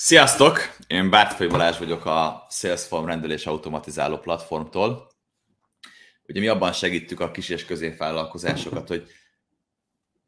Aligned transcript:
Sziasztok! 0.00 0.76
Én 0.86 1.10
Bártfai 1.10 1.46
Balázs 1.46 1.78
vagyok 1.78 2.04
a 2.04 2.46
Salesforce 2.50 3.06
rendelés 3.06 3.46
automatizáló 3.46 4.18
platformtól. 4.18 5.10
Ugye 6.26 6.40
mi 6.40 6.46
abban 6.46 6.72
segítjük 6.72 7.20
a 7.20 7.30
kis 7.30 7.48
és 7.48 7.64
középvállalkozásokat, 7.64 8.88
hogy 8.88 9.06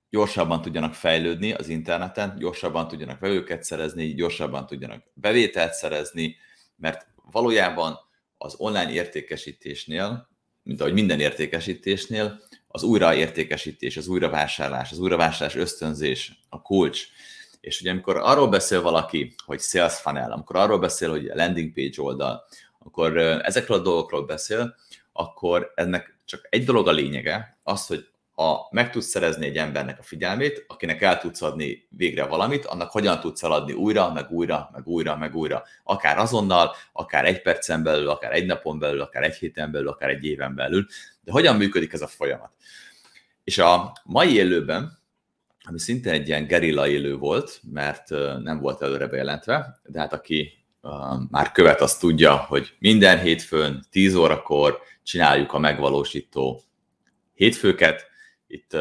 gyorsabban 0.09 0.62
tudjanak 0.62 0.95
fejlődni 0.95 1.53
az 1.53 1.69
interneten, 1.69 2.37
gyorsabban 2.38 2.88
tudjanak 2.88 3.20
vevőket 3.20 3.64
szerezni, 3.64 4.14
gyorsabban 4.14 4.66
tudjanak 4.66 5.05
bevételt 5.14 5.73
szerezni, 5.73 6.37
mert 6.77 7.07
valójában 7.30 7.98
az 8.39 8.55
online 8.57 8.93
értékesítésnél, 8.93 10.29
mint 10.62 10.80
ahogy 10.80 10.93
minden 10.93 11.21
értékesítésnél, 11.21 12.41
az 12.68 12.82
újraértékesítés, 12.82 13.96
az 13.96 14.09
újravásárlás, 14.09 14.91
az 14.91 14.98
újravásárlás 14.98 15.55
ösztönzés, 15.55 16.32
a 16.48 16.62
kulcs. 16.62 17.07
És 17.61 17.80
ugye 17.80 17.90
amikor 17.90 18.16
arról 18.16 18.48
beszél 18.48 18.82
valaki, 18.82 19.34
hogy 19.45 19.60
sales 19.60 20.01
funnel, 20.01 20.32
amikor 20.32 20.56
arról 20.56 20.78
beszél, 20.78 21.10
hogy 21.10 21.30
landing 21.34 21.73
page 21.73 22.02
oldal, 22.02 22.45
akkor 22.78 23.16
ezekről 23.18 23.78
a 23.78 23.82
dolgokról 23.82 24.24
beszél, 24.24 24.74
akkor 25.12 25.73
ennek 25.74 26.16
csak 26.24 26.46
egy 26.51 26.65
dolog 26.65 26.88
a 26.88 26.92
lényege, 26.92 27.59
az, 27.62 27.87
hogy 27.87 28.09
ha 28.41 28.68
meg 28.70 28.91
tudsz 28.91 29.06
szerezni 29.06 29.46
egy 29.46 29.56
embernek 29.56 29.98
a 29.98 30.02
figyelmét, 30.02 30.65
akinek 30.68 31.02
el 31.02 31.18
tudsz 31.18 31.42
adni 31.42 31.87
végre 31.88 32.24
valamit, 32.24 32.65
annak 32.65 32.91
hogyan 32.91 33.20
tudsz 33.20 33.42
eladni 33.42 33.73
újra, 33.73 34.12
meg 34.12 34.30
újra, 34.30 34.68
meg 34.73 34.87
újra, 34.87 35.16
meg 35.16 35.34
újra. 35.34 35.65
Akár 35.84 36.18
azonnal, 36.18 36.74
akár 36.92 37.24
egy 37.24 37.42
percen 37.42 37.82
belül, 37.82 38.09
akár 38.09 38.32
egy 38.32 38.46
napon 38.46 38.79
belül, 38.79 39.01
akár 39.01 39.23
egy 39.23 39.34
héten 39.34 39.70
belül, 39.70 39.88
akár 39.88 40.09
egy 40.09 40.24
éven 40.24 40.54
belül. 40.54 40.87
De 41.24 41.32
hogyan 41.32 41.56
működik 41.56 41.92
ez 41.92 42.01
a 42.01 42.06
folyamat? 42.06 42.51
És 43.45 43.59
a 43.59 43.92
mai 44.04 44.34
élőben, 44.34 44.98
ami 45.70 45.79
szintén 45.79 46.12
egy 46.12 46.29
ilyen 46.29 46.47
gerilla 46.47 46.88
élő 46.88 47.16
volt, 47.16 47.60
mert 47.73 48.09
nem 48.42 48.60
volt 48.60 48.83
előre 48.83 49.06
bejelentve, 49.06 49.80
de 49.84 50.01
hát 50.01 50.12
aki 50.12 50.65
már 51.29 51.52
követ, 51.52 51.80
azt 51.80 52.01
tudja, 52.01 52.37
hogy 52.37 52.76
minden 52.79 53.21
hétfőn 53.21 53.85
10 53.91 54.15
órakor 54.15 54.80
csináljuk 55.02 55.52
a 55.52 55.59
megvalósító 55.59 56.63
hétfőket. 57.35 58.07
Itt 58.46 58.76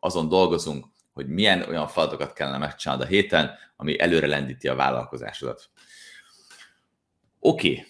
azon 0.00 0.28
dolgozunk, 0.28 0.86
hogy 1.12 1.28
milyen 1.28 1.62
olyan 1.62 1.88
feladatokat 1.88 2.32
kellene 2.32 2.58
megcsinálni 2.58 3.02
a 3.02 3.06
héten, 3.06 3.50
ami 3.76 4.00
előre 4.00 4.26
lendíti 4.26 4.68
a 4.68 4.74
vállalkozásodat. 4.74 5.70
Oké, 7.40 7.86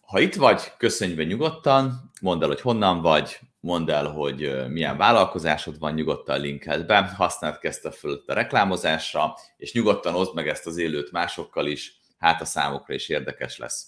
ha 0.00 0.20
itt 0.20 0.34
vagy, 0.34 0.72
köszönj 0.78 1.14
be 1.14 1.24
nyugodtan, 1.24 2.10
mondd 2.20 2.42
el, 2.42 2.48
hogy 2.48 2.60
honnan 2.60 3.00
vagy, 3.00 3.38
mondd 3.60 3.90
el, 3.90 4.06
hogy 4.06 4.68
milyen 4.68 4.96
vállalkozásod 4.96 5.78
van, 5.78 5.94
nyugodtan 5.94 6.40
linkeld 6.40 6.86
be, 6.86 7.02
használd 7.16 7.58
kezdte 7.58 7.90
föl 7.90 8.22
a 8.26 8.32
reklámozásra, 8.32 9.34
és 9.56 9.72
nyugodtan 9.72 10.14
oszd 10.14 10.34
meg 10.34 10.48
ezt 10.48 10.66
az 10.66 10.76
élőt 10.76 11.10
másokkal 11.10 11.66
is, 11.66 12.00
hát 12.18 12.40
a 12.40 12.44
számokra 12.44 12.94
is 12.94 13.08
érdekes 13.08 13.58
lesz. 13.58 13.86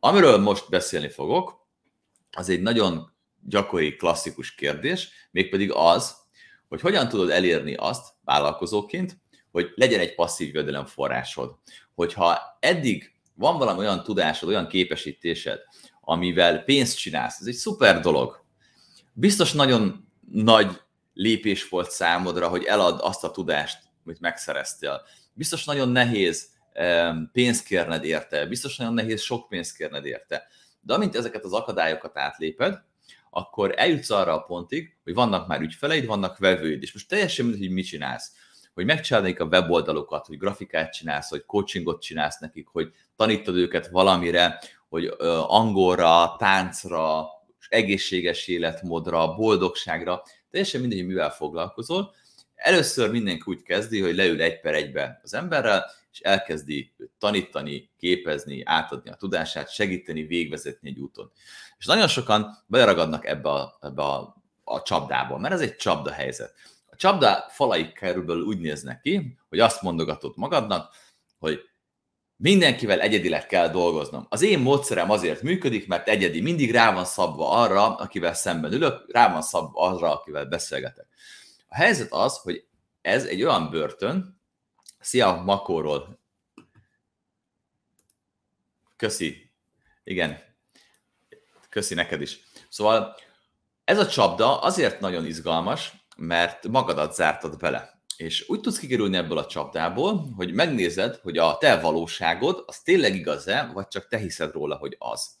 Amiről 0.00 0.38
most 0.38 0.68
beszélni 0.70 1.08
fogok, 1.08 1.66
az 2.30 2.48
egy 2.48 2.62
nagyon 2.62 3.12
gyakori, 3.40 3.96
klasszikus 3.96 4.54
kérdés, 4.54 5.08
mégpedig 5.30 5.72
az, 5.72 6.16
hogy 6.68 6.80
hogyan 6.80 7.08
tudod 7.08 7.30
elérni 7.30 7.74
azt 7.74 8.06
vállalkozóként, 8.24 9.18
hogy 9.50 9.72
legyen 9.74 10.00
egy 10.00 10.14
passzív 10.14 10.54
jövedelemforrásod. 10.54 11.58
Hogyha 11.94 12.38
eddig 12.60 13.12
van 13.34 13.58
valami 13.58 13.78
olyan 13.78 14.02
tudásod, 14.02 14.48
olyan 14.48 14.68
képesítésed, 14.68 15.60
amivel 16.00 16.64
pénzt 16.64 16.98
csinálsz, 16.98 17.40
ez 17.40 17.46
egy 17.46 17.54
szuper 17.54 18.00
dolog, 18.00 18.44
biztos 19.18 19.52
nagyon 19.52 20.08
nagy 20.30 20.80
lépés 21.12 21.68
volt 21.68 21.90
számodra, 21.90 22.48
hogy 22.48 22.64
elad 22.64 23.00
azt 23.02 23.24
a 23.24 23.30
tudást, 23.30 23.78
amit 24.04 24.20
megszereztél. 24.20 25.02
Biztos 25.32 25.64
nagyon 25.64 25.88
nehéz 25.88 26.48
pénzt 27.32 27.64
kérned 27.64 28.04
érte, 28.04 28.46
biztos 28.46 28.76
nagyon 28.76 28.94
nehéz 28.94 29.20
sok 29.20 29.48
pénzt 29.48 29.76
kérned 29.76 30.04
érte. 30.04 30.46
De 30.80 30.94
amint 30.94 31.16
ezeket 31.16 31.44
az 31.44 31.52
akadályokat 31.52 32.18
átléped, 32.18 32.82
akkor 33.30 33.74
eljutsz 33.76 34.10
arra 34.10 34.34
a 34.34 34.42
pontig, 34.42 34.96
hogy 35.04 35.14
vannak 35.14 35.46
már 35.46 35.60
ügyfeleid, 35.60 36.06
vannak 36.06 36.38
vevőid, 36.38 36.82
és 36.82 36.92
most 36.92 37.08
teljesen 37.08 37.44
mindegy, 37.44 37.66
hogy 37.66 37.74
mit 37.74 37.86
csinálsz. 37.86 38.32
Hogy 38.74 38.84
megcsinálnék 38.84 39.40
a 39.40 39.44
weboldalokat, 39.44 40.26
hogy 40.26 40.38
grafikát 40.38 40.92
csinálsz, 40.92 41.28
hogy 41.28 41.44
coachingot 41.44 42.02
csinálsz 42.02 42.38
nekik, 42.38 42.68
hogy 42.68 42.92
tanítod 43.16 43.56
őket 43.56 43.88
valamire, 43.88 44.60
hogy 44.88 45.14
angolra, 45.46 46.36
táncra, 46.38 47.26
egészséges 47.68 48.46
életmódra, 48.46 49.34
boldogságra, 49.34 50.22
teljesen 50.50 50.80
mindegy, 50.80 50.98
hogy 50.98 51.08
mivel 51.08 51.30
foglalkozol. 51.30 52.14
Először 52.54 53.10
mindenki 53.10 53.42
úgy 53.46 53.62
kezdi, 53.62 54.00
hogy 54.00 54.14
leül 54.14 54.42
egy 54.42 54.60
per 54.60 54.74
egybe 54.74 55.20
az 55.22 55.34
emberrel, 55.34 55.90
és 56.12 56.20
elkezdi 56.20 56.94
tanítani, 57.18 57.90
képezni, 57.98 58.62
átadni 58.64 59.10
a 59.10 59.14
tudását, 59.14 59.72
segíteni, 59.72 60.22
végvezetni 60.22 60.88
egy 60.88 60.98
úton. 60.98 61.30
És 61.78 61.86
nagyon 61.86 62.08
sokan 62.08 62.64
beleragadnak 62.66 63.26
ebbe 63.26 63.48
a, 63.48 63.78
ebbe 63.80 64.02
a, 64.02 64.36
a 64.64 64.82
csapdába, 64.82 65.38
mert 65.38 65.54
ez 65.54 65.60
egy 65.60 65.76
csapda 65.76 66.12
helyzet. 66.12 66.54
A 66.86 66.96
csapda 66.96 67.46
falai 67.48 67.92
körülbelül 67.92 68.42
úgy 68.42 68.58
néznek 68.60 69.00
ki, 69.00 69.36
hogy 69.48 69.58
azt 69.58 69.82
mondogatod 69.82 70.32
magadnak, 70.36 70.94
hogy 71.38 71.60
Mindenkivel 72.36 73.00
egyedileg 73.00 73.46
kell 73.46 73.68
dolgoznom. 73.68 74.26
Az 74.28 74.42
én 74.42 74.58
módszerem 74.58 75.10
azért 75.10 75.42
működik, 75.42 75.86
mert 75.86 76.08
egyedi. 76.08 76.40
Mindig 76.40 76.70
rá 76.70 76.92
van 76.92 77.04
szabva 77.04 77.50
arra, 77.50 77.94
akivel 77.94 78.34
szemben 78.34 78.72
ülök, 78.72 79.12
rá 79.12 79.32
van 79.32 79.42
szabva 79.42 79.80
arra, 79.80 80.12
akivel 80.12 80.44
beszélgetek. 80.44 81.06
A 81.66 81.74
helyzet 81.74 82.12
az, 82.12 82.38
hogy 82.38 82.66
ez 83.00 83.24
egy 83.24 83.42
olyan 83.42 83.70
börtön, 83.70 84.40
szia 85.00 85.42
Makóról, 85.44 86.20
köszi, 88.96 89.50
igen, 90.04 90.38
köszi 91.68 91.94
neked 91.94 92.20
is. 92.20 92.40
Szóval 92.68 93.16
ez 93.84 93.98
a 93.98 94.06
csapda 94.06 94.60
azért 94.60 95.00
nagyon 95.00 95.26
izgalmas, 95.26 95.92
mert 96.16 96.68
magadat 96.68 97.14
zártad 97.14 97.58
bele. 97.58 97.95
És 98.16 98.44
úgy 98.48 98.60
tudsz 98.60 98.78
kikerülni 98.78 99.16
ebből 99.16 99.38
a 99.38 99.46
csapdából, 99.46 100.32
hogy 100.36 100.52
megnézed, 100.52 101.16
hogy 101.16 101.38
a 101.38 101.58
te 101.58 101.80
valóságod 101.80 102.62
az 102.66 102.78
tényleg 102.78 103.14
igaz-e, 103.14 103.70
vagy 103.74 103.88
csak 103.88 104.08
te 104.08 104.18
hiszed 104.18 104.52
róla, 104.52 104.76
hogy 104.76 104.96
az. 104.98 105.38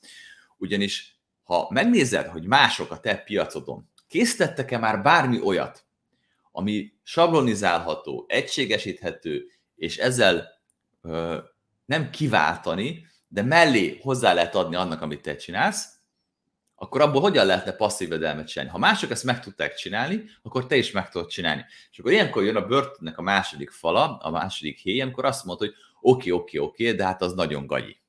Ugyanis, 0.56 1.20
ha 1.42 1.68
megnézed, 1.70 2.26
hogy 2.26 2.44
mások 2.44 2.90
a 2.90 3.00
te 3.00 3.16
piacodon 3.16 3.90
készítettek-e 4.08 4.78
már 4.78 5.02
bármi 5.02 5.40
olyat, 5.40 5.84
ami 6.52 6.92
sablonizálható, 7.02 8.24
egységesíthető, 8.28 9.46
és 9.76 9.96
ezzel 9.96 10.48
ö, 11.02 11.38
nem 11.84 12.10
kiváltani, 12.10 13.06
de 13.28 13.42
mellé 13.42 13.98
hozzá 14.02 14.32
lehet 14.32 14.54
adni 14.54 14.76
annak, 14.76 15.02
amit 15.02 15.22
te 15.22 15.36
csinálsz, 15.36 15.95
akkor 16.78 17.00
abból 17.00 17.20
hogyan 17.20 17.46
lehetne 17.46 17.72
passzív 17.72 18.08
jövedelmet 18.08 18.46
csinálni? 18.46 18.72
Ha 18.72 18.78
mások 18.78 19.10
ezt 19.10 19.24
meg 19.24 19.40
tudták 19.40 19.74
csinálni, 19.74 20.24
akkor 20.42 20.66
te 20.66 20.76
is 20.76 20.90
meg 20.90 21.10
tudod 21.10 21.28
csinálni. 21.28 21.64
És 21.90 21.98
akkor 21.98 22.12
ilyenkor 22.12 22.44
jön 22.44 22.56
a 22.56 22.66
börtönnek 22.66 23.18
a 23.18 23.22
második 23.22 23.70
fala, 23.70 24.16
a 24.16 24.30
második 24.30 24.78
héj, 24.78 25.00
amikor 25.00 25.24
azt 25.24 25.44
mondod, 25.44 25.68
hogy 25.68 25.76
oké, 26.00 26.30
oké, 26.30 26.58
oké, 26.58 26.92
de 26.92 27.04
hát 27.04 27.22
az 27.22 27.32
nagyon 27.32 27.66
gagyi. 27.66 28.00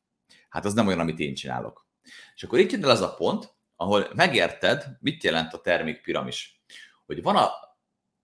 Hát 0.50 0.66
az 0.66 0.73
nem 0.73 0.88
olyan, 0.88 1.00
amit 1.00 1.19
én 1.19 1.33
csinálok. 1.33 1.88
És 2.35 2.44
akkor 2.44 2.59
itt 2.59 2.72
jön 2.72 2.83
el 2.83 2.89
az 2.89 3.01
a 3.01 3.13
pont, 3.13 3.56
ahol 3.75 4.07
megérted, 4.16 4.85
mit 5.00 5.23
jelent 5.23 5.53
a 5.53 5.61
termékpiramis. 5.61 6.61
Hogy 7.06 7.22
van 7.22 7.35
a 7.35 7.51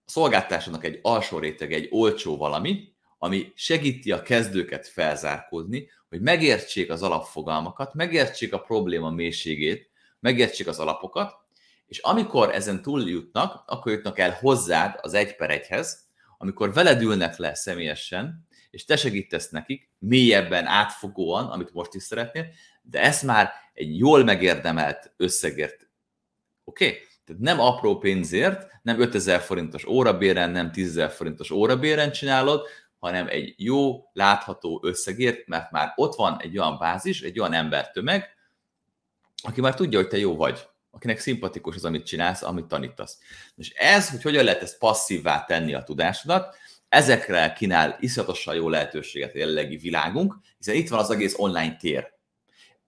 szolgáltásodnak 0.04 0.84
egy 0.84 0.98
alsó 1.02 1.38
réteg, 1.38 1.72
egy 1.72 1.88
olcsó 1.90 2.36
valami, 2.36 2.92
ami 3.18 3.52
segíti 3.54 4.12
a 4.12 4.22
kezdőket 4.22 4.86
felzárkózni, 4.86 5.90
hogy 6.08 6.20
megértsék 6.20 6.90
az 6.90 7.02
alapfogalmakat, 7.02 7.94
megértsék 7.94 8.52
a 8.52 8.60
probléma 8.60 9.10
mélységét, 9.10 9.92
megértsék 10.24 10.66
az 10.66 10.78
alapokat, 10.78 11.34
és 11.86 11.98
amikor 11.98 12.54
ezen 12.54 12.82
túl 12.82 13.08
jutnak, 13.08 13.62
akkor 13.66 13.92
jutnak 13.92 14.18
el 14.18 14.36
hozzád 14.40 14.98
az 15.02 15.14
egy 15.14 15.36
per 15.36 15.50
egyhez, 15.50 16.08
amikor 16.38 16.72
veled 16.72 17.02
ülnek 17.02 17.36
le 17.36 17.54
személyesen, 17.54 18.46
és 18.70 18.84
te 18.84 18.96
segítesz 18.96 19.50
nekik 19.50 19.90
mélyebben, 19.98 20.66
átfogóan, 20.66 21.50
amit 21.50 21.72
most 21.72 21.94
is 21.94 22.02
szeretnél, 22.02 22.46
de 22.82 23.00
ezt 23.02 23.22
már 23.22 23.52
egy 23.72 23.98
jól 23.98 24.24
megérdemelt 24.24 25.12
összegért. 25.16 25.88
Oké? 26.64 26.86
Okay? 26.86 26.98
Tehát 27.24 27.42
nem 27.42 27.60
apró 27.60 27.98
pénzért, 27.98 28.66
nem 28.82 29.00
5000 29.00 29.40
forintos 29.40 29.84
órabéren, 29.84 30.50
nem 30.50 30.70
10.000 30.74 31.12
forintos 31.14 31.50
órabéren 31.50 32.12
csinálod, 32.12 32.66
hanem 32.98 33.26
egy 33.28 33.54
jó, 33.56 34.10
látható 34.12 34.80
összegért, 34.84 35.46
mert 35.46 35.70
már 35.70 35.92
ott 35.96 36.14
van 36.14 36.40
egy 36.40 36.58
olyan 36.58 36.78
bázis, 36.78 37.22
egy 37.22 37.38
olyan 37.38 37.52
embertömeg, 37.52 38.34
aki 39.44 39.60
már 39.60 39.74
tudja, 39.74 39.98
hogy 39.98 40.08
te 40.08 40.18
jó 40.18 40.36
vagy, 40.36 40.66
akinek 40.90 41.18
szimpatikus 41.18 41.74
az, 41.74 41.84
amit 41.84 42.06
csinálsz, 42.06 42.42
amit 42.42 42.66
tanítasz. 42.66 43.18
És 43.56 43.70
ez, 43.70 44.10
hogy 44.10 44.22
hogyan 44.22 44.44
lehet 44.44 44.62
ezt 44.62 44.78
passzívvá 44.78 45.44
tenni 45.44 45.74
a 45.74 45.82
tudásodat, 45.82 46.56
ezekre 46.88 47.52
kínál 47.52 47.96
iszonyatosan 48.00 48.54
jó 48.54 48.68
lehetőséget 48.68 49.34
a 49.34 49.38
jelenlegi 49.38 49.76
világunk, 49.76 50.36
hiszen 50.58 50.74
itt 50.74 50.88
van 50.88 50.98
az 50.98 51.10
egész 51.10 51.34
online 51.36 51.76
tér. 51.76 52.12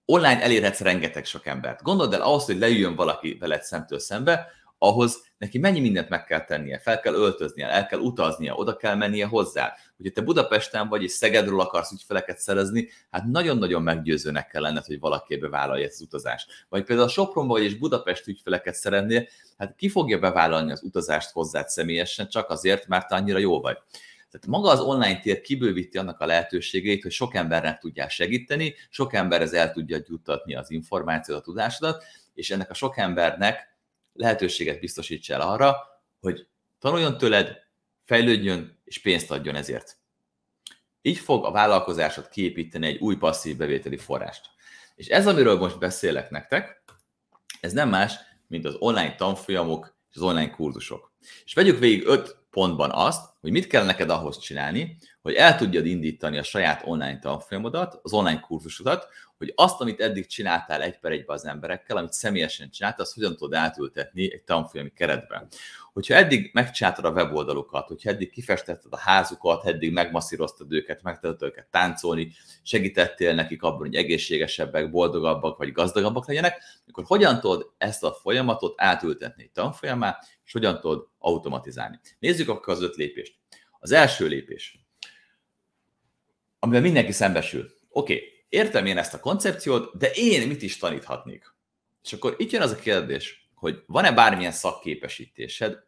Online 0.04 0.42
elérhetsz 0.42 0.80
rengeteg 0.80 1.24
sok 1.24 1.46
embert. 1.46 1.82
Gondold 1.82 2.12
el 2.12 2.20
ahhoz, 2.20 2.44
hogy 2.44 2.58
leüljön 2.58 2.94
valaki 2.94 3.36
veled 3.40 3.62
szemtől 3.62 3.98
szembe, 3.98 4.46
ahhoz 4.78 5.24
neki 5.38 5.58
mennyi 5.58 5.80
mindent 5.80 6.08
meg 6.08 6.24
kell 6.24 6.44
tennie, 6.44 6.78
fel 6.78 7.00
kell 7.00 7.14
öltöznie, 7.14 7.68
el 7.70 7.86
kell 7.86 7.98
utaznia, 7.98 8.54
oda 8.54 8.76
kell 8.76 8.94
mennie 8.94 9.26
hozzá. 9.26 9.74
Hogyha 9.96 10.12
te 10.12 10.20
Budapesten 10.20 10.88
vagy 10.88 11.02
és 11.02 11.12
Szegedről 11.12 11.60
akarsz 11.60 11.92
ügyfeleket 11.92 12.38
szerezni, 12.38 12.88
hát 13.10 13.24
nagyon-nagyon 13.24 13.82
meggyőzőnek 13.82 14.46
kell 14.46 14.62
lenned, 14.62 14.84
hogy 14.84 15.00
valakibe 15.00 15.48
vállalja 15.48 15.84
ezt 15.84 15.94
az 15.94 16.00
utazást. 16.00 16.50
Vagy 16.68 16.84
például 16.84 17.08
a 17.08 17.10
Sopronba 17.10 17.52
vagy 17.52 17.64
és 17.64 17.74
Budapest 17.74 18.26
ügyfeleket 18.26 18.74
szeretnél, 18.74 19.26
hát 19.58 19.74
ki 19.76 19.88
fogja 19.88 20.18
bevállalni 20.18 20.72
az 20.72 20.82
utazást 20.82 21.30
hozzád 21.30 21.68
személyesen, 21.68 22.28
csak 22.28 22.50
azért, 22.50 22.86
mert 22.86 23.12
annyira 23.12 23.38
jó 23.38 23.60
vagy. 23.60 23.78
Tehát 24.30 24.46
maga 24.46 24.70
az 24.70 24.80
online 24.80 25.20
tér 25.20 25.40
kibővíti 25.40 25.98
annak 25.98 26.20
a 26.20 26.26
lehetőségét, 26.26 27.02
hogy 27.02 27.12
sok 27.12 27.34
embernek 27.34 27.78
tudják 27.78 28.10
segíteni, 28.10 28.74
sok 28.90 29.14
emberhez 29.14 29.52
el 29.52 29.72
tudja 29.72 29.98
juttatni 30.06 30.54
az 30.54 30.70
információt, 30.70 31.38
a 31.38 31.42
tudásodat, 31.42 32.04
és 32.34 32.50
ennek 32.50 32.70
a 32.70 32.74
sok 32.74 32.96
embernek 32.96 33.75
lehetőséget 34.16 34.80
biztosítsa 34.80 35.34
el 35.34 35.40
arra, 35.40 35.76
hogy 36.20 36.48
tanuljon 36.78 37.18
tőled, 37.18 37.56
fejlődjön 38.04 38.80
és 38.84 39.00
pénzt 39.00 39.30
adjon 39.30 39.54
ezért. 39.54 39.96
Így 41.02 41.18
fog 41.18 41.44
a 41.44 41.50
vállalkozásod 41.50 42.28
kiépíteni 42.28 42.86
egy 42.86 42.98
új 42.98 43.16
passzív 43.16 43.56
bevételi 43.56 43.96
forrást. 43.96 44.46
És 44.94 45.06
ez, 45.06 45.26
amiről 45.26 45.58
most 45.58 45.78
beszélek 45.78 46.30
nektek, 46.30 46.82
ez 47.60 47.72
nem 47.72 47.88
más, 47.88 48.14
mint 48.46 48.64
az 48.64 48.76
online 48.78 49.14
tanfolyamok 49.14 49.96
és 50.10 50.16
az 50.16 50.22
online 50.22 50.50
kurzusok. 50.50 51.12
És 51.44 51.54
vegyük 51.54 51.78
végig 51.78 52.06
öt 52.06 52.36
pontban 52.50 52.90
azt, 52.90 53.35
hogy 53.46 53.54
mit 53.54 53.66
kell 53.66 53.84
neked 53.84 54.10
ahhoz 54.10 54.38
csinálni, 54.38 54.96
hogy 55.22 55.34
el 55.34 55.56
tudjad 55.56 55.86
indítani 55.86 56.38
a 56.38 56.42
saját 56.42 56.82
online 56.84 57.18
tanfolyamodat, 57.18 58.00
az 58.02 58.12
online 58.12 58.40
kurzusodat, 58.40 59.08
hogy 59.38 59.52
azt, 59.56 59.80
amit 59.80 60.00
eddig 60.00 60.26
csináltál 60.26 60.82
egy 60.82 60.98
per 60.98 61.12
egybe 61.12 61.32
az 61.32 61.46
emberekkel, 61.46 61.96
amit 61.96 62.12
személyesen 62.12 62.70
csináltál, 62.70 63.00
azt 63.00 63.14
hogyan 63.14 63.36
tudod 63.36 63.54
átültetni 63.54 64.32
egy 64.32 64.42
tanfolyami 64.42 64.92
keretben. 64.92 65.48
Hogyha 65.92 66.14
eddig 66.14 66.50
megcsináltad 66.52 67.04
a 67.04 67.10
weboldalukat, 67.10 67.88
hogyha 67.88 68.10
eddig 68.10 68.30
kifestetted 68.30 68.92
a 68.92 68.98
házukat, 68.98 69.66
eddig 69.66 69.92
megmasszíroztad 69.92 70.72
őket, 70.72 71.02
megtetted 71.02 71.48
őket 71.48 71.66
táncolni, 71.66 72.32
segítettél 72.62 73.34
nekik 73.34 73.62
abban, 73.62 73.78
hogy 73.78 73.94
egészségesebbek, 73.94 74.90
boldogabbak 74.90 75.58
vagy 75.58 75.72
gazdagabbak 75.72 76.26
legyenek, 76.26 76.62
akkor 76.88 77.04
hogyan 77.06 77.40
tudod 77.40 77.70
ezt 77.78 78.04
a 78.04 78.12
folyamatot 78.12 78.74
átültetni 78.76 79.42
egy 79.42 79.50
tanfolyamá, 79.50 80.18
és 80.44 80.52
hogyan 80.52 80.80
tudod 80.80 81.08
automatizálni. 81.18 82.00
Nézzük 82.18 82.48
akkor 82.48 82.74
az 82.74 82.82
öt 82.82 82.96
lépést. 82.96 83.35
Az 83.86 83.92
első 83.92 84.26
lépés, 84.26 84.78
amivel 86.58 86.80
mindenki 86.80 87.12
szembesül. 87.12 87.70
Oké, 87.88 88.14
okay, 88.14 88.44
értem 88.48 88.86
én 88.86 88.98
ezt 88.98 89.14
a 89.14 89.20
koncepciót, 89.20 89.96
de 89.98 90.10
én 90.14 90.48
mit 90.48 90.62
is 90.62 90.76
taníthatnék? 90.76 91.54
És 92.04 92.12
akkor 92.12 92.34
itt 92.38 92.50
jön 92.50 92.62
az 92.62 92.70
a 92.70 92.76
kérdés, 92.76 93.50
hogy 93.54 93.82
van-e 93.86 94.12
bármilyen 94.12 94.52
szakképesítésed, 94.52 95.78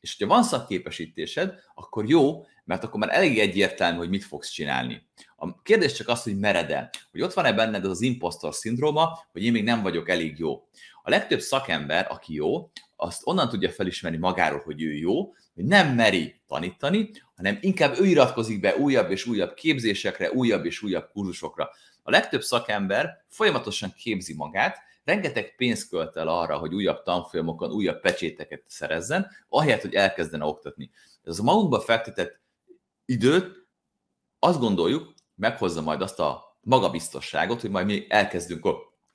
és 0.00 0.16
ha 0.18 0.26
van 0.26 0.42
szakképesítésed, 0.42 1.54
akkor 1.74 2.08
jó, 2.08 2.46
mert 2.64 2.84
akkor 2.84 3.00
már 3.00 3.14
elég 3.14 3.38
egyértelmű, 3.38 3.98
hogy 3.98 4.10
mit 4.10 4.24
fogsz 4.24 4.48
csinálni. 4.48 5.06
A 5.36 5.62
kérdés 5.62 5.92
csak 5.92 6.08
az, 6.08 6.22
hogy 6.22 6.38
mered-e, 6.38 6.90
hogy 7.10 7.22
ott 7.22 7.32
van-e 7.32 7.52
benned 7.52 7.84
az 7.84 8.00
impostor 8.00 8.54
szindróma, 8.54 9.18
hogy 9.32 9.44
én 9.44 9.52
még 9.52 9.64
nem 9.64 9.82
vagyok 9.82 10.08
elég 10.08 10.38
jó. 10.38 10.68
A 11.02 11.10
legtöbb 11.10 11.40
szakember, 11.40 12.06
aki 12.10 12.34
jó, 12.34 12.70
azt 13.02 13.20
onnan 13.24 13.48
tudja 13.48 13.70
felismerni 13.70 14.18
magáról, 14.18 14.60
hogy 14.64 14.82
ő 14.82 14.92
jó, 14.94 15.34
hogy 15.54 15.64
nem 15.64 15.94
meri 15.94 16.40
tanítani, 16.46 17.10
hanem 17.36 17.58
inkább 17.60 17.98
ő 17.98 18.04
iratkozik 18.04 18.60
be 18.60 18.76
újabb 18.76 19.10
és 19.10 19.26
újabb 19.26 19.54
képzésekre, 19.54 20.32
újabb 20.32 20.64
és 20.64 20.82
újabb 20.82 21.08
kurzusokra. 21.12 21.70
A 22.02 22.10
legtöbb 22.10 22.42
szakember 22.42 23.24
folyamatosan 23.28 23.94
képzi 23.96 24.34
magát, 24.34 24.78
rengeteg 25.04 25.54
pénzt 25.56 25.88
költ 25.88 26.16
el 26.16 26.28
arra, 26.28 26.58
hogy 26.58 26.74
újabb 26.74 27.02
tanfolyamokon 27.02 27.70
újabb 27.70 28.00
pecséteket 28.00 28.62
szerezzen, 28.66 29.30
ahelyett, 29.48 29.82
hogy 29.82 29.94
elkezdene 29.94 30.44
oktatni. 30.44 30.90
Ez 31.24 31.38
a 31.38 31.42
magunkba 31.42 31.80
fektetett 31.80 32.40
időt 33.04 33.66
azt 34.38 34.58
gondoljuk, 34.58 35.14
meghozza 35.34 35.82
majd 35.82 36.02
azt 36.02 36.20
a 36.20 36.58
magabiztosságot, 36.60 37.60
hogy 37.60 37.70
majd 37.70 37.86
mi 37.86 38.06
elkezdünk 38.08 38.66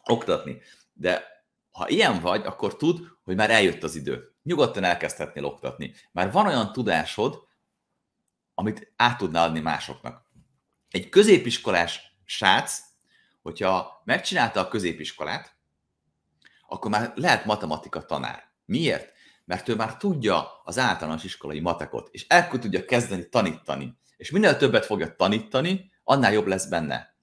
oktatni. 0.03 0.61
De 0.93 1.36
ha 1.77 1.89
ilyen 1.89 2.19
vagy, 2.19 2.45
akkor 2.45 2.75
tud, 2.75 3.07
hogy 3.23 3.35
már 3.35 3.51
eljött 3.51 3.83
az 3.83 3.95
idő. 3.95 4.35
Nyugodtan 4.43 4.83
elkezdhetnél 4.83 5.45
oktatni. 5.45 5.93
Már 6.11 6.31
van 6.31 6.45
olyan 6.47 6.71
tudásod, 6.71 7.47
amit 8.53 8.93
át 8.95 9.17
tudnál 9.17 9.47
adni 9.47 9.59
másoknak. 9.59 10.25
Egy 10.89 11.09
középiskolás 11.09 12.01
srác, 12.25 12.79
hogyha 13.41 14.01
megcsinálta 14.05 14.59
a 14.59 14.67
középiskolát, 14.67 15.55
akkor 16.67 16.91
már 16.91 17.13
lehet 17.15 17.45
matematika 17.45 18.05
tanár. 18.05 18.51
Miért? 18.65 19.13
Mert 19.45 19.67
ő 19.67 19.75
már 19.75 19.97
tudja 19.97 20.61
az 20.63 20.77
általános 20.77 21.23
iskolai 21.23 21.59
matekot, 21.59 22.09
és 22.11 22.27
ekkor 22.27 22.59
tudja 22.59 22.85
kezdeni 22.85 23.29
tanítani. 23.29 23.97
És 24.15 24.31
minél 24.31 24.57
többet 24.57 24.85
fogja 24.85 25.15
tanítani, 25.15 25.91
annál 26.03 26.33
jobb 26.33 26.47
lesz 26.47 26.65
benne. 26.65 27.15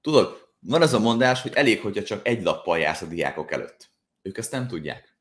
Tudod, 0.00 0.45
van 0.60 0.82
az 0.82 0.94
a 0.94 0.98
mondás, 0.98 1.42
hogy 1.42 1.52
elég, 1.54 1.80
hogyha 1.80 2.02
csak 2.02 2.28
egy 2.28 2.42
lappal 2.42 2.78
jársz 2.78 3.02
a 3.02 3.06
diákok 3.06 3.52
előtt. 3.52 3.90
Ők 4.22 4.38
ezt 4.38 4.52
nem 4.52 4.66
tudják. 4.66 5.16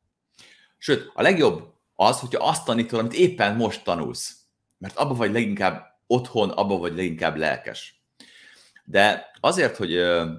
Sőt, 0.78 1.12
a 1.14 1.22
legjobb 1.22 1.74
az, 1.96 2.20
hogyha 2.20 2.48
azt 2.48 2.66
tanítod, 2.66 3.00
amit 3.00 3.14
éppen 3.14 3.56
most 3.56 3.84
tanulsz. 3.84 4.36
Mert 4.78 4.98
abba 4.98 5.14
vagy 5.14 5.32
leginkább 5.32 6.00
otthon, 6.08 6.50
abba 6.50 6.78
vagy 6.78 6.96
leginkább 6.96 7.36
lelkes. 7.36 8.04
De 8.84 9.32
azért, 9.40 9.78
hogy 9.78 9.94
ö, 9.94 10.32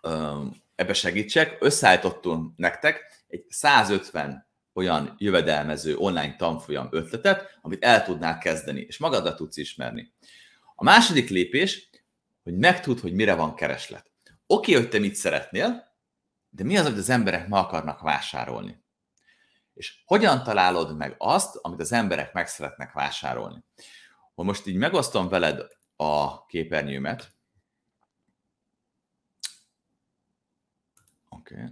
ö, 0.00 0.40
ebbe 0.74 0.92
segítsek, 0.92 1.56
összeállítottunk 1.60 2.56
nektek 2.56 3.22
egy 3.28 3.44
150 3.48 4.46
olyan 4.72 5.14
jövedelmező 5.18 5.96
online 5.96 6.36
tanfolyam 6.36 6.88
ötletet, 6.90 7.58
amit 7.62 7.84
el 7.84 8.04
tudnál 8.04 8.38
kezdeni, 8.38 8.80
és 8.80 8.98
magadat 8.98 9.36
tudsz 9.36 9.56
ismerni. 9.56 10.12
A 10.74 10.84
második 10.84 11.28
lépés, 11.28 11.88
hogy 12.44 12.56
megtud, 12.56 13.00
hogy 13.00 13.12
mire 13.12 13.34
van 13.34 13.54
kereslet. 13.54 14.10
Oké, 14.24 14.70
okay, 14.70 14.74
hogy 14.74 14.90
te 14.90 14.98
mit 14.98 15.14
szeretnél, 15.14 15.92
de 16.48 16.64
mi 16.64 16.76
az, 16.76 16.86
amit 16.86 16.98
az 16.98 17.08
emberek 17.08 17.48
ma 17.48 17.58
akarnak 17.58 18.00
vásárolni? 18.00 18.82
És 19.74 20.02
hogyan 20.04 20.42
találod 20.42 20.96
meg 20.96 21.14
azt, 21.18 21.56
amit 21.56 21.80
az 21.80 21.92
emberek 21.92 22.32
meg 22.32 22.46
szeretnek 22.46 22.92
vásárolni? 22.92 23.64
Ha 24.34 24.42
most 24.42 24.66
így 24.66 24.76
megosztom 24.76 25.28
veled 25.28 25.66
a 25.96 26.46
képernyőmet, 26.46 27.32
Oké. 31.28 31.54
Okay. 31.54 31.66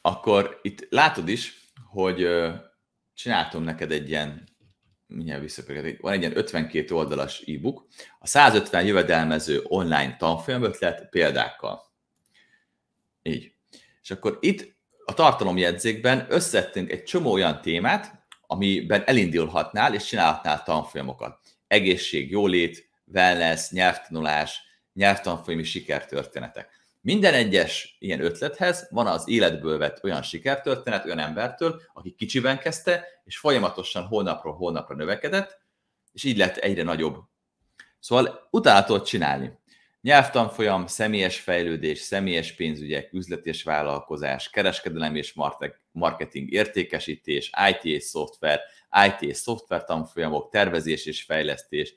Akkor 0.00 0.58
itt 0.62 0.86
látod 0.90 1.28
is, 1.28 1.72
hogy 1.86 2.28
csináltam 3.14 3.62
neked 3.62 3.92
egy 3.92 4.08
ilyen 4.08 4.48
mindjárt 5.14 5.40
visszapörgetek, 5.40 6.00
van 6.00 6.12
egy 6.12 6.20
ilyen 6.20 6.36
52 6.36 6.94
oldalas 6.94 7.42
e-book, 7.46 7.86
a 8.18 8.26
150 8.26 8.84
jövedelmező 8.84 9.60
online 9.62 10.16
tanfolyam 10.16 10.62
ötlet 10.62 11.08
példákkal. 11.10 11.92
Így. 13.22 13.52
És 14.02 14.10
akkor 14.10 14.38
itt 14.40 14.74
a 15.04 15.14
tartalomjegyzékben 15.14 16.26
összettünk 16.28 16.90
egy 16.90 17.02
csomó 17.02 17.32
olyan 17.32 17.60
témát, 17.60 18.26
amiben 18.46 19.02
elindulhatnál 19.06 19.94
és 19.94 20.04
csinálhatnál 20.04 20.62
tanfolyamokat. 20.62 21.38
Egészség, 21.66 22.30
jólét, 22.30 22.90
wellness, 23.06 23.70
nyelvtanulás, 23.70 24.60
nyelvtanfolyami 24.92 25.62
sikertörténetek. 25.62 26.83
Minden 27.04 27.34
egyes 27.34 27.96
ilyen 27.98 28.20
ötlethez 28.20 28.88
van 28.90 29.06
az 29.06 29.28
életből 29.28 29.78
vett 29.78 30.04
olyan 30.04 30.22
sikertörténet, 30.22 31.04
olyan 31.04 31.18
embertől, 31.18 31.80
aki 31.92 32.14
kicsiben 32.14 32.58
kezdte, 32.58 33.04
és 33.24 33.38
folyamatosan 33.38 34.06
holnapról 34.06 34.54
holnapra 34.54 34.94
növekedett, 34.96 35.60
és 36.12 36.24
így 36.24 36.36
lett 36.36 36.56
egyre 36.56 36.82
nagyobb. 36.82 37.16
Szóval 38.00 38.48
tudod 38.50 39.02
csinálni. 39.02 39.58
Nyelvtanfolyam, 40.00 40.86
személyes 40.86 41.40
fejlődés, 41.40 41.98
személyes 41.98 42.52
pénzügyek, 42.52 43.12
üzleti 43.12 43.48
és 43.48 43.62
vállalkozás, 43.62 44.50
kereskedelem 44.50 45.16
és 45.16 45.34
marketing, 45.92 46.52
értékesítés, 46.52 47.50
IT 47.70 47.84
és 47.84 48.02
szoftver, 48.02 48.60
IT 49.06 49.30
és 49.30 49.36
szoftver 49.36 49.84
tanfolyamok, 49.84 50.50
tervezés 50.50 51.06
és 51.06 51.22
fejlesztés, 51.22 51.94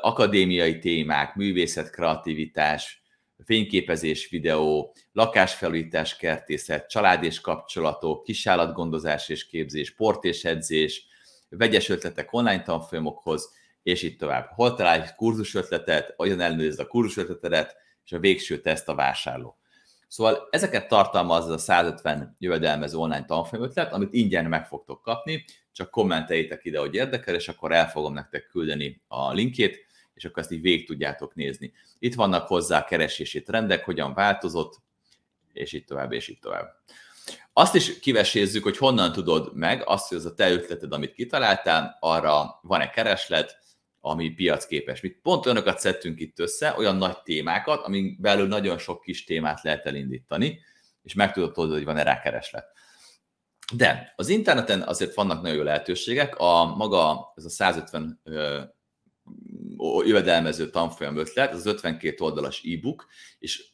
akadémiai 0.00 0.78
témák, 0.78 1.34
művészet, 1.34 1.90
kreativitás, 1.90 3.04
fényképezés, 3.44 4.28
videó, 4.28 4.94
lakásfelújítás, 5.12 6.16
kertészet, 6.16 6.88
család 6.88 7.22
és 7.22 7.40
kapcsolatok, 7.40 8.22
kisállatgondozás 8.22 9.28
és 9.28 9.46
képzés, 9.46 9.88
sport 9.88 10.24
és 10.24 10.44
edzés, 10.44 11.06
vegyes 11.48 11.88
ötletek 11.88 12.32
online 12.32 12.62
tanfolyamokhoz, 12.62 13.54
és 13.82 14.02
így 14.02 14.16
tovább. 14.16 14.50
Hol 14.54 14.74
találj 14.74 15.02
kurzus 15.16 15.54
ötletet, 15.54 16.14
olyan 16.16 16.40
ellenőrizd 16.40 16.80
a 16.80 16.86
kurzus 16.86 17.16
ötletedet, 17.16 17.76
és 18.04 18.12
a 18.12 18.18
végső 18.18 18.60
teszt 18.60 18.88
a 18.88 18.94
vásárló. 18.94 19.56
Szóval 20.08 20.48
ezeket 20.50 20.88
tartalmaz 20.88 21.48
a 21.48 21.58
150 21.58 22.36
jövedelmező 22.38 22.96
online 22.96 23.24
tanfolyam 23.24 23.64
ötlet, 23.64 23.92
amit 23.92 24.12
ingyen 24.12 24.44
meg 24.44 24.66
fogtok 24.66 25.02
kapni, 25.02 25.44
csak 25.72 25.90
kommenteljétek 25.90 26.64
ide, 26.64 26.78
hogy 26.78 26.94
érdekel, 26.94 27.34
és 27.34 27.48
akkor 27.48 27.72
el 27.72 27.88
fogom 27.88 28.12
nektek 28.12 28.46
küldeni 28.46 29.02
a 29.08 29.32
linkét, 29.32 29.86
és 30.16 30.24
akkor 30.24 30.42
ezt 30.42 30.52
így 30.52 30.60
végig 30.60 30.86
tudjátok 30.86 31.34
nézni. 31.34 31.72
Itt 31.98 32.14
vannak 32.14 32.46
hozzá 32.46 32.84
keresési 32.84 33.42
trendek, 33.42 33.84
hogyan 33.84 34.14
változott, 34.14 34.80
és 35.52 35.72
így 35.72 35.84
tovább, 35.84 36.12
és 36.12 36.28
így 36.28 36.38
tovább. 36.38 36.74
Azt 37.52 37.74
is 37.74 37.98
kivesézzük, 37.98 38.62
hogy 38.62 38.76
honnan 38.76 39.12
tudod 39.12 39.54
meg 39.54 39.82
azt, 39.86 40.08
hogy 40.08 40.18
az 40.18 40.24
a 40.24 40.34
te 40.34 40.50
ötleted, 40.50 40.92
amit 40.92 41.12
kitaláltál, 41.12 41.96
arra 42.00 42.58
van-e 42.62 42.90
kereslet, 42.90 43.58
ami 44.00 44.30
piacképes. 44.30 45.00
Mi 45.00 45.08
pont 45.08 45.46
olyanokat 45.46 45.78
szedtünk 45.78 46.20
itt 46.20 46.38
össze, 46.38 46.74
olyan 46.76 46.96
nagy 46.96 47.22
témákat, 47.22 47.84
amin 47.84 48.16
belül 48.20 48.46
nagyon 48.46 48.78
sok 48.78 49.00
kis 49.00 49.24
témát 49.24 49.62
lehet 49.62 49.86
elindítani, 49.86 50.60
és 51.02 51.14
meg 51.14 51.32
tudod 51.32 51.52
tudni, 51.52 51.72
hogy 51.72 51.84
van-e 51.84 52.02
rá 52.02 52.20
kereslet. 52.20 52.66
De 53.74 54.12
az 54.16 54.28
interneten 54.28 54.82
azért 54.82 55.14
vannak 55.14 55.42
nagyon 55.42 55.56
jó 55.56 55.62
lehetőségek. 55.62 56.36
A 56.36 56.64
maga, 56.64 57.32
ez 57.36 57.44
a 57.44 57.48
150 57.48 58.20
ö, 58.24 58.62
jövedelmező 60.04 60.70
tanfolyam 60.70 61.16
ötlet, 61.16 61.52
az 61.52 61.66
52 61.66 62.24
oldalas 62.24 62.62
e-book, 62.64 63.06
és 63.38 63.64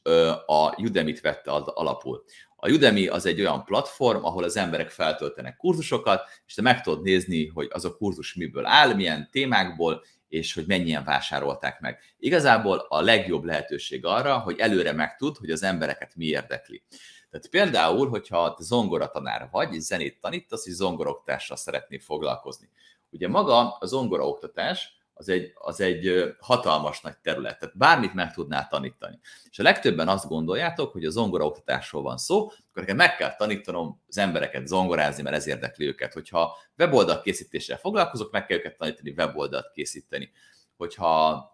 a 0.46 0.80
Udemy-t 0.80 1.20
vette 1.20 1.50
alapul. 1.50 2.24
A 2.56 2.70
Udemy 2.70 3.06
az 3.06 3.26
egy 3.26 3.40
olyan 3.40 3.64
platform, 3.64 4.24
ahol 4.24 4.44
az 4.44 4.56
emberek 4.56 4.90
feltöltenek 4.90 5.56
kurzusokat, 5.56 6.28
és 6.46 6.54
te 6.54 6.62
meg 6.62 6.80
tudod 6.80 7.02
nézni, 7.02 7.46
hogy 7.46 7.68
az 7.72 7.84
a 7.84 7.96
kurzus 7.96 8.34
miből 8.34 8.66
áll, 8.66 8.94
milyen 8.94 9.28
témákból, 9.30 10.04
és 10.28 10.54
hogy 10.54 10.64
mennyien 10.66 11.04
vásárolták 11.04 11.80
meg. 11.80 11.98
Igazából 12.18 12.86
a 12.88 13.00
legjobb 13.00 13.44
lehetőség 13.44 14.04
arra, 14.04 14.38
hogy 14.38 14.58
előre 14.58 14.92
megtud, 14.92 15.36
hogy 15.36 15.50
az 15.50 15.62
embereket 15.62 16.16
mi 16.16 16.24
érdekli. 16.24 16.82
Tehát 17.30 17.48
például, 17.48 18.08
hogyha 18.08 18.54
te 18.54 18.62
zongoratanár 18.62 19.48
vagy, 19.50 19.74
és 19.74 19.82
zenét 19.82 20.20
tanítasz, 20.20 20.66
és 20.66 20.72
zongoroktással 20.72 21.56
szeretnél 21.56 22.00
foglalkozni. 22.00 22.68
Ugye 23.10 23.28
maga 23.28 23.70
a 23.70 23.86
zongoraoktatás 23.86 25.00
az 25.22 25.28
egy, 25.28 25.52
az 25.54 25.80
egy 25.80 26.34
hatalmas 26.40 27.00
nagy 27.00 27.16
terület, 27.22 27.58
tehát 27.58 27.76
bármit 27.76 28.14
meg 28.14 28.32
tudnál 28.32 28.68
tanítani. 28.68 29.18
És 29.50 29.58
a 29.58 29.62
legtöbben 29.62 30.08
azt 30.08 30.28
gondoljátok, 30.28 30.92
hogy 30.92 31.04
a 31.04 31.10
zongoraoktatásról 31.10 32.02
van 32.02 32.18
szó, 32.18 32.44
akkor 32.46 32.82
nekem 32.82 32.96
meg 32.96 33.16
kell 33.16 33.36
tanítanom 33.36 34.00
az 34.08 34.18
embereket 34.18 34.66
zongorázni, 34.66 35.22
mert 35.22 35.36
ez 35.36 35.46
érdekli 35.46 35.86
őket. 35.86 36.12
Hogyha 36.12 36.56
weboldal 36.78 37.20
készítéssel 37.20 37.76
foglalkozok, 37.76 38.32
meg 38.32 38.46
kell 38.46 38.58
őket 38.58 38.76
tanítani 38.76 39.14
weboldalt 39.16 39.70
készíteni. 39.70 40.32
Hogyha 40.76 41.46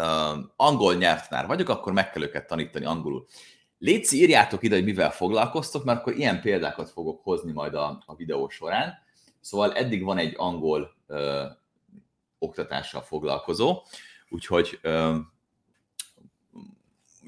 uh, 0.00 0.38
angol 0.56 0.94
nyelvtanár 0.94 1.46
vagyok, 1.46 1.68
akkor 1.68 1.92
meg 1.92 2.10
kell 2.10 2.22
őket 2.22 2.46
tanítani 2.46 2.84
angolul. 2.84 3.26
Léci, 3.78 4.16
írjátok 4.16 4.62
ide, 4.62 4.74
hogy 4.74 4.84
mivel 4.84 5.10
foglalkoztok, 5.10 5.84
mert 5.84 5.98
akkor 5.98 6.16
ilyen 6.16 6.40
példákat 6.40 6.90
fogok 6.90 7.22
hozni 7.22 7.52
majd 7.52 7.74
a, 7.74 8.02
a 8.06 8.14
videó 8.14 8.48
során. 8.48 8.94
Szóval 9.40 9.72
eddig 9.72 10.04
van 10.04 10.18
egy 10.18 10.34
angol 10.36 10.96
uh, 11.06 11.18
oktatással 12.38 13.02
foglalkozó, 13.02 13.82
úgyhogy 14.28 14.80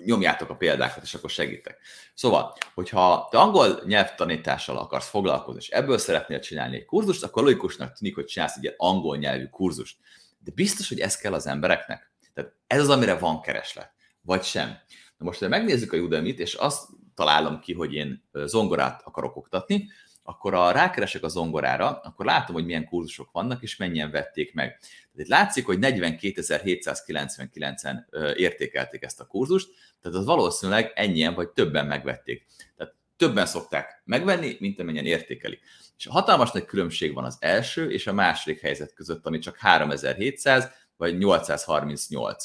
nyomjátok 0.05 0.51
a 0.51 0.57
példákat, 0.57 1.03
és 1.03 1.15
akkor 1.15 1.31
segítek. 1.31 1.79
Szóval, 2.15 2.57
hogyha 2.75 3.29
te 3.31 3.39
angol 3.39 3.83
nyelvtanítással 3.87 4.77
akarsz 4.77 5.09
foglalkozni, 5.09 5.61
és 5.61 5.69
ebből 5.69 5.99
szeretnél 5.99 6.41
csinálni 6.41 6.77
egy 6.77 6.85
kurzust, 6.85 7.23
akkor 7.23 7.43
logikusnak 7.43 7.93
tűnik, 7.93 8.15
hogy 8.15 8.25
csinálsz 8.25 8.57
egy 8.57 8.75
angol 8.77 9.17
nyelvű 9.17 9.47
kurzust. 9.47 9.97
De 10.39 10.51
biztos, 10.55 10.89
hogy 10.89 11.01
ez 11.01 11.17
kell 11.17 11.33
az 11.33 11.47
embereknek? 11.47 12.13
Tehát 12.35 12.53
ez 12.67 12.81
az, 12.81 12.89
amire 12.89 13.19
van 13.19 13.41
kereslet, 13.41 13.93
vagy 14.21 14.43
sem. 14.43 14.69
Na 15.17 15.25
most, 15.25 15.41
ha 15.41 15.49
megnézzük 15.49 15.93
a 15.93 15.97
udemy 15.97 16.29
és 16.29 16.55
azt 16.55 16.89
találom 17.15 17.61
ki, 17.61 17.73
hogy 17.73 17.95
én 17.95 18.29
zongorát 18.33 19.03
akarok 19.05 19.37
oktatni, 19.37 19.91
akkor 20.29 20.55
ha 20.55 20.71
rákeresek 20.71 21.23
a 21.23 21.29
zongorára, 21.29 22.01
akkor 22.03 22.27
látom, 22.27 22.55
hogy 22.55 22.65
milyen 22.65 22.85
kurzusok 22.85 23.31
vannak, 23.33 23.63
és 23.63 23.77
mennyien 23.77 24.11
vették 24.11 24.55
meg. 24.55 24.79
Tehát 24.79 25.13
itt 25.15 25.29
látszik, 25.29 25.67
hogy 25.67 25.79
42.799-en 25.81 27.97
értékelték 28.37 29.03
ezt 29.03 29.21
a 29.21 29.27
kurzust, 29.27 29.69
tehát 30.03 30.19
az 30.19 30.25
valószínűleg 30.25 30.93
ennyien 30.95 31.35
vagy 31.35 31.49
többen 31.49 31.87
megvették. 31.87 32.47
Tehát 32.77 32.95
többen 33.17 33.47
szokták 33.47 34.03
megvenni, 34.05 34.57
mint 34.61 34.81
amennyien 34.81 35.07
értékeli. 35.07 35.59
És 35.97 36.07
a 36.07 36.13
hatalmas 36.13 36.51
nagy 36.51 36.65
különbség 36.65 37.15
van 37.15 37.25
az 37.25 37.37
első 37.41 37.91
és 37.91 38.07
a 38.07 38.13
második 38.13 38.61
helyzet 38.61 38.95
között, 38.95 39.27
ami 39.27 39.39
csak 39.39 39.57
3700 39.57 40.71
vagy 40.97 41.19
838. 41.19 42.45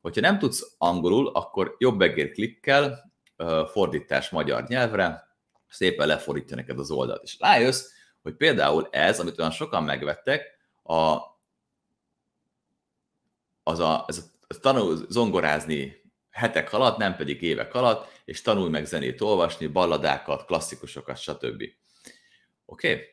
Hogyha 0.00 0.20
nem 0.20 0.38
tudsz 0.38 0.74
angolul, 0.78 1.28
akkor 1.28 1.74
jobb 1.78 2.00
egér 2.00 2.32
klikkel, 2.32 3.12
fordítás 3.72 4.30
magyar 4.30 4.64
nyelvre, 4.68 5.28
szépen 5.70 6.06
lefordítja 6.06 6.56
neked 6.56 6.78
az 6.78 6.90
oldalt. 6.90 7.22
És 7.22 7.38
rájössz, 7.38 7.90
hogy 8.22 8.34
például 8.34 8.88
ez, 8.90 9.20
amit 9.20 9.38
olyan 9.38 9.50
sokan 9.50 9.84
megvettek, 9.84 10.58
a, 10.82 11.18
az 13.62 13.78
a, 13.78 14.04
ez 14.08 14.30
a 14.48 14.58
tanul 14.60 15.06
zongorázni 15.08 16.00
hetek 16.30 16.72
alatt, 16.72 16.96
nem 16.96 17.16
pedig 17.16 17.42
évek 17.42 17.74
alatt, 17.74 18.20
és 18.24 18.42
tanulj 18.42 18.70
meg 18.70 18.86
zenét 18.86 19.20
olvasni, 19.20 19.66
balladákat, 19.66 20.44
klasszikusokat, 20.44 21.16
stb. 21.16 21.62
Oké? 22.64 22.92
Okay? 22.92 23.04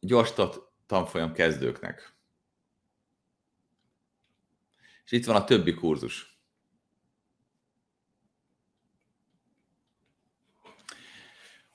Gyorsított 0.00 0.72
tanfolyam 0.86 1.32
kezdőknek. 1.32 2.14
És 5.04 5.12
itt 5.12 5.24
van 5.24 5.36
a 5.36 5.44
többi 5.44 5.74
kurzus. 5.74 6.35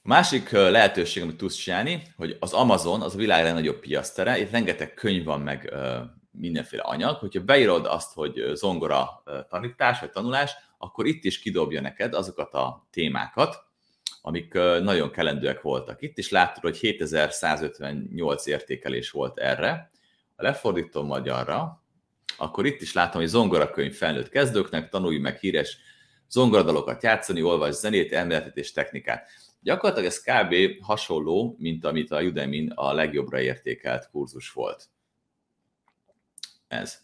A 0.04 0.08
másik 0.08 0.50
lehetőség, 0.50 1.24
amit 1.24 1.38
tudsz 1.38 1.56
csinálni, 1.56 2.02
hogy 2.16 2.38
az 2.40 2.54
Amazon 2.54 3.02
az 3.02 3.14
a 3.14 3.18
világ 3.18 3.44
legnagyobb 3.44 3.80
piasztere, 3.80 4.40
itt 4.40 4.52
rengeteg 4.52 4.94
könyv 4.94 5.24
van 5.24 5.42
meg 5.42 5.74
mindenféle 6.32 6.82
anyag, 6.82 7.18
hogyha 7.18 7.44
beírod 7.44 7.86
azt, 7.86 8.14
hogy 8.14 8.44
zongora 8.54 9.24
tanítás 9.50 10.00
vagy 10.00 10.10
tanulás, 10.10 10.52
akkor 10.78 11.06
itt 11.06 11.24
is 11.24 11.40
kidobja 11.40 11.82
neked 11.82 12.14
azokat 12.14 12.54
a 12.54 12.88
témákat, 12.92 13.64
amik 14.22 14.54
nagyon 14.84 15.12
kelendőek 15.12 15.62
voltak. 15.62 16.02
Itt 16.02 16.18
is 16.18 16.30
látod, 16.30 16.64
hogy 16.64 16.78
7158 16.78 18.46
értékelés 18.46 19.12
volt 19.12 19.38
erre. 19.38 19.92
Ha 20.36 20.44
lefordítom 20.44 21.06
magyarra, 21.06 21.84
akkor 22.38 22.66
itt 22.66 22.82
is 22.82 22.94
látom, 22.94 23.22
hogy 23.22 23.30
zongorakönyv 23.30 23.94
felnőtt 23.94 24.30
kezdőknek, 24.30 24.90
tanulj 24.90 25.18
meg 25.18 25.38
híres 25.38 25.78
zongoradalokat 26.30 27.04
játszani, 27.04 27.42
olvasd 27.42 27.80
zenét, 27.80 28.14
elméletet 28.14 28.58
és 28.58 28.72
technikát. 28.72 29.30
Gyakorlatilag 29.62 30.10
ez 30.10 30.22
kb. 30.22 30.84
hasonló, 30.84 31.56
mint 31.60 31.86
amit 31.86 32.12
a 32.12 32.22
udemy 32.22 32.70
a 32.76 32.94
legjobbra 32.94 33.40
értékelt 33.40 34.10
kurzus 34.12 34.52
volt. 34.52 34.90
Ez. 36.68 36.98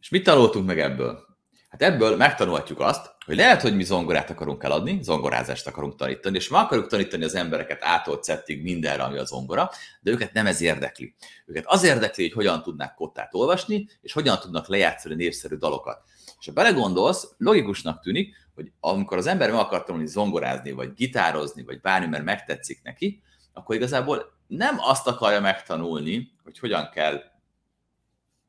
És 0.00 0.08
mit 0.08 0.24
tanultunk 0.24 0.66
meg 0.66 0.80
ebből? 0.80 1.28
Hát 1.68 1.82
ebből 1.82 2.16
megtanulhatjuk 2.16 2.80
azt, 2.80 3.14
hogy 3.24 3.36
lehet, 3.36 3.62
hogy 3.62 3.76
mi 3.76 3.82
zongorát 3.84 4.30
akarunk 4.30 4.62
eladni, 4.64 4.98
zongorázást 5.02 5.66
akarunk 5.66 5.96
tanítani, 5.96 6.36
és 6.36 6.48
ma 6.48 6.58
akarjuk 6.58 6.86
tanítani 6.86 7.24
az 7.24 7.34
embereket 7.34 7.84
ától 7.84 8.22
szettig 8.22 8.62
mindenre, 8.62 9.02
ami 9.02 9.18
a 9.18 9.24
zongora, 9.24 9.70
de 10.00 10.10
őket 10.10 10.32
nem 10.32 10.46
ez 10.46 10.60
érdekli. 10.60 11.14
Őket 11.46 11.64
az 11.66 11.82
érdekli, 11.82 12.22
hogy 12.22 12.32
hogyan 12.32 12.62
tudnák 12.62 12.94
kottát 12.94 13.34
olvasni, 13.34 13.88
és 14.00 14.12
hogyan 14.12 14.38
tudnak 14.38 14.68
lejátszani 14.68 15.14
népszerű 15.14 15.56
dalokat. 15.56 16.02
És 16.38 16.46
ha 16.46 16.52
belegondolsz, 16.52 17.34
logikusnak 17.38 18.02
tűnik, 18.02 18.36
hogy 18.60 18.72
amikor 18.80 19.18
az 19.18 19.26
ember 19.26 19.50
meg 19.50 19.60
akar 19.60 19.84
tanulni 19.84 20.06
zongorázni, 20.06 20.70
vagy 20.70 20.94
gitározni, 20.94 21.62
vagy 21.62 21.80
bármi, 21.80 22.06
mert 22.06 22.24
megtetszik 22.24 22.82
neki, 22.82 23.22
akkor 23.52 23.74
igazából 23.74 24.32
nem 24.46 24.76
azt 24.78 25.06
akarja 25.06 25.40
megtanulni, 25.40 26.32
hogy 26.42 26.58
hogyan 26.58 26.90
kell 26.90 27.22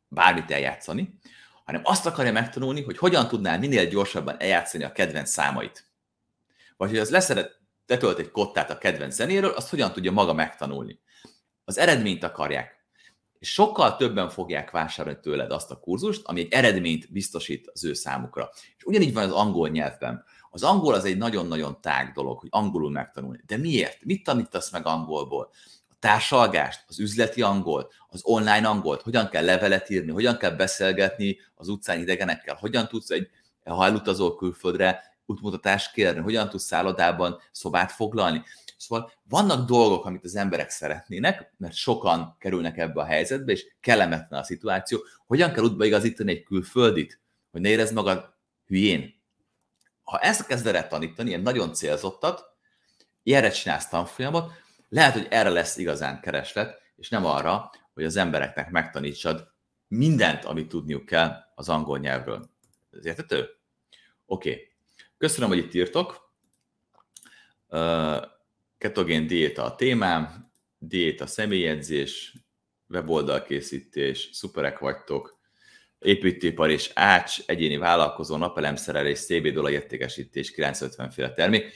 bármit 0.08 0.51
eljátszani, 0.51 1.20
hanem 1.65 1.82
azt 1.84 2.06
akarja 2.06 2.32
megtanulni, 2.32 2.84
hogy 2.84 2.98
hogyan 2.98 3.27
tudnál 3.27 3.60
minél 3.60 3.86
gyorsabban 3.86 4.39
eljátszani 4.39 4.84
a 4.84 4.91
kedvenc 4.91 5.30
számait. 5.30 5.89
Vagy 6.77 6.89
hogy 6.89 7.00
az 7.00 7.10
leszeret, 7.10 7.60
tetölt 7.86 8.20
egy 8.20 8.32
kottát 8.32 8.70
a 8.70 8.77
kedvenc 8.77 9.13
zenéről, 9.13 9.51
azt 9.51 9.70
hogyan 9.70 9.91
tudja 9.91 10.12
maga 10.12 10.34
megtanulni. 10.34 11.00
Az 11.65 11.77
eredményt 11.77 12.24
akarják. 12.24 12.80
És 13.41 13.51
sokkal 13.51 13.95
többen 13.95 14.29
fogják 14.29 14.71
vásárolni 14.71 15.19
tőled 15.19 15.51
azt 15.51 15.71
a 15.71 15.79
kurzust, 15.79 16.21
ami 16.24 16.39
egy 16.39 16.51
eredményt 16.51 17.12
biztosít 17.12 17.69
az 17.74 17.83
ő 17.83 17.93
számukra. 17.93 18.50
És 18.77 18.83
ugyanígy 18.83 19.13
van 19.13 19.24
az 19.24 19.31
angol 19.31 19.69
nyelvben. 19.69 20.24
Az 20.50 20.63
angol 20.63 20.93
az 20.93 21.05
egy 21.05 21.17
nagyon-nagyon 21.17 21.81
tág 21.81 22.12
dolog, 22.13 22.39
hogy 22.39 22.50
angolul 22.51 22.91
megtanulni. 22.91 23.39
De 23.45 23.57
miért? 23.57 24.03
Mit 24.03 24.24
tanítasz 24.24 24.71
meg 24.71 24.86
angolból? 24.86 25.51
társalgást, 26.01 26.83
az 26.88 27.00
üzleti 27.00 27.41
angolt, 27.41 27.93
az 28.07 28.21
online 28.24 28.67
angolt, 28.67 29.01
hogyan 29.01 29.29
kell 29.29 29.45
levelet 29.45 29.89
írni, 29.89 30.12
hogyan 30.12 30.38
kell 30.38 30.51
beszélgetni 30.51 31.38
az 31.55 31.67
utcán 31.67 32.00
idegenekkel, 32.00 32.55
hogyan 32.55 32.88
tudsz 32.88 33.10
egy, 33.10 33.29
ha 33.63 33.86
elutazol 33.86 34.36
külföldre, 34.36 35.12
útmutatást 35.25 35.93
kérni, 35.93 36.21
hogyan 36.21 36.50
tudsz 36.50 36.63
szállodában 36.63 37.39
szobát 37.51 37.91
foglalni. 37.91 38.43
Szóval 38.81 39.11
vannak 39.23 39.67
dolgok, 39.67 40.05
amit 40.05 40.23
az 40.23 40.35
emberek 40.35 40.69
szeretnének, 40.69 41.53
mert 41.57 41.73
sokan 41.73 42.35
kerülnek 42.39 42.77
ebbe 42.77 43.01
a 43.01 43.05
helyzetbe, 43.05 43.51
és 43.51 43.65
kellemetlen 43.79 44.39
a 44.39 44.43
szituáció. 44.43 45.00
Hogyan 45.27 45.53
kell 45.53 45.63
útbaigazítani 45.63 46.31
egy 46.31 46.43
külföldit, 46.43 47.21
hogy 47.51 47.61
ne 47.61 47.69
érezd 47.69 47.93
magad 47.93 48.33
hülyén. 48.65 49.21
Ha 50.03 50.19
ezt 50.19 50.45
kezded 50.45 50.75
el 50.75 50.88
tanítani, 50.88 51.29
ilyen 51.29 51.41
nagyon 51.41 51.73
célzottat, 51.73 52.43
ilyenre 53.23 53.50
csinálsz 53.50 53.88
tanfolyamot, 53.88 54.51
lehet, 54.89 55.13
hogy 55.13 55.27
erre 55.29 55.50
lesz 55.50 55.77
igazán 55.77 56.21
kereslet, 56.21 56.81
és 56.95 57.09
nem 57.09 57.25
arra, 57.25 57.71
hogy 57.93 58.03
az 58.03 58.15
embereknek 58.15 58.69
megtanítsad 58.69 59.51
mindent, 59.88 60.45
amit 60.45 60.67
tudniuk 60.67 61.05
kell 61.05 61.35
az 61.55 61.69
angol 61.69 62.00
nyelvről. 62.00 62.50
Ez 62.91 63.05
értető? 63.05 63.50
Oké. 64.25 64.51
Okay. 64.51 64.67
köszönöm, 65.17 65.50
hogy 65.50 65.57
itt 65.57 65.73
írtok. 65.73 66.33
Ketogén 68.81 69.27
diéta 69.27 69.63
a 69.63 69.75
témám, 69.75 70.51
diéta 70.77 71.27
személyedzés, 71.27 72.33
weboldalkészítés, 72.88 74.29
szuperek 74.33 74.79
vagytok, 74.79 75.39
építőipar 76.00 76.69
és 76.69 76.91
ács, 76.93 77.38
egyéni 77.45 77.77
vállalkozó, 77.77 78.35
napelemszerelés, 78.35 79.19
CBD 79.19 79.69
értékesítés, 79.69 80.51
950 80.51 81.09
féle 81.09 81.33
termék. 81.33 81.73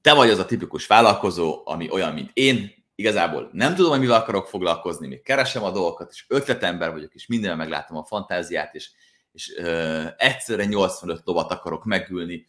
Te 0.00 0.14
vagy 0.14 0.30
az 0.30 0.38
a 0.38 0.44
tipikus 0.44 0.86
vállalkozó, 0.86 1.62
ami 1.64 1.90
olyan, 1.90 2.14
mint 2.14 2.30
én, 2.32 2.70
igazából 2.94 3.50
nem 3.52 3.74
tudom, 3.74 3.90
hogy 3.90 4.00
mivel 4.00 4.20
akarok 4.20 4.46
foglalkozni, 4.46 5.06
még 5.06 5.22
keresem 5.22 5.62
a 5.62 5.70
dolgokat, 5.70 6.10
és 6.12 6.24
ötletember 6.28 6.92
vagyok, 6.92 7.14
és 7.14 7.26
mindenben 7.26 7.58
meglátom 7.58 7.96
a 7.96 8.04
fantáziát, 8.04 8.74
és, 8.74 8.90
és 9.32 9.54
ö, 9.56 10.04
egyszerre 10.16 10.64
85 10.64 11.20
lovat 11.24 11.50
akarok 11.50 11.84
megülni. 11.84 12.46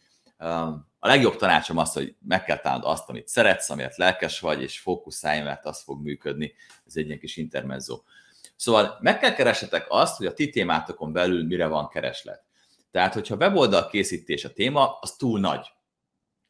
A 0.98 1.08
legjobb 1.08 1.36
tanácsom 1.36 1.76
az, 1.76 1.92
hogy 1.92 2.14
meg 2.26 2.44
kell 2.44 2.58
találnod 2.58 2.90
azt, 2.90 3.08
amit 3.08 3.28
szeretsz, 3.28 3.70
amiért 3.70 3.96
lelkes 3.96 4.40
vagy, 4.40 4.62
és 4.62 4.78
fókuszálj, 4.78 5.40
mert 5.40 5.64
az 5.64 5.82
fog 5.82 6.02
működni. 6.02 6.54
Ez 6.86 6.96
egy 6.96 7.06
ilyen 7.06 7.18
kis 7.18 7.36
intermezzo. 7.36 8.00
Szóval 8.56 8.98
meg 9.00 9.18
kell 9.18 9.32
keresetek 9.32 9.86
azt, 9.88 10.16
hogy 10.16 10.26
a 10.26 10.34
ti 10.34 10.50
témátokon 10.50 11.12
belül 11.12 11.46
mire 11.46 11.66
van 11.66 11.88
kereslet. 11.88 12.44
Tehát, 12.90 13.14
hogyha 13.14 13.36
weboldal 13.36 13.88
készítés 13.88 14.44
a 14.44 14.52
téma, 14.52 14.98
az 15.00 15.16
túl 15.16 15.40
nagy. 15.40 15.66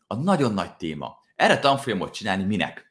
A 0.07 0.15
nagyon 0.15 0.55
nagy 0.55 0.77
téma. 0.77 1.19
Erre 1.37 1.59
tanfolyamot 1.59 2.13
csinálni 2.13 2.45
minek? 2.45 2.88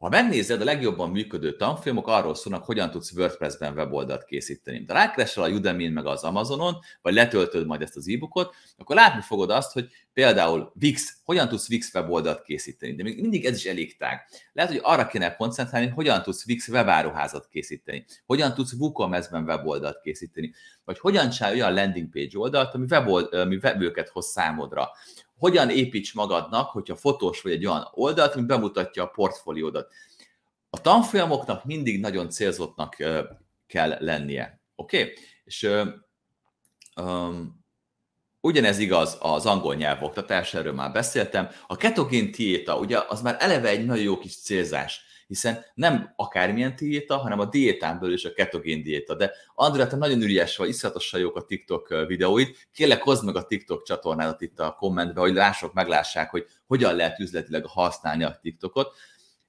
Ha 0.00 0.08
megnézed, 0.08 0.60
a 0.60 0.64
legjobban 0.64 1.10
működő 1.10 1.56
tanfolyamok 1.56 2.06
arról 2.06 2.34
szólnak, 2.34 2.64
hogyan 2.64 2.90
tudsz 2.90 3.12
WordPress-ben 3.12 3.72
weboldalt 3.74 4.24
készíteni. 4.24 4.84
De 4.84 4.92
rákeresel 4.92 5.42
a 5.42 5.48
udemy 5.48 5.88
meg 5.88 6.06
az 6.06 6.22
Amazonon, 6.22 6.78
vagy 7.02 7.14
letöltöd 7.14 7.66
majd 7.66 7.82
ezt 7.82 7.96
az 7.96 8.08
e-bookot, 8.08 8.54
akkor 8.76 8.96
látni 8.96 9.20
fogod 9.20 9.50
azt, 9.50 9.72
hogy 9.72 9.88
például 10.12 10.72
Wix, 10.80 11.16
hogyan 11.24 11.48
tudsz 11.48 11.68
Wix 11.68 11.94
weboldalt 11.94 12.42
készíteni. 12.42 12.94
De 12.94 13.02
még 13.02 13.20
mindig 13.20 13.44
ez 13.44 13.56
is 13.56 13.64
elég 13.64 13.96
tág. 13.96 14.26
Lehet, 14.52 14.70
hogy 14.70 14.80
arra 14.82 15.06
kéne 15.06 15.36
koncentrálni, 15.36 15.88
hogyan 15.88 16.22
tudsz 16.22 16.46
Wix 16.46 16.68
webáruházat 16.68 17.48
készíteni, 17.48 18.04
hogyan 18.26 18.54
tudsz 18.54 18.72
WooCommerce-ben 18.72 19.44
weboldalt 19.44 20.00
készíteni, 20.00 20.52
vagy 20.84 20.98
hogyan 20.98 21.30
csinálj 21.30 21.54
olyan 21.54 21.74
landing 21.74 22.10
page 22.10 22.38
oldalt, 22.38 22.74
ami, 22.74 22.86
webold, 22.90 23.34
ami 23.34 23.56
webőket 23.56 24.08
hoz 24.08 24.26
számodra 24.26 24.90
hogyan 25.40 25.70
építs 25.70 26.14
magadnak, 26.14 26.70
hogyha 26.70 26.96
fotós 26.96 27.42
vagy 27.42 27.52
egy 27.52 27.66
olyan 27.66 27.88
oldalt, 27.92 28.34
ami 28.34 28.46
bemutatja 28.46 29.02
a 29.02 29.06
portfóliódat. 29.06 29.92
A 30.70 30.80
tanfolyamoknak 30.80 31.64
mindig 31.64 32.00
nagyon 32.00 32.30
célzottnak 32.30 32.96
kell 33.66 33.96
lennie. 33.98 34.60
Oké? 34.74 35.00
Okay? 35.00 35.14
És 35.44 35.68
um, 36.96 37.64
ugyanez 38.40 38.78
igaz 38.78 39.16
az 39.20 39.46
angol 39.46 39.74
nyelv 39.74 40.02
oktatás, 40.02 40.54
erről 40.54 40.72
már 40.72 40.92
beszéltem. 40.92 41.48
A 41.66 41.76
ketogén 41.76 42.30
diéta, 42.30 42.78
ugye 42.78 42.98
az 43.08 43.22
már 43.22 43.36
eleve 43.38 43.68
egy 43.68 43.84
nagyon 43.84 44.04
jó 44.04 44.18
kis 44.18 44.36
célzás 44.36 45.00
hiszen 45.30 45.64
nem 45.74 46.12
akármilyen 46.16 46.74
diéta, 46.76 47.16
hanem 47.16 47.40
a 47.40 47.44
diétán 47.44 48.12
is 48.12 48.24
a 48.24 48.32
ketogén 48.32 48.82
diéta. 48.82 49.14
De 49.14 49.32
Andrea, 49.54 49.86
te 49.86 49.96
nagyon 49.96 50.22
ügyes 50.22 50.56
vagy, 50.56 50.68
iszonyatosan 50.68 51.20
jók 51.20 51.36
a 51.36 51.44
TikTok 51.44 52.04
videóid. 52.06 52.56
Kérlek, 52.72 53.02
hozd 53.02 53.24
meg 53.24 53.36
a 53.36 53.46
TikTok 53.46 53.82
csatornádat 53.82 54.40
itt 54.40 54.58
a 54.58 54.74
kommentbe, 54.78 55.20
hogy 55.20 55.34
lássuk, 55.34 55.72
meglássák, 55.72 56.30
hogy 56.30 56.46
hogyan 56.66 56.94
lehet 56.94 57.18
üzletileg 57.18 57.66
használni 57.66 58.24
a 58.24 58.38
TikTokot. 58.42 58.96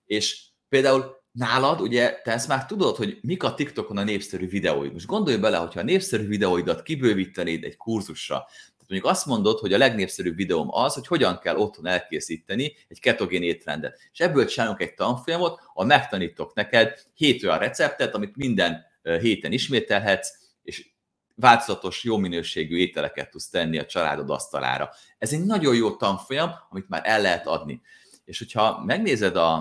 És 0.05 0.41
például 0.69 1.23
nálad, 1.31 1.81
ugye, 1.81 2.19
te 2.23 2.31
ezt 2.31 2.47
már 2.47 2.65
tudod, 2.65 2.95
hogy 2.95 3.17
mik 3.21 3.43
a 3.43 3.53
TikTokon 3.53 3.97
a 3.97 4.03
népszerű 4.03 4.47
videóid. 4.47 4.93
Most 4.93 5.05
gondolj 5.05 5.38
bele, 5.38 5.57
hogyha 5.57 5.79
a 5.79 5.83
népszerű 5.83 6.27
videóidat 6.27 6.83
kibővítenéd 6.83 7.63
egy 7.63 7.77
kurzusra, 7.77 8.45
Mondjuk 8.91 9.12
azt 9.12 9.25
mondod, 9.25 9.60
hogy 9.60 9.74
a 9.74 9.77
legnépszerűbb 9.77 10.36
videóm 10.36 10.67
az, 10.71 10.93
hogy 10.93 11.07
hogyan 11.07 11.39
kell 11.39 11.55
otthon 11.55 11.86
elkészíteni 11.86 12.75
egy 12.88 13.00
ketogén 13.00 13.43
étrendet. 13.43 14.00
És 14.12 14.19
ebből 14.19 14.45
csinálunk 14.45 14.81
egy 14.81 14.93
tanfolyamot, 14.93 15.60
ahol 15.67 15.86
megtanítok 15.86 16.53
neked 16.53 17.03
hét 17.13 17.43
olyan 17.43 17.60
receptet, 17.60 18.15
amit 18.15 18.36
minden 18.36 18.86
héten 19.01 19.51
ismételhetsz, 19.51 20.29
és 20.63 20.89
változatos, 21.36 22.03
jó 22.03 22.17
minőségű 22.17 22.77
ételeket 22.77 23.30
tudsz 23.30 23.49
tenni 23.49 23.77
a 23.77 23.86
családod 23.86 24.30
asztalára. 24.30 24.89
Ez 25.17 25.34
egy 25.34 25.45
nagyon 25.45 25.75
jó 25.75 25.95
tanfolyam, 25.95 26.51
amit 26.69 26.89
már 26.89 27.01
el 27.06 27.21
lehet 27.21 27.47
adni. 27.47 27.82
És 28.25 28.38
hogyha 28.38 28.84
megnézed 28.84 29.36
a, 29.36 29.54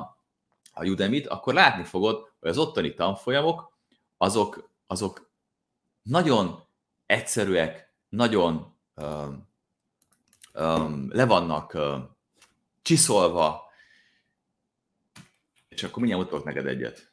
a 0.73 0.87
udemy 0.87 1.23
akkor 1.25 1.55
látni 1.55 1.85
fogod, 1.85 2.29
hogy 2.41 2.51
az 2.51 2.59
ottani 2.59 2.95
tanfolyamok, 2.95 3.77
azok, 4.17 4.71
azok 4.87 5.31
nagyon 6.03 6.65
egyszerűek, 7.07 7.93
nagyon 8.09 8.79
le 11.09 11.25
vannak 11.27 11.77
csiszolva, 12.83 13.73
és 15.69 15.83
akkor 15.83 15.99
mindjárt 16.03 16.23
mutatok 16.25 16.45
neked 16.45 16.67
egyet. 16.67 17.09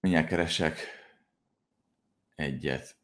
Mindjárt 0.00 0.28
keresek 0.28 0.80
egyet. 2.34 3.01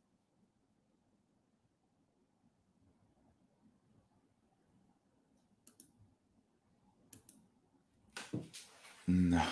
Na, 9.09 9.43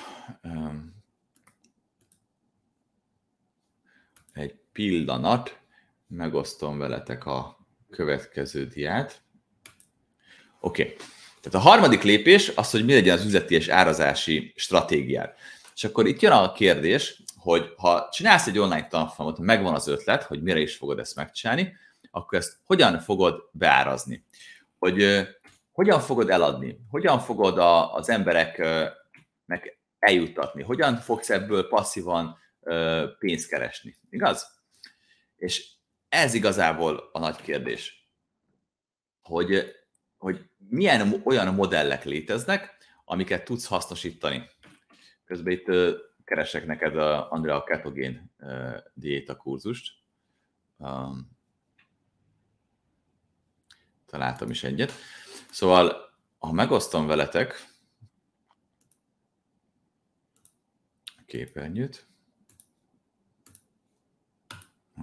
um, 0.42 0.94
egy 4.32 4.54
pillanat, 4.72 5.58
megosztom 6.06 6.78
veletek 6.78 7.26
a 7.26 7.66
következő 7.90 8.66
diát. 8.66 9.22
Oké, 10.60 10.82
okay. 10.82 10.96
tehát 11.40 11.66
a 11.66 11.68
harmadik 11.68 12.02
lépés 12.02 12.52
az, 12.54 12.70
hogy 12.70 12.84
mi 12.84 12.92
legyen 12.92 13.18
az 13.18 13.24
üzleti 13.24 13.54
és 13.54 13.68
árazási 13.68 14.52
stratégiád. 14.56 15.34
És 15.74 15.84
akkor 15.84 16.06
itt 16.06 16.20
jön 16.20 16.32
a 16.32 16.52
kérdés, 16.52 17.22
hogy 17.36 17.74
ha 17.76 18.08
csinálsz 18.12 18.46
egy 18.46 18.58
online 18.58 18.88
tanfolyamot, 18.88 19.38
megvan 19.38 19.74
az 19.74 19.88
ötlet, 19.88 20.22
hogy 20.22 20.42
mire 20.42 20.60
is 20.60 20.76
fogod 20.76 20.98
ezt 20.98 21.16
megcsinálni, 21.16 21.76
akkor 22.10 22.38
ezt 22.38 22.58
hogyan 22.64 22.98
fogod 22.98 23.48
beárazni? 23.52 24.24
Hogy 24.78 25.02
uh, 25.02 25.26
hogyan 25.72 26.00
fogod 26.00 26.30
eladni? 26.30 26.78
Hogyan 26.90 27.18
fogod 27.18 27.58
a, 27.58 27.94
az 27.94 28.08
emberek 28.08 28.58
uh, 28.58 29.04
meg 29.46 29.78
eljuttatni? 29.98 30.62
Hogyan 30.62 30.96
fogsz 30.96 31.30
ebből 31.30 31.68
passzívan 31.68 32.38
pénzt 33.18 33.48
keresni? 33.48 33.96
Igaz? 34.10 34.46
És 35.36 35.74
ez 36.08 36.34
igazából 36.34 37.08
a 37.12 37.18
nagy 37.18 37.36
kérdés, 37.36 38.08
hogy, 39.20 39.74
hogy 40.16 40.50
milyen 40.68 41.20
olyan 41.24 41.54
modellek 41.54 42.04
léteznek, 42.04 42.76
amiket 43.04 43.44
tudsz 43.44 43.66
hasznosítani. 43.66 44.50
Közben 45.24 45.52
itt 45.52 45.66
keresek 46.24 46.66
neked 46.66 46.96
a 46.96 47.30
Andrea 47.30 47.64
Ketogén 47.64 48.34
diéta 48.94 49.36
kurzust. 49.36 49.92
Találtam 54.06 54.50
is 54.50 54.64
egyet. 54.64 54.92
Szóval, 55.50 56.14
ha 56.38 56.52
megosztom 56.52 57.06
veletek, 57.06 57.74
képernyőt. 61.26 62.06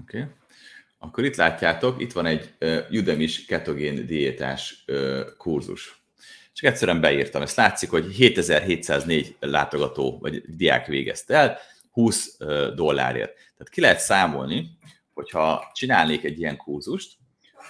Oké. 0.01 0.19
Okay. 0.19 0.31
Akkor 0.97 1.23
itt 1.23 1.35
látjátok, 1.35 2.01
itt 2.01 2.11
van 2.11 2.25
egy 2.25 2.53
uh, 2.59 2.85
udemy 2.91 3.27
ketogén 3.47 4.05
diétás 4.05 4.85
kurzus. 5.37 6.01
Csak 6.53 6.71
egyszerűen 6.71 7.01
beírtam. 7.01 7.41
Ezt 7.41 7.55
látszik, 7.55 7.89
hogy 7.89 8.11
7704 8.11 9.35
látogató 9.39 10.17
vagy 10.19 10.55
diák 10.55 10.85
végezte 10.85 11.35
el, 11.35 11.57
20 11.91 12.35
uh, 12.39 12.67
dollárért. 12.67 13.33
Tehát 13.33 13.69
ki 13.69 13.81
lehet 13.81 13.99
számolni, 13.99 14.77
hogyha 15.13 15.71
csinálnék 15.73 16.23
egy 16.23 16.39
ilyen 16.39 16.57
kurzust, 16.57 17.17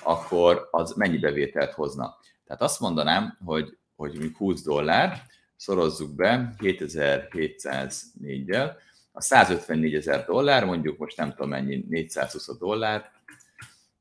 akkor 0.03 0.67
az 0.71 0.93
mennyi 0.93 1.17
bevételt 1.17 1.73
hozna. 1.73 2.17
Tehát 2.45 2.61
azt 2.61 2.79
mondanám, 2.79 3.37
hogy, 3.45 3.77
hogy 3.95 4.31
20 4.37 4.63
dollár, 4.63 5.21
szorozzuk 5.63 6.15
be 6.15 6.55
7704-del, 6.59 8.71
a 9.11 9.21
154 9.21 9.95
ezer 9.95 10.25
dollár, 10.25 10.65
mondjuk 10.65 10.97
most 10.97 11.17
nem 11.17 11.29
tudom 11.29 11.49
mennyi, 11.49 11.85
420 11.89 12.57
dollár, 12.57 13.11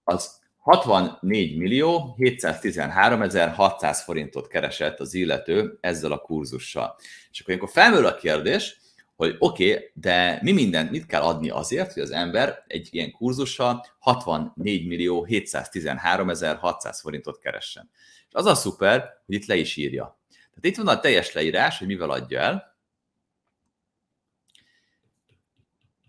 az 0.04 0.40
64 0.58 1.56
millió 1.56 2.14
713 2.18 3.22
ezer 3.22 3.48
600 3.48 4.02
forintot 4.02 4.46
keresett 4.46 5.00
az 5.00 5.14
illető 5.14 5.78
ezzel 5.80 6.12
a 6.12 6.18
kurzussal. 6.18 6.96
És 7.30 7.40
akkor 7.40 7.54
ilyenkor 7.54 7.72
felmerül 7.72 8.06
a 8.06 8.14
kérdés, 8.14 8.80
hogy 9.16 9.36
oké, 9.38 9.72
okay, 9.72 9.90
de 9.94 10.38
mi 10.42 10.52
mindent 10.52 10.90
mit 10.90 11.06
kell 11.06 11.22
adni 11.22 11.50
azért, 11.50 11.92
hogy 11.92 12.02
az 12.02 12.10
ember 12.10 12.64
egy 12.66 12.88
ilyen 12.90 13.10
kurzussal 13.10 13.86
64 13.98 14.86
millió 14.86 15.24
713 15.24 16.30
ezer 16.30 16.56
600 16.56 17.00
forintot 17.00 17.38
keressen. 17.38 17.90
És 18.28 18.34
az 18.34 18.46
a 18.46 18.54
szuper, 18.54 19.22
hogy 19.26 19.34
itt 19.34 19.46
le 19.46 19.56
is 19.56 19.76
írja. 19.76 20.20
Tehát 20.54 20.76
itt 20.76 20.76
van 20.76 20.96
a 20.96 21.00
teljes 21.00 21.32
leírás, 21.32 21.78
hogy 21.78 21.86
mivel 21.86 22.10
adja 22.10 22.40
el, 22.40 22.72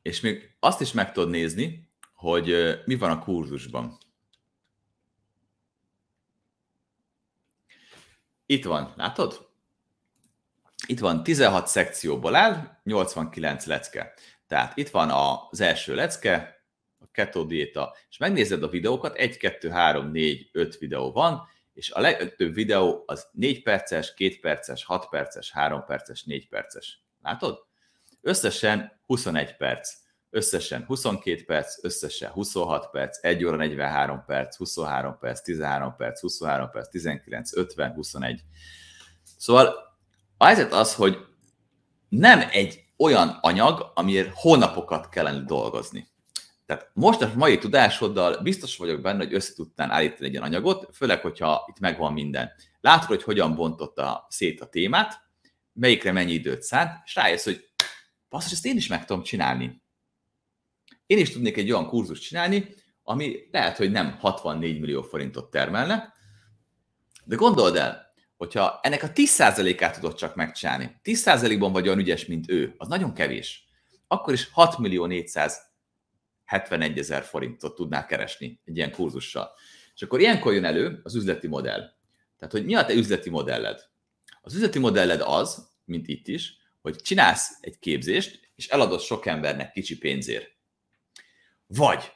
És 0.04 0.22
még 0.22 0.56
azt 0.60 0.82
is 0.82 0.92
meg 0.92 1.12
tudod 1.12 1.30
nézni, 1.30 1.90
hogy 2.14 2.80
mi 2.86 2.96
van 2.96 3.10
a 3.12 3.20
kurzusban. 3.20 3.98
Itt 8.46 8.66
van, 8.66 8.94
látod? 8.96 9.50
Itt 10.88 11.00
van 11.00 11.24
16 11.24 11.68
szekcióból 11.68 12.36
áll, 12.36 12.80
89 12.84 13.66
lecke. 13.66 14.14
Tehát 14.48 14.78
itt 14.78 14.90
van 14.90 15.10
az 15.50 15.62
első 15.62 15.96
lecke, 15.96 16.66
a 17.00 17.06
keto 17.12 17.46
diéta, 17.46 17.96
és 18.10 18.18
megnézed 18.18 18.64
a 18.64 18.70
videókat, 18.70 19.16
1, 19.16 19.38
2, 19.38 19.70
3, 19.70 20.12
4, 20.12 20.50
5 20.52 20.78
videó 20.78 21.12
van, 21.12 21.48
és 21.74 21.92
a 21.92 22.00
legtöbb 22.00 22.54
videó 22.54 23.04
az 23.06 23.28
4 23.32 23.64
perces, 23.64 24.14
2 24.14 24.38
perces, 24.42 24.84
6 24.84 25.10
perces, 25.10 25.52
3 25.52 25.84
perces, 25.86 26.24
4 26.24 26.48
perces. 26.50 27.04
Látod? 27.22 27.60
Összesen 28.22 29.02
21 29.06 29.56
perc, 29.56 29.94
összesen 30.30 30.86
22 30.86 31.44
perc, 31.46 31.84
összesen 31.84 32.32
26 32.32 32.90
perc, 32.90 33.24
1 33.24 33.44
óra 33.44 33.56
43 33.56 34.24
perc, 34.26 34.56
23 34.56 35.18
perc, 35.20 35.42
13 35.42 35.96
perc, 35.96 36.20
23 36.20 36.70
perc, 36.70 36.90
19, 36.90 37.58
50, 37.58 37.92
21. 37.94 38.44
Szóval 39.38 39.76
a 40.38 40.46
helyzet 40.46 40.74
az, 40.74 40.96
hogy 40.96 41.18
nem 42.10 42.48
egy 42.52 42.84
olyan 42.98 43.38
anyag, 43.42 43.92
amiért 43.94 44.32
hónapokat 44.34 45.10
kellene 45.10 45.44
dolgozni. 45.44 46.08
Tehát 46.66 46.90
most 46.94 47.22
a 47.22 47.32
mai 47.36 47.58
tudásoddal 47.58 48.42
biztos 48.42 48.78
vagyok 48.78 49.02
benne, 49.02 49.24
hogy 49.24 49.34
össze 49.34 49.54
tudtál 49.54 49.92
állítani 49.92 50.26
egy 50.26 50.32
ilyen 50.32 50.44
anyagot, 50.44 50.96
főleg, 50.96 51.22
hogyha 51.22 51.66
itt 51.70 51.80
megvan 51.80 52.14
minden. 52.14 52.52
Látod, 52.82 53.08
hogy 53.08 53.24
hogyan 53.24 53.56
bontotta 53.56 54.26
szét 54.30 54.62
a 54.62 54.66
témát, 54.70 55.22
melyikre 55.74 56.12
mennyi 56.12 56.32
időt 56.32 56.62
szánt, 56.62 57.02
és 57.06 57.16
rájössz, 57.16 57.44
hogy 57.44 57.70
basszus, 58.30 58.52
ezt 58.52 58.66
én 58.66 58.76
is 58.76 58.88
meg 58.88 59.06
tudom 59.06 59.24
csinálni. 59.24 59.82
Én 61.06 61.18
is 61.18 61.32
tudnék 61.32 61.58
egy 61.58 61.72
olyan 61.72 61.88
kurzus 61.88 62.20
csinálni, 62.20 62.76
ami 63.04 63.48
lehet, 63.52 63.78
hogy 63.78 63.92
nem 63.92 64.18
64 64.20 64.80
millió 64.80 65.02
forintot 65.02 65.52
termelne, 65.52 66.14
de 67.24 67.36
gondold 67.36 67.76
el, 67.76 68.14
hogyha 68.38 68.80
ennek 68.82 69.04
a 69.04 69.12
10%-át 69.12 69.94
tudod 69.94 70.16
csak 70.16 70.36
megcsinálni, 70.36 71.00
10%-ban 71.04 71.72
vagy 71.72 71.88
olyan 71.88 72.00
ügyes, 72.00 72.26
mint 72.26 72.50
ő, 72.50 72.74
az 72.78 72.88
nagyon 72.88 73.14
kevés, 73.14 73.68
akkor 74.08 74.34
is 74.34 74.50
6 74.52 74.78
millió 74.78 75.06
471 76.54 76.98
ezer 76.98 77.24
forintot 77.24 77.76
tudnál 77.76 78.06
keresni 78.06 78.60
egy 78.66 78.78
ilyen 78.78 78.92
kurzussal. 78.92 79.52
És 79.96 80.02
akkor 80.02 80.20
ilyenkor 80.20 80.54
jön 80.54 80.66
elő 80.66 81.00
az 81.04 81.16
üzleti 81.16 81.48
modell. 81.48 81.94
Tehát, 82.38 82.54
hogy 82.54 82.66
mi 82.66 82.76
a 82.76 82.86
te 82.86 82.94
üzleti 82.94 83.30
modelled? 83.30 83.90
Az 84.42 84.54
üzleti 84.54 84.80
modelled 84.80 85.22
az, 85.22 85.68
mint 85.86 86.08
itt 86.08 86.28
is, 86.28 86.58
hogy 86.82 86.96
csinálsz 86.96 87.58
egy 87.62 87.80
képzést, 87.80 88.52
és 88.56 88.68
eladod 88.68 89.00
sok 89.00 89.26
embernek 89.26 89.72
kicsi 89.72 89.98
pénzért. 89.98 90.52
Vagy 91.68 92.12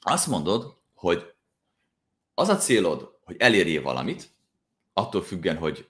azt 0.00 0.26
mondod, 0.26 0.76
hogy 0.94 1.34
az 2.34 2.48
a 2.48 2.56
célod, 2.56 3.18
hogy 3.24 3.36
elérjél 3.38 3.82
valamit, 3.82 4.30
attól 4.92 5.22
függen, 5.22 5.56
hogy 5.56 5.88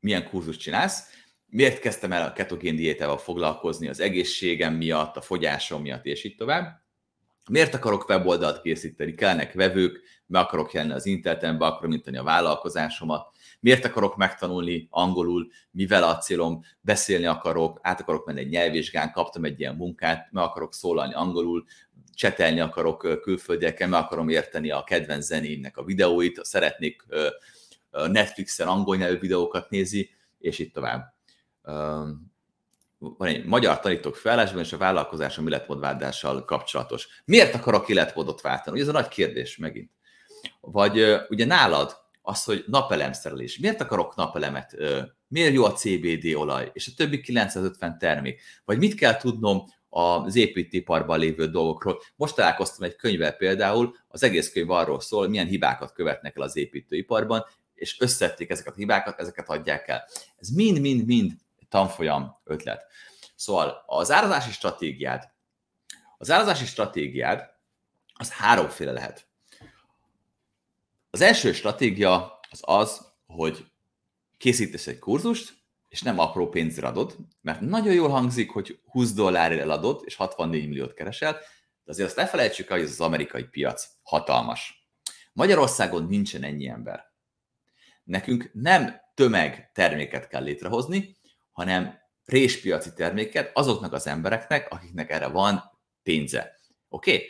milyen 0.00 0.28
kurzus 0.28 0.56
csinálsz, 0.56 1.10
miért 1.46 1.80
kezdtem 1.80 2.12
el 2.12 2.26
a 2.26 2.32
ketogén 2.32 2.76
diétával 2.76 3.18
foglalkozni 3.18 3.88
az 3.88 4.00
egészségem 4.00 4.74
miatt, 4.74 5.16
a 5.16 5.20
fogyásom 5.20 5.82
miatt, 5.82 6.04
és 6.04 6.24
így 6.24 6.36
tovább. 6.36 6.86
Miért 7.48 7.74
akarok 7.74 8.08
weboldalt 8.08 8.60
készíteni? 8.60 9.14
Kellnek 9.14 9.52
vevők, 9.52 10.00
be 10.26 10.38
akarok 10.38 10.72
jelenni 10.72 10.92
az 10.92 11.06
interneten, 11.06 11.58
be 11.58 11.66
akarom 11.66 11.92
intani 11.92 12.16
a 12.16 12.22
vállalkozásomat. 12.22 13.36
Miért 13.60 13.84
akarok 13.84 14.16
megtanulni 14.16 14.86
angolul, 14.90 15.50
mivel 15.70 16.02
a 16.02 16.16
célom, 16.16 16.60
beszélni 16.80 17.26
akarok, 17.26 17.78
át 17.82 18.00
akarok 18.00 18.26
menni 18.26 18.40
egy 18.40 18.48
nyelvvizsgán, 18.48 19.12
kaptam 19.12 19.44
egy 19.44 19.60
ilyen 19.60 19.74
munkát, 19.74 20.28
meg 20.30 20.44
akarok 20.44 20.74
szólalni 20.74 21.14
angolul, 21.14 21.64
csetelni 22.14 22.60
akarok 22.60 23.20
külföldiekkel, 23.22 23.88
meg 23.88 24.02
akarom 24.02 24.28
érteni 24.28 24.70
a 24.70 24.84
kedvenc 24.84 25.24
zenéimnek 25.24 25.76
a 25.76 25.84
videóit, 25.84 26.44
szeretnék 26.44 27.06
Netflixen 27.90 28.68
angol 28.68 28.96
nyelvű 28.96 29.18
videókat 29.18 29.70
nézi, 29.70 30.10
és 30.38 30.58
itt 30.58 30.74
tovább. 30.74 31.14
Van 32.98 33.28
egy 33.28 33.44
magyar 33.44 33.80
tanítók 33.80 34.16
felállásban, 34.16 34.62
és 34.62 34.72
a 34.72 34.76
vállalkozásom 34.76 35.46
életmódváltással 35.46 36.44
kapcsolatos. 36.44 37.08
Miért 37.24 37.54
akarok 37.54 37.88
életmódot 37.88 38.40
váltani? 38.40 38.76
Ugye 38.76 38.88
ez 38.88 38.94
a 38.94 38.98
nagy 38.98 39.08
kérdés 39.08 39.56
megint. 39.56 39.90
Vagy 40.60 41.16
ugye 41.28 41.44
nálad 41.44 41.96
az, 42.22 42.44
hogy 42.44 42.64
napelemszerelés. 42.66 43.58
Miért 43.58 43.80
akarok 43.80 44.14
napelemet? 44.14 44.76
Miért 45.28 45.52
jó 45.52 45.64
a 45.64 45.72
CBD 45.72 46.34
olaj? 46.34 46.70
És 46.72 46.88
a 46.88 46.92
többi 46.96 47.20
950 47.20 47.98
termék. 47.98 48.40
Vagy 48.64 48.78
mit 48.78 48.94
kell 48.94 49.16
tudnom 49.16 49.64
az 49.88 50.36
építőiparban 50.36 51.18
lévő 51.18 51.46
dolgokról. 51.46 52.00
Most 52.16 52.34
találkoztam 52.34 52.84
egy 52.84 52.96
könyvvel 52.96 53.32
például, 53.32 53.94
az 54.08 54.22
egész 54.22 54.52
könyv 54.52 54.70
arról 54.70 55.00
szól, 55.00 55.28
milyen 55.28 55.46
hibákat 55.46 55.92
követnek 55.92 56.36
el 56.36 56.42
az 56.42 56.56
építőiparban, 56.56 57.44
és 57.74 58.00
összették 58.00 58.50
ezeket 58.50 58.72
a 58.72 58.76
hibákat, 58.76 59.20
ezeket 59.20 59.48
adják 59.48 59.88
el. 59.88 60.04
Ez 60.36 60.48
mind-mind-mind 60.48 61.32
tanfolyam 61.68 62.40
ötlet. 62.44 62.86
Szóval 63.34 63.82
az 63.86 64.10
árazási 64.10 64.50
stratégiád, 64.50 65.32
az 66.18 66.30
árazási 66.30 66.64
stratégiád 66.64 67.56
az 68.14 68.32
háromféle 68.32 68.92
lehet. 68.92 69.28
Az 71.10 71.20
első 71.20 71.52
stratégia 71.52 72.40
az 72.50 72.60
az, 72.62 73.12
hogy 73.26 73.66
készítesz 74.36 74.86
egy 74.86 74.98
kurzust, 74.98 75.56
és 75.88 76.02
nem 76.02 76.18
apró 76.18 76.48
pénzre 76.48 76.86
adod, 76.86 77.16
mert 77.40 77.60
nagyon 77.60 77.94
jól 77.94 78.08
hangzik, 78.08 78.50
hogy 78.50 78.80
20 78.84 79.12
dollárért 79.12 79.60
eladod, 79.60 80.02
és 80.04 80.14
64 80.14 80.68
milliót 80.68 80.94
keresel, 80.94 81.32
de 81.84 81.90
azért 81.90 82.08
azt 82.08 82.16
ne 82.16 82.26
felejtsük 82.26 82.70
el, 82.70 82.76
hogy 82.78 82.86
az 82.86 83.00
amerikai 83.00 83.44
piac 83.44 83.88
hatalmas. 84.02 84.88
Magyarországon 85.32 86.06
nincsen 86.06 86.42
ennyi 86.42 86.68
ember. 86.68 87.12
Nekünk 88.04 88.50
nem 88.52 89.00
tömeg 89.14 89.70
terméket 89.74 90.28
kell 90.28 90.42
létrehozni, 90.42 91.17
hanem 91.58 91.98
réspiaci 92.24 92.92
terméket 92.92 93.50
azoknak 93.54 93.92
az 93.92 94.06
embereknek, 94.06 94.68
akiknek 94.70 95.10
erre 95.10 95.26
van 95.26 95.62
pénze. 96.02 96.58
Oké? 96.88 97.14
Okay? 97.14 97.26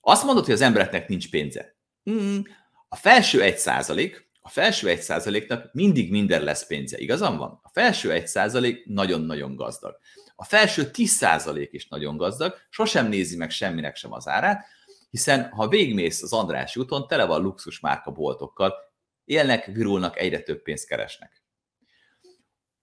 Azt 0.00 0.24
mondod, 0.24 0.44
hogy 0.44 0.54
az 0.54 0.60
embereknek 0.60 1.08
nincs 1.08 1.30
pénze. 1.30 1.76
Mm, 2.10 2.38
a 2.88 2.96
felső 2.96 3.42
egy 3.42 3.58
százalék, 3.58 4.30
a 4.40 4.48
felső 4.48 4.88
egy 4.88 5.00
százaléknak 5.00 5.72
mindig 5.72 6.10
minden 6.10 6.42
lesz 6.42 6.66
pénze. 6.66 6.98
Igazam 6.98 7.36
van? 7.36 7.60
A 7.62 7.68
felső 7.68 8.12
egy 8.12 8.26
százalék 8.26 8.86
nagyon-nagyon 8.86 9.56
gazdag. 9.56 9.98
A 10.34 10.44
felső 10.44 10.90
10 10.90 11.10
százalék 11.10 11.72
is 11.72 11.88
nagyon 11.88 12.16
gazdag, 12.16 12.54
sosem 12.70 13.08
nézi 13.08 13.36
meg 13.36 13.50
semminek 13.50 13.96
sem 13.96 14.12
az 14.12 14.28
árát, 14.28 14.66
hiszen 15.10 15.50
ha 15.50 15.68
végmész 15.68 16.22
az 16.22 16.32
András 16.32 16.76
úton, 16.76 17.06
tele 17.06 17.24
van 17.24 17.42
luxus 17.42 17.80
márka 17.80 18.10
boltokkal, 18.10 18.74
élnek, 19.24 19.66
virulnak, 19.66 20.18
egyre 20.18 20.40
több 20.40 20.62
pénzt 20.62 20.86
keresnek. 20.86 21.41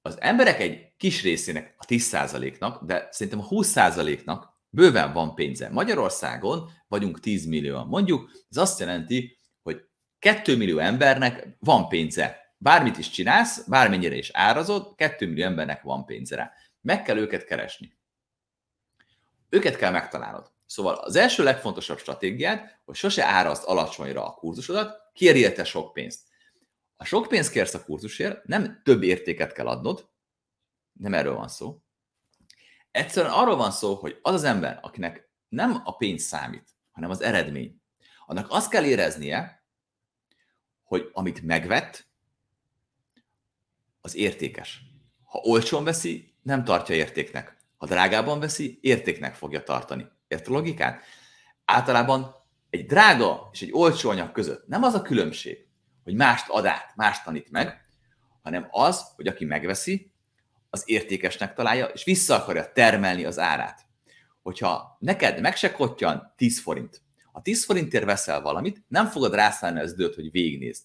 Az 0.09 0.21
emberek 0.21 0.59
egy 0.59 0.93
kis 0.97 1.23
részének, 1.23 1.75
a 1.77 1.85
10%-nak, 1.85 2.83
de 2.83 3.07
szerintem 3.11 3.39
a 3.39 3.47
20%-nak 3.47 4.53
bőven 4.69 5.13
van 5.13 5.35
pénze. 5.35 5.69
Magyarországon 5.69 6.69
vagyunk 6.87 7.19
10 7.19 7.45
millióan. 7.45 7.87
Mondjuk, 7.87 8.31
ez 8.49 8.57
azt 8.57 8.79
jelenti, 8.79 9.37
hogy 9.61 9.85
2 10.19 10.57
millió 10.57 10.77
embernek 10.77 11.47
van 11.59 11.87
pénze. 11.87 12.53
Bármit 12.57 12.97
is 12.97 13.09
csinálsz, 13.09 13.67
bármennyire 13.67 14.15
is 14.15 14.29
árazod, 14.33 14.95
2 14.95 15.27
millió 15.27 15.45
embernek 15.45 15.81
van 15.81 16.05
pénze 16.05 16.35
rá. 16.35 16.51
Meg 16.81 17.03
kell 17.03 17.17
őket 17.17 17.45
keresni. 17.45 17.97
Őket 19.49 19.75
kell 19.75 19.91
megtalálnod. 19.91 20.51
Szóval 20.65 20.93
az 20.93 21.15
első 21.15 21.43
legfontosabb 21.43 21.99
stratégiád, 21.99 22.61
hogy 22.85 22.95
sose 22.95 23.25
árazd 23.25 23.63
alacsonyra 23.65 24.25
a 24.25 24.33
kurzusodat, 24.33 24.97
kérjél 25.13 25.53
te 25.53 25.63
sok 25.63 25.93
pénzt. 25.93 26.27
Ha 26.99 27.05
sok 27.05 27.27
pénzt 27.27 27.51
kérsz 27.51 27.73
a 27.73 27.83
kurzusért, 27.83 28.45
nem 28.45 28.81
több 28.83 29.03
értéket 29.03 29.53
kell 29.53 29.67
adnod, 29.67 30.09
nem 30.91 31.13
erről 31.13 31.35
van 31.35 31.47
szó. 31.47 31.81
Egyszerűen 32.91 33.33
arról 33.33 33.55
van 33.55 33.71
szó, 33.71 33.95
hogy 33.95 34.19
az 34.21 34.33
az 34.33 34.43
ember, 34.43 34.79
akinek 34.81 35.29
nem 35.49 35.81
a 35.83 35.95
pénz 35.95 36.23
számít, 36.23 36.69
hanem 36.91 37.09
az 37.09 37.21
eredmény, 37.21 37.81
annak 38.25 38.47
azt 38.49 38.69
kell 38.69 38.83
éreznie, 38.83 39.63
hogy 40.83 41.09
amit 41.13 41.41
megvett, 41.41 42.07
az 44.01 44.15
értékes. 44.15 44.81
Ha 45.23 45.39
olcsón 45.39 45.83
veszi, 45.83 46.35
nem 46.41 46.63
tartja 46.63 46.95
értéknek. 46.95 47.57
Ha 47.77 47.85
drágában 47.85 48.39
veszi, 48.39 48.79
értéknek 48.81 49.35
fogja 49.35 49.63
tartani. 49.63 50.07
Ért 50.27 50.47
a 50.47 50.51
logikát? 50.51 51.03
Általában 51.65 52.35
egy 52.69 52.85
drága 52.85 53.49
és 53.51 53.61
egy 53.61 53.71
olcsó 53.71 54.09
anyag 54.09 54.31
között 54.31 54.67
nem 54.67 54.83
az 54.83 54.93
a 54.93 55.01
különbség, 55.01 55.68
hogy 56.09 56.17
mást 56.17 56.49
ad 56.49 56.65
át, 56.65 56.95
mást 56.95 57.23
tanít 57.23 57.51
meg, 57.51 57.85
hanem 58.41 58.67
az, 58.71 59.05
hogy 59.15 59.27
aki 59.27 59.45
megveszi, 59.45 60.11
az 60.69 60.83
értékesnek 60.85 61.53
találja, 61.53 61.85
és 61.85 62.03
vissza 62.03 62.35
akarja 62.35 62.71
termelni 62.71 63.25
az 63.25 63.39
árát. 63.39 63.81
Hogyha 64.41 64.97
neked 64.99 65.41
meg 65.41 65.55
se 65.55 65.71
kottyan 65.71 66.33
10 66.37 66.61
forint, 66.61 67.01
a 67.31 67.41
10 67.41 67.65
forintért 67.65 68.05
veszel 68.05 68.41
valamit, 68.41 68.83
nem 68.87 69.07
fogod 69.07 69.33
rászállni 69.33 69.79
az 69.79 69.91
időt, 69.91 70.15
hogy 70.15 70.31
végignézd. 70.31 70.83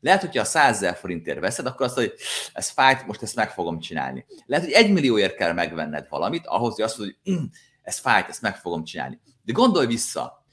Lehet, 0.00 0.20
hogyha 0.20 0.40
a 0.40 0.44
100 0.44 0.76
ezer 0.76 0.96
forintért 0.96 1.40
veszed, 1.40 1.66
akkor 1.66 1.86
azt 1.86 1.96
mondod, 1.96 2.14
hogy 2.14 2.24
ez 2.52 2.68
fájt, 2.68 3.06
most 3.06 3.22
ezt 3.22 3.34
meg 3.34 3.50
fogom 3.50 3.78
csinálni. 3.78 4.26
Lehet, 4.46 4.64
hogy 4.64 4.74
egy 4.74 4.92
millióért 4.92 5.34
kell 5.34 5.52
megvenned 5.52 6.06
valamit, 6.08 6.46
ahhoz, 6.46 6.74
hogy 6.74 6.84
azt 6.84 6.98
mondod, 6.98 7.16
hogy 7.24 7.34
ez 7.82 7.98
fájt, 7.98 8.28
ezt 8.28 8.42
meg 8.42 8.56
fogom 8.56 8.84
csinálni. 8.84 9.20
De 9.42 9.52
gondolj 9.52 9.86
vissza, 9.86 10.43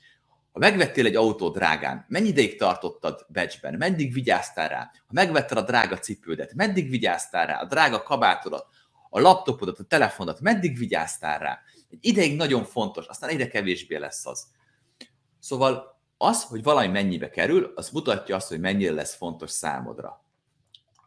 ha 0.51 0.59
megvettél 0.59 1.05
egy 1.05 1.15
autót 1.15 1.53
drágán, 1.53 2.05
mennyi 2.07 2.27
ideig 2.27 2.57
tartottad 2.57 3.25
becsben, 3.29 3.73
meddig 3.73 4.13
vigyáztál 4.13 4.69
rá? 4.69 4.91
Ha 4.93 5.13
megvetted 5.13 5.57
a 5.57 5.61
drága 5.61 5.97
cipődet, 5.97 6.53
meddig 6.53 6.89
vigyáztál 6.89 7.45
rá? 7.45 7.61
A 7.61 7.65
drága 7.65 8.03
kabátodat, 8.03 8.67
a 9.09 9.19
laptopodat, 9.19 9.79
a 9.79 9.83
telefonodat, 9.83 10.41
meddig 10.41 10.77
vigyáztál 10.77 11.39
rá? 11.39 11.59
Egy 11.89 11.97
ideig 12.01 12.35
nagyon 12.35 12.63
fontos, 12.63 13.07
aztán 13.07 13.29
egyre 13.29 13.47
kevésbé 13.47 13.95
lesz 13.97 14.25
az. 14.25 14.47
Szóval 15.39 15.99
az, 16.17 16.43
hogy 16.43 16.63
valami 16.63 16.87
mennyibe 16.87 17.29
kerül, 17.29 17.71
az 17.75 17.89
mutatja 17.89 18.35
azt, 18.35 18.47
hogy 18.47 18.59
mennyire 18.59 18.93
lesz 18.93 19.15
fontos 19.15 19.51
számodra. 19.51 20.25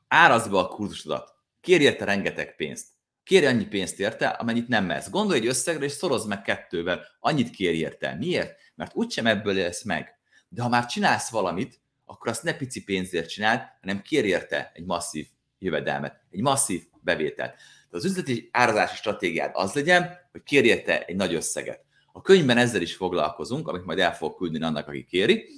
Árazd 0.09 0.51
be 0.51 0.59
a 0.59 0.69
kurzusodat, 0.69 1.35
kérj 1.61 1.85
érte 1.85 2.05
rengeteg 2.05 2.57
pénzt. 2.57 2.87
Kérj 3.25 3.47
annyi 3.47 3.65
pénzt 3.65 4.01
érte, 4.01 4.29
amennyit 4.29 4.69
nem 4.69 4.85
mersz. 4.85 5.11
Gondolj 5.11 5.41
egy 5.41 5.47
összegre, 5.47 5.85
és 5.85 5.93
szorozd 5.93 6.29
meg 6.29 6.43
kettővel. 6.43 7.05
Annyit 7.21 7.51
kérj 7.51 7.77
érte. 7.77 8.15
Miért? 8.15 8.57
Mert 8.75 8.95
úgysem 8.95 9.27
ebből 9.27 9.59
élsz 9.59 9.83
meg. 9.83 10.19
De 10.49 10.63
ha 10.63 10.69
már 10.69 10.87
csinálsz 10.87 11.31
valamit, 11.31 11.81
akkor 12.05 12.29
azt 12.29 12.43
ne 12.43 12.55
pici 12.55 12.85
pénzért 12.85 13.29
csináld, 13.29 13.61
hanem 13.81 14.03
kérj 14.03 14.29
érte 14.29 14.71
egy 14.75 14.85
masszív 14.85 15.27
jövedelmet, 15.59 16.21
egy 16.31 16.41
masszív 16.41 16.83
bevételt. 17.01 17.55
Tehát 17.55 17.91
az 17.91 18.05
üzleti 18.05 18.49
árazási 18.53 18.97
stratégiád 18.97 19.51
az 19.55 19.73
legyen, 19.73 20.19
hogy 20.33 20.43
kérj 20.43 20.69
érte 20.69 21.05
egy 21.05 21.17
nagy 21.17 21.35
összeget. 21.35 21.85
A 22.13 22.21
könyvben 22.21 22.57
ezzel 22.57 22.83
is 22.83 22.97
foglalkozunk, 22.97 23.69
amit 23.69 23.85
majd 23.85 23.99
el 23.99 24.15
fog 24.15 24.37
küldeni 24.37 24.65
annak, 24.65 24.89
aki 24.89 25.05
kéri. 25.05 25.49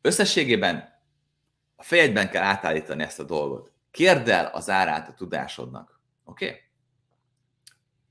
Összességében 0.00 1.00
a 1.76 1.82
fejedben 1.82 2.30
kell 2.30 2.42
átállítani 2.42 3.02
ezt 3.02 3.20
a 3.20 3.24
dolgot. 3.24 3.72
Kérd 3.90 4.28
el 4.28 4.46
az 4.46 4.70
árát 4.70 5.08
a 5.08 5.14
tudásodnak. 5.14 6.00
Oké? 6.24 6.46
Okay? 6.46 6.58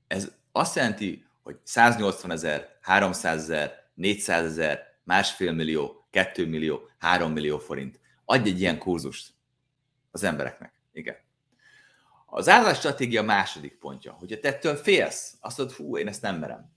Ez 0.06 0.32
azt 0.52 0.76
jelenti, 0.76 1.23
hogy 1.44 1.56
180 1.62 2.30
ezer, 2.30 2.76
300 2.80 3.42
ezer, 3.42 3.84
400 3.94 4.44
ezer, 4.44 4.96
másfél 5.02 5.52
millió, 5.52 6.06
2 6.10 6.46
millió, 6.46 6.88
3 6.98 7.32
millió 7.32 7.58
forint. 7.58 8.00
Adj 8.24 8.48
egy 8.48 8.60
ilyen 8.60 8.78
kurzust 8.78 9.32
az 10.10 10.22
embereknek. 10.22 10.72
Igen. 10.92 11.16
Az 12.26 12.48
árazás 12.48 12.76
stratégia 12.78 13.22
második 13.22 13.78
pontja, 13.78 14.12
hogyha 14.12 14.40
te 14.40 14.48
ettől 14.48 14.76
félsz, 14.76 15.36
azt 15.40 15.58
mondod, 15.58 15.76
hú, 15.76 15.98
én 15.98 16.08
ezt 16.08 16.22
nem 16.22 16.38
merem, 16.38 16.72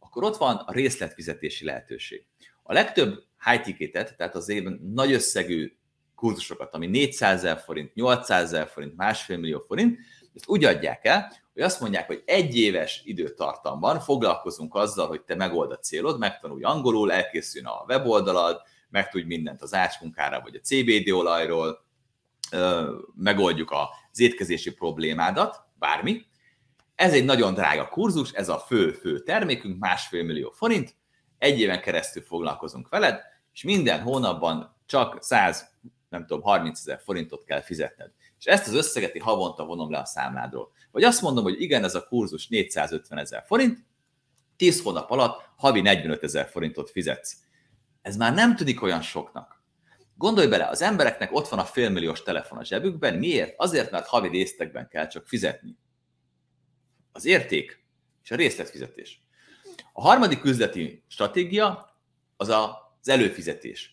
akkor 0.00 0.24
ott 0.24 0.36
van 0.36 0.56
a 0.56 0.72
részletfizetési 0.72 1.64
lehetőség. 1.64 2.24
A 2.62 2.72
legtöbb 2.72 3.24
high 3.44 3.62
ticketet, 3.62 4.16
tehát 4.16 4.34
az 4.34 4.48
évben 4.48 4.80
nagy 4.94 5.12
összegű 5.12 5.76
kurzusokat, 6.14 6.74
ami 6.74 6.86
400 6.86 7.44
ezer 7.44 7.58
forint, 7.58 7.94
800 7.94 8.42
ezer 8.42 8.68
forint, 8.68 8.96
másfél 8.96 9.36
millió 9.36 9.64
forint, 9.66 9.98
ezt 10.34 10.48
úgy 10.48 10.64
adják 10.64 11.04
el, 11.04 11.32
hogy 11.52 11.62
azt 11.62 11.80
mondják, 11.80 12.06
hogy 12.06 12.22
egy 12.26 12.56
éves 12.56 13.02
időtartamban 13.04 14.00
foglalkozunk 14.00 14.74
azzal, 14.74 15.06
hogy 15.06 15.22
te 15.22 15.34
megold 15.34 15.70
a 15.70 15.78
célod, 15.78 16.18
megtanulj 16.18 16.62
angolul, 16.62 17.12
elkészüljön 17.12 17.70
a 17.70 17.84
weboldalad, 17.88 18.60
megtudj 18.88 19.26
mindent 19.26 19.62
az 19.62 19.74
ácsmunkára 19.74 20.40
vagy 20.40 20.54
a 20.54 20.60
CBD 20.60 21.10
olajról, 21.10 21.84
megoldjuk 23.14 23.70
az 23.70 24.20
étkezési 24.20 24.72
problémádat, 24.72 25.60
bármi. 25.78 26.24
Ez 26.94 27.12
egy 27.12 27.24
nagyon 27.24 27.54
drága 27.54 27.88
kurzus, 27.88 28.32
ez 28.32 28.48
a 28.48 28.58
fő-fő 28.58 29.20
termékünk, 29.20 29.78
másfél 29.78 30.22
millió 30.22 30.50
forint, 30.50 30.94
egy 31.38 31.60
éven 31.60 31.80
keresztül 31.80 32.22
foglalkozunk 32.22 32.88
veled, 32.88 33.20
és 33.52 33.62
minden 33.62 34.00
hónapban 34.00 34.76
csak 34.86 35.22
100, 35.22 35.70
nem 36.08 36.26
tudom, 36.26 36.42
30 36.42 36.78
ezer 36.78 37.00
forintot 37.04 37.44
kell 37.44 37.60
fizetned. 37.60 38.10
És 38.42 38.48
ezt 38.48 38.66
az 38.66 38.74
összeget 38.74 39.18
havonta 39.18 39.64
vonom 39.64 39.90
le 39.90 39.98
a 39.98 40.04
számládról. 40.04 40.72
Vagy 40.90 41.04
azt 41.04 41.22
mondom, 41.22 41.44
hogy 41.44 41.60
igen, 41.60 41.84
ez 41.84 41.94
a 41.94 42.06
kurzus 42.06 42.48
450 42.48 43.18
ezer 43.18 43.44
forint, 43.46 43.78
10 44.56 44.82
hónap 44.82 45.10
alatt 45.10 45.48
havi 45.56 45.80
45 45.80 46.22
ezer 46.22 46.48
forintot 46.48 46.90
fizetsz. 46.90 47.36
Ez 48.00 48.16
már 48.16 48.34
nem 48.34 48.56
tűnik 48.56 48.82
olyan 48.82 49.02
soknak. 49.02 49.62
Gondolj 50.14 50.46
bele, 50.46 50.68
az 50.68 50.82
embereknek 50.82 51.32
ott 51.32 51.48
van 51.48 51.58
a 51.58 51.64
félmilliós 51.64 52.22
telefon 52.22 52.58
a 52.58 52.64
zsebükben. 52.64 53.14
Miért? 53.14 53.54
Azért, 53.56 53.90
mert 53.90 54.06
havi 54.06 54.28
résztekben 54.28 54.88
kell 54.88 55.06
csak 55.06 55.26
fizetni. 55.26 55.78
Az 57.12 57.24
érték 57.24 57.84
és 58.22 58.30
a 58.30 58.36
részletfizetés. 58.36 59.26
A 59.92 60.00
harmadik 60.00 60.44
üzleti 60.44 61.04
stratégia 61.08 61.96
az 62.36 62.48
az 62.48 63.08
előfizetés. 63.08 63.91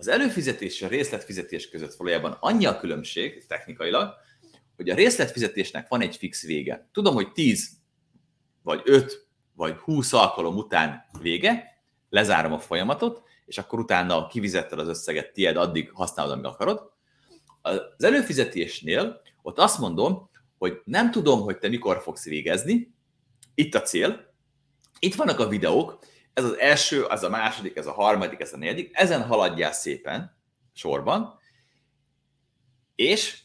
Az 0.00 0.08
előfizetés 0.08 0.74
és 0.74 0.82
a 0.82 0.88
részletfizetés 0.88 1.68
között 1.68 1.94
valójában 1.94 2.36
annyi 2.40 2.66
a 2.66 2.78
különbség 2.78 3.46
technikailag, 3.46 4.14
hogy 4.76 4.90
a 4.90 4.94
részletfizetésnek 4.94 5.88
van 5.88 6.00
egy 6.00 6.16
fix 6.16 6.46
vége. 6.46 6.88
Tudom, 6.92 7.14
hogy 7.14 7.32
10 7.32 7.70
vagy 8.62 8.82
5 8.84 9.26
vagy 9.54 9.76
20 9.76 10.12
alkalom 10.12 10.56
után 10.56 11.04
vége, 11.20 11.82
lezárom 12.08 12.52
a 12.52 12.58
folyamatot, 12.58 13.22
és 13.46 13.58
akkor 13.58 13.78
utána 13.78 14.26
kivizetted 14.26 14.78
az 14.78 14.88
összeget, 14.88 15.32
tied 15.32 15.56
addig 15.56 15.90
használod, 15.92 16.32
amíg 16.32 16.44
akarod. 16.44 16.92
Az 17.62 18.04
előfizetésnél 18.04 19.20
ott 19.42 19.58
azt 19.58 19.78
mondom, 19.78 20.30
hogy 20.58 20.80
nem 20.84 21.10
tudom, 21.10 21.40
hogy 21.40 21.58
te 21.58 21.68
mikor 21.68 22.02
fogsz 22.02 22.24
végezni, 22.24 22.94
itt 23.54 23.74
a 23.74 23.82
cél, 23.82 24.34
itt 24.98 25.14
vannak 25.14 25.38
a 25.38 25.48
videók, 25.48 25.98
ez 26.32 26.44
az 26.44 26.58
első, 26.58 27.06
ez 27.10 27.22
a 27.22 27.28
második, 27.28 27.76
ez 27.76 27.86
a 27.86 27.92
harmadik, 27.92 28.40
ez 28.40 28.52
a 28.52 28.56
negyedik, 28.56 28.90
ezen 28.92 29.22
haladjál 29.22 29.72
szépen 29.72 30.36
sorban, 30.72 31.38
és 32.94 33.40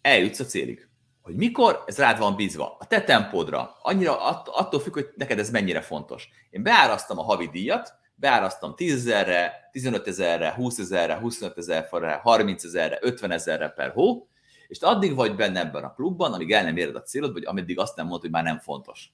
eljutsz 0.00 0.40
a 0.40 0.44
célig. 0.44 0.88
Hogy 1.22 1.34
mikor, 1.36 1.82
ez 1.86 1.98
rád 1.98 2.18
van 2.18 2.36
bízva. 2.36 2.76
A 2.78 2.86
te 2.86 3.02
tempódra, 3.02 3.76
annyira 3.82 4.20
attól 4.44 4.80
függ, 4.80 4.92
hogy 4.92 5.08
neked 5.16 5.38
ez 5.38 5.50
mennyire 5.50 5.80
fontos. 5.80 6.28
Én 6.50 6.62
beárasztam 6.62 7.18
a 7.18 7.22
havi 7.22 7.48
díjat, 7.48 7.94
beárasztam 8.14 8.74
10 8.74 8.94
ezerre, 8.94 9.68
15 9.72 10.06
ezerre, 10.06 10.54
20 10.54 10.78
ezerre, 10.78 11.18
25 11.18 11.58
ezerre, 11.58 12.20
30 12.22 12.64
ezerre, 12.64 12.98
50 13.00 13.30
ezerre 13.30 13.68
per 13.68 13.90
hó, 13.90 14.28
és 14.68 14.78
te 14.78 14.86
addig 14.86 15.14
vagy 15.14 15.34
benne 15.34 15.60
ebben 15.60 15.84
a 15.84 15.94
klubban, 15.94 16.32
amíg 16.32 16.52
el 16.52 16.64
nem 16.64 16.76
éred 16.76 16.96
a 16.96 17.02
célod, 17.02 17.32
vagy 17.32 17.44
ameddig 17.44 17.78
azt 17.78 17.96
nem 17.96 18.04
mondod, 18.04 18.22
hogy 18.22 18.30
már 18.30 18.42
nem 18.42 18.58
fontos. 18.58 19.12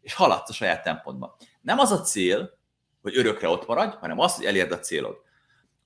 És 0.00 0.14
haladsz 0.14 0.50
a 0.50 0.52
saját 0.52 0.82
tempódban. 0.82 1.34
Nem 1.60 1.78
az 1.78 1.90
a 1.90 2.00
cél, 2.00 2.58
hogy 3.02 3.16
örökre 3.16 3.48
ott 3.48 3.66
maradj, 3.66 3.96
hanem 4.00 4.18
az, 4.18 4.34
hogy 4.34 4.44
elérd 4.44 4.72
a 4.72 4.78
célod. 4.78 5.16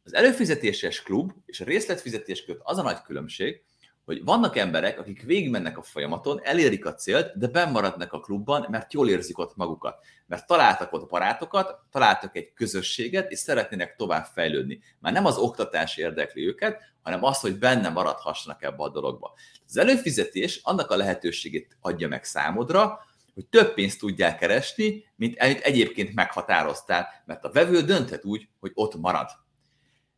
Az 0.04 0.14
előfizetéses 0.14 1.02
klub 1.02 1.32
és 1.46 1.60
a 1.60 1.64
részletfizetés 1.64 2.44
között 2.44 2.62
az 2.64 2.78
a 2.78 2.82
nagy 2.82 3.02
különbség, 3.02 3.62
hogy 4.04 4.24
vannak 4.24 4.56
emberek, 4.56 4.98
akik 4.98 5.22
végigmennek 5.22 5.78
a 5.78 5.82
folyamaton, 5.82 6.40
elérik 6.42 6.86
a 6.86 6.94
célt, 6.94 7.38
de 7.38 7.46
bennmaradnak 7.46 8.12
a 8.12 8.20
klubban, 8.20 8.66
mert 8.70 8.92
jól 8.92 9.08
érzik 9.08 9.38
ott 9.38 9.56
magukat. 9.56 10.04
Mert 10.26 10.46
találtak 10.46 10.92
ott 10.92 11.08
barátokat, 11.08 11.78
találtak 11.90 12.36
egy 12.36 12.52
közösséget, 12.52 13.30
és 13.30 13.38
szeretnének 13.38 13.96
tovább 13.96 14.24
fejlődni. 14.24 14.80
Már 14.98 15.12
nem 15.12 15.26
az 15.26 15.36
oktatás 15.36 15.96
érdekli 15.96 16.46
őket, 16.46 16.80
hanem 17.02 17.24
az, 17.24 17.40
hogy 17.40 17.58
benne 17.58 17.88
maradhassanak 17.88 18.62
ebbe 18.62 18.82
a 18.82 18.90
dologba. 18.90 19.34
Az 19.66 19.76
előfizetés 19.76 20.60
annak 20.62 20.90
a 20.90 20.96
lehetőségét 20.96 21.76
adja 21.80 22.08
meg 22.08 22.24
számodra, 22.24 23.00
hogy 23.34 23.46
több 23.46 23.74
pénzt 23.74 23.98
tudjál 23.98 24.36
keresni, 24.36 25.04
mint 25.16 25.40
amit 25.40 25.60
egyébként 25.60 26.14
meghatároztál, 26.14 27.08
mert 27.26 27.44
a 27.44 27.50
vevő 27.50 27.82
dönthet 27.82 28.24
úgy, 28.24 28.48
hogy 28.60 28.70
ott 28.74 28.94
marad. 28.94 29.28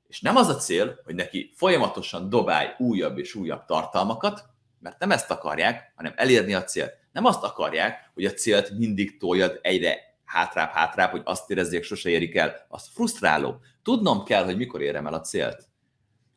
És 0.08 0.20
nem 0.20 0.36
az 0.36 0.48
a 0.48 0.56
cél, 0.56 1.00
hogy 1.04 1.14
neki 1.14 1.52
folyamatosan 1.54 2.28
dobálj 2.28 2.68
újabb 2.78 3.18
és 3.18 3.34
újabb 3.34 3.64
tartalmakat, 3.64 4.44
mert 4.80 4.98
nem 4.98 5.10
ezt 5.10 5.30
akarják, 5.30 5.92
hanem 5.96 6.12
elérni 6.16 6.54
a 6.54 6.64
célt. 6.64 6.94
Nem 7.12 7.24
azt 7.24 7.42
akarják, 7.42 8.10
hogy 8.14 8.24
a 8.24 8.32
célt 8.32 8.78
mindig 8.78 9.18
toljad 9.18 9.58
egyre 9.62 10.14
hátrább, 10.24 10.70
hátrább, 10.70 11.10
hogy 11.10 11.22
azt 11.24 11.50
érezzék, 11.50 11.82
sose 11.82 12.08
érik 12.08 12.34
el. 12.34 12.66
Az 12.68 12.88
frusztráló. 12.92 13.60
Tudnom 13.82 14.24
kell, 14.24 14.44
hogy 14.44 14.56
mikor 14.56 14.82
érem 14.82 15.06
el 15.06 15.14
a 15.14 15.20
célt. 15.20 15.68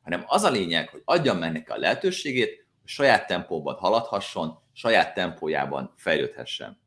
Hanem 0.03 0.23
az 0.27 0.43
a 0.43 0.49
lényeg, 0.49 0.89
hogy 0.89 1.01
adjam 1.05 1.37
meg 1.37 1.51
neki 1.51 1.71
a 1.71 1.77
lehetőségét, 1.77 2.65
saját 2.89 3.27
tempóban 3.27 3.75
haladhasson, 3.75 4.59
saját 4.73 5.13
tempójában 5.13 5.93
fejlődhessen. 5.95 6.79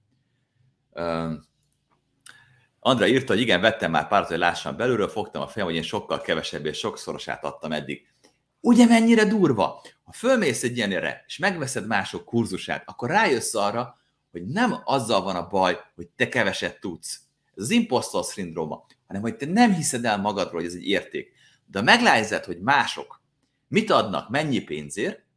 Andra 2.79 3.07
írta, 3.07 3.33
hogy 3.33 3.43
igen, 3.43 3.61
vettem 3.61 3.91
már 3.91 4.09
párat, 4.09 4.29
hogy 4.29 4.39
lássam 4.39 4.77
belülről, 4.77 5.09
fogtam 5.09 5.43
a 5.43 5.49
fejem, 5.49 5.69
hogy 5.69 5.77
én 5.77 5.83
sokkal 5.83 6.21
kevesebb 6.21 6.67
és 6.67 6.79
sokszorosát 6.79 7.45
adtam 7.45 7.73
eddig. 7.73 8.07
Ugye 8.61 8.87
mennyire 8.87 9.25
durva? 9.25 9.83
Ha 10.03 10.13
fölmész 10.13 10.63
egy 10.63 10.77
ilyenre, 10.77 11.25
és 11.27 11.39
megveszed 11.39 11.87
mások 11.87 12.25
kurzusát, 12.25 12.83
akkor 12.87 13.11
rájössz 13.11 13.55
arra, 13.55 13.97
hogy 14.31 14.47
nem 14.47 14.81
azzal 14.85 15.23
van 15.23 15.37
a 15.37 15.47
baj, 15.47 15.81
hogy 15.95 16.09
te 16.09 16.29
keveset 16.29 16.81
tudsz. 16.81 17.21
Ez 17.55 17.63
az 17.63 17.71
impostor 17.71 18.25
szindróma, 18.25 18.87
hanem 19.07 19.23
hogy 19.23 19.37
te 19.37 19.47
nem 19.47 19.75
hiszed 19.75 20.05
el 20.05 20.19
magadról, 20.19 20.61
hogy 20.61 20.71
ez 20.71 20.75
egy 20.75 20.89
érték. 20.89 21.33
De 21.67 21.79
ha 21.79 21.85
meglátod, 21.85 22.45
hogy 22.45 22.61
mások 22.61 23.23
mit 23.69 23.91
adnak, 23.91 24.29
mennyi 24.29 24.61
pénzért, 24.61 25.31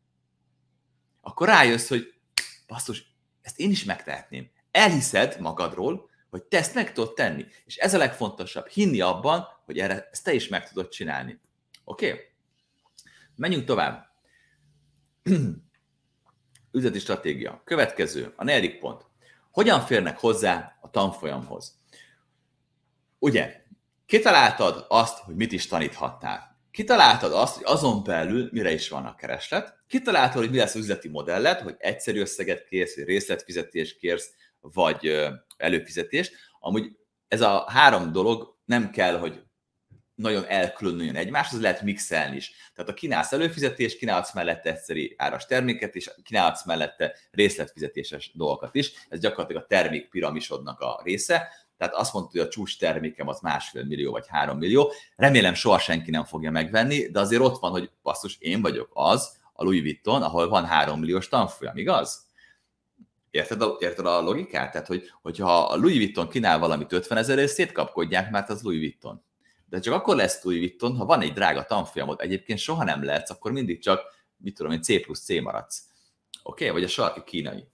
akkor 1.26 1.48
rájössz, 1.48 1.88
hogy 1.88 2.14
basszus, 2.68 3.14
ezt 3.42 3.60
én 3.60 3.70
is 3.70 3.84
megtehetném. 3.84 4.50
Elhiszed 4.72 5.40
magadról, 5.40 6.10
hogy 6.30 6.44
te 6.44 6.58
ezt 6.58 6.74
meg 6.74 6.94
tudod 6.94 7.14
tenni. 7.14 7.46
És 7.66 7.78
ez 7.78 7.94
a 7.94 7.98
legfontosabb, 7.98 8.68
hinni 8.68 9.02
abban, 9.02 9.48
hogy 9.66 9.80
erre, 9.80 10.10
ezt 10.12 10.24
te 10.24 10.34
is 10.34 10.48
meg 10.48 10.68
tudod 10.68 10.90
csinálni. 10.90 11.40
Oké? 11.84 12.12
Okay? 12.12 12.20
Menjünk 13.36 13.66
tovább. 13.66 14.10
Üzleti 16.72 17.00
stratégia. 17.00 17.62
Következő, 17.64 18.34
a 18.36 18.44
negyedik 18.44 18.80
pont. 18.80 19.06
Hogyan 19.52 19.82
férnek 19.82 20.20
hozzá 20.20 20.78
a 20.82 20.90
tanfolyamhoz? 20.90 21.78
Ugye, 23.20 23.64
kitaláltad 24.06 24.86
azt, 24.90 25.18
hogy 25.18 25.36
mit 25.36 25.52
is 25.52 25.68
taníthatnál. 25.68 26.55
Kitaláltad 26.76 27.34
azt, 27.34 27.56
hogy 27.56 27.64
azon 27.66 28.04
belül 28.04 28.50
mire 28.52 28.72
is 28.72 28.90
van 28.90 29.06
a 29.06 29.16
kereslet. 29.16 29.78
Kitaláltad, 29.88 30.42
hogy 30.42 30.50
mi 30.50 30.58
lesz 30.58 30.76
az 30.76 30.82
üzleti 30.82 31.10
modellet, 31.10 31.62
hogy 31.62 31.76
egyszerű 31.78 32.20
összeget 32.20 32.64
kérsz, 32.64 32.96
vagy 32.96 33.06
részletfizetést 33.06 33.98
kérsz, 33.98 34.32
vagy 34.62 35.26
előfizetést. 35.58 36.34
Amúgy 36.60 36.92
ez 37.28 37.42
a 37.42 37.66
három 37.70 38.12
dolog 38.12 38.58
nem 38.66 38.90
kell, 38.90 39.18
hogy 39.18 39.42
nagyon 40.16 40.46
elkülönüljön 40.48 41.36
az 41.52 41.62
lehet 41.62 41.82
mixelni 41.82 42.36
is. 42.36 42.52
Tehát 42.74 42.90
ha 42.90 42.96
kínálsz 42.96 43.32
előfizetést, 43.32 43.98
kínálsz 43.98 44.34
mellette 44.34 44.70
egyszerű 44.70 45.14
áras 45.18 45.46
terméket, 45.46 45.96
és 45.96 46.12
kínálsz 46.24 46.66
mellette 46.66 47.16
részletfizetéses 47.32 48.32
dolgokat 48.34 48.76
is. 48.76 48.92
Ez 49.10 49.20
gyakorlatilag 49.20 49.64
a 49.64 49.68
termék 49.68 50.10
piramisodnak 50.10 50.80
a 50.80 51.02
része. 51.04 51.64
Tehát 51.78 51.94
azt 51.94 52.14
mondta, 52.14 52.32
hogy 52.32 52.48
a 52.48 52.50
csúcs 52.50 52.80
termékem 52.80 53.28
az 53.28 53.40
másfél 53.40 53.84
millió 53.84 54.12
vagy 54.12 54.28
három 54.28 54.58
millió. 54.58 54.92
Remélem 55.16 55.54
soha 55.54 55.80
senki 55.80 56.12
nem 56.12 56.24
fogja 56.24 56.52
megvenni, 56.52 57.08
de 57.08 57.20
azért 57.20 57.42
ott 57.42 57.60
van, 57.60 57.72
hogy 57.72 57.92
basszus, 58.04 58.38
én 58.40 58.62
vagyok 58.62 58.90
az, 58.94 59.38
a 59.54 59.64
Louis 59.64 59.82
Vuitton, 59.82 60.22
ahol 60.22 60.50
van 60.50 60.66
három 60.66 61.00
milliós 61.00 61.28
tanfolyam, 61.28 61.78
igaz? 61.78 62.26
Érted 63.32 63.62
a, 63.62 63.78
érted 63.80 64.06
a 64.06 64.22
logikát? 64.22 64.72
Tehát, 64.72 64.88
hogy, 64.88 65.12
hogyha 65.22 65.66
a 65.66 65.76
Louis 65.76 65.98
Vuitton 65.98 66.30
kínál 66.30 66.60
valamit 66.60 66.92
50 66.92 67.18
ezerért, 67.18 67.52
szétkapkodják, 67.52 68.32
mert 68.32 68.50
az 68.50 68.62
Louis 68.62 68.80
Vuitton. 68.80 69.24
De 69.66 69.80
csak 69.80 69.94
akkor 69.94 70.16
lesz 70.16 70.44
Louis 70.44 70.60
Vuitton, 70.60 70.96
ha 70.96 71.06
van 71.06 71.22
egy 71.22 71.34
drága 71.34 71.66
tanfolyamod. 71.66 72.22
Egyébként 72.22 72.60
soha 72.60 72.84
nem 72.84 73.04
lehetsz, 73.04 73.30
akkor 73.30 73.52
mindig 73.52 73.82
csak, 73.82 74.02
mit 74.38 74.56
tudom 74.56 74.72
én, 74.72 74.82
C 74.82 75.02
plusz 75.04 75.24
C 75.24 75.42
maradsz. 75.42 75.84
Oké? 76.44 76.64
Okay? 76.64 76.76
Vagy 76.76 76.84
a 76.84 76.92
sarki 76.92 77.22
kínai. 77.26 77.68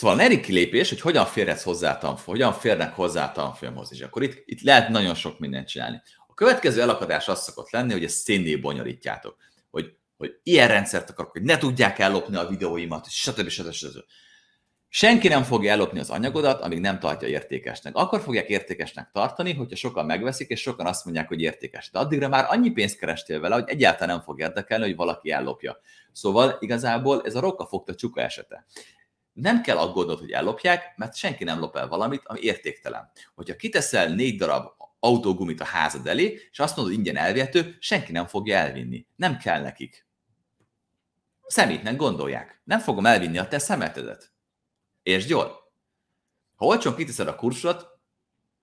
Szóval 0.00 0.16
a 0.16 0.18
negyedik 0.18 0.44
kilépés, 0.44 0.88
hogy 0.88 1.00
hogyan 1.00 1.26
férhetsz 1.26 1.62
hozzá 1.62 1.98
tanfolyam, 1.98 2.38
hogyan 2.38 2.60
férnek 2.60 2.94
hozzá 2.94 3.24
a 3.24 3.32
tanfolyamhoz 3.32 3.92
is. 3.92 4.00
Akkor 4.00 4.22
itt, 4.22 4.42
itt 4.44 4.60
lehet 4.60 4.88
nagyon 4.88 5.14
sok 5.14 5.38
mindent 5.38 5.68
csinálni. 5.68 6.02
A 6.26 6.34
következő 6.34 6.80
elakadás 6.80 7.28
az 7.28 7.42
szokott 7.42 7.70
lenni, 7.70 7.92
hogy 7.92 8.04
ezt 8.04 8.16
szénné 8.16 8.56
bonyolítjátok. 8.56 9.36
Hogy, 9.70 9.96
hogy 10.16 10.30
ilyen 10.42 10.68
rendszert 10.68 11.10
akarok, 11.10 11.32
hogy 11.32 11.42
ne 11.42 11.58
tudják 11.58 11.98
ellopni 11.98 12.36
a 12.36 12.46
videóimat, 12.46 13.10
stb. 13.10 13.48
stb. 13.48 13.70
stb. 13.70 13.98
Senki 14.88 15.28
nem 15.28 15.42
fogja 15.42 15.70
ellopni 15.70 15.98
az 15.98 16.10
anyagodat, 16.10 16.60
amíg 16.60 16.80
nem 16.80 16.98
tartja 16.98 17.28
értékesnek. 17.28 17.96
Akkor 17.96 18.20
fogják 18.20 18.48
értékesnek 18.48 19.10
tartani, 19.12 19.54
hogyha 19.54 19.76
sokan 19.76 20.06
megveszik, 20.06 20.48
és 20.48 20.60
sokan 20.60 20.86
azt 20.86 21.04
mondják, 21.04 21.28
hogy 21.28 21.40
értékes. 21.40 21.90
De 21.90 21.98
addigra 21.98 22.28
már 22.28 22.46
annyi 22.48 22.70
pénzt 22.70 22.98
kerestél 22.98 23.40
vele, 23.40 23.54
hogy 23.54 23.68
egyáltalán 23.68 24.14
nem 24.16 24.24
fog 24.24 24.40
érdekelni, 24.40 24.84
hogy 24.84 24.96
valaki 24.96 25.30
ellopja. 25.30 25.80
Szóval 26.12 26.56
igazából 26.60 27.22
ez 27.24 27.34
a 27.34 27.40
rokka 27.40 27.66
fogta 27.66 27.94
csuka 27.94 28.20
esete. 28.20 28.66
Nem 29.40 29.62
kell 29.62 29.76
aggódnod, 29.76 30.18
hogy 30.18 30.30
ellopják, 30.30 30.96
mert 30.96 31.16
senki 31.16 31.44
nem 31.44 31.58
lop 31.58 31.76
el 31.76 31.88
valamit, 31.88 32.22
ami 32.24 32.40
értéktelen. 32.40 33.10
Hogyha 33.34 33.56
kiteszel 33.56 34.14
négy 34.14 34.38
darab 34.38 34.72
autógumit 34.98 35.60
a 35.60 35.64
házad 35.64 36.06
elé, 36.06 36.48
és 36.50 36.58
azt 36.58 36.76
mondod, 36.76 36.94
hogy 36.94 37.04
ingyen 37.04 37.22
elvihető, 37.24 37.76
senki 37.80 38.12
nem 38.12 38.26
fogja 38.26 38.56
elvinni. 38.56 39.06
Nem 39.16 39.36
kell 39.36 39.60
nekik. 39.60 40.06
Szemétnek 41.46 41.96
gondolják. 41.96 42.60
Nem 42.64 42.78
fogom 42.78 43.06
elvinni 43.06 43.38
a 43.38 43.48
te 43.48 43.58
szemetedet. 43.58 44.32
És 45.02 45.26
jól. 45.26 45.72
Ha 46.56 46.66
olcsón 46.66 46.94
kiteszed 46.94 47.28
a 47.28 47.36
kursodat, 47.36 47.98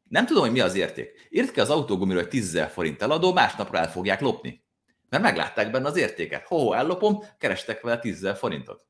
nem 0.03 0.25
tudom, 0.25 0.43
hogy 0.43 0.51
mi 0.51 0.59
az 0.59 0.75
érték. 0.75 1.27
Írt 1.29 1.51
ki 1.51 1.59
az 1.59 1.69
autógumiról, 1.69 2.21
hogy 2.21 2.29
10 2.29 2.59
forint 2.71 3.01
eladó, 3.01 3.33
másnapra 3.33 3.77
el 3.77 3.91
fogják 3.91 4.21
lopni. 4.21 4.65
Mert 5.09 5.23
meglátták 5.23 5.71
benne 5.71 5.87
az 5.87 5.97
értéket. 5.97 6.45
Ho, 6.47 6.73
ellopom, 6.73 7.23
kerestek 7.37 7.81
vele 7.81 7.99
10 7.99 8.27
forintot. 8.37 8.86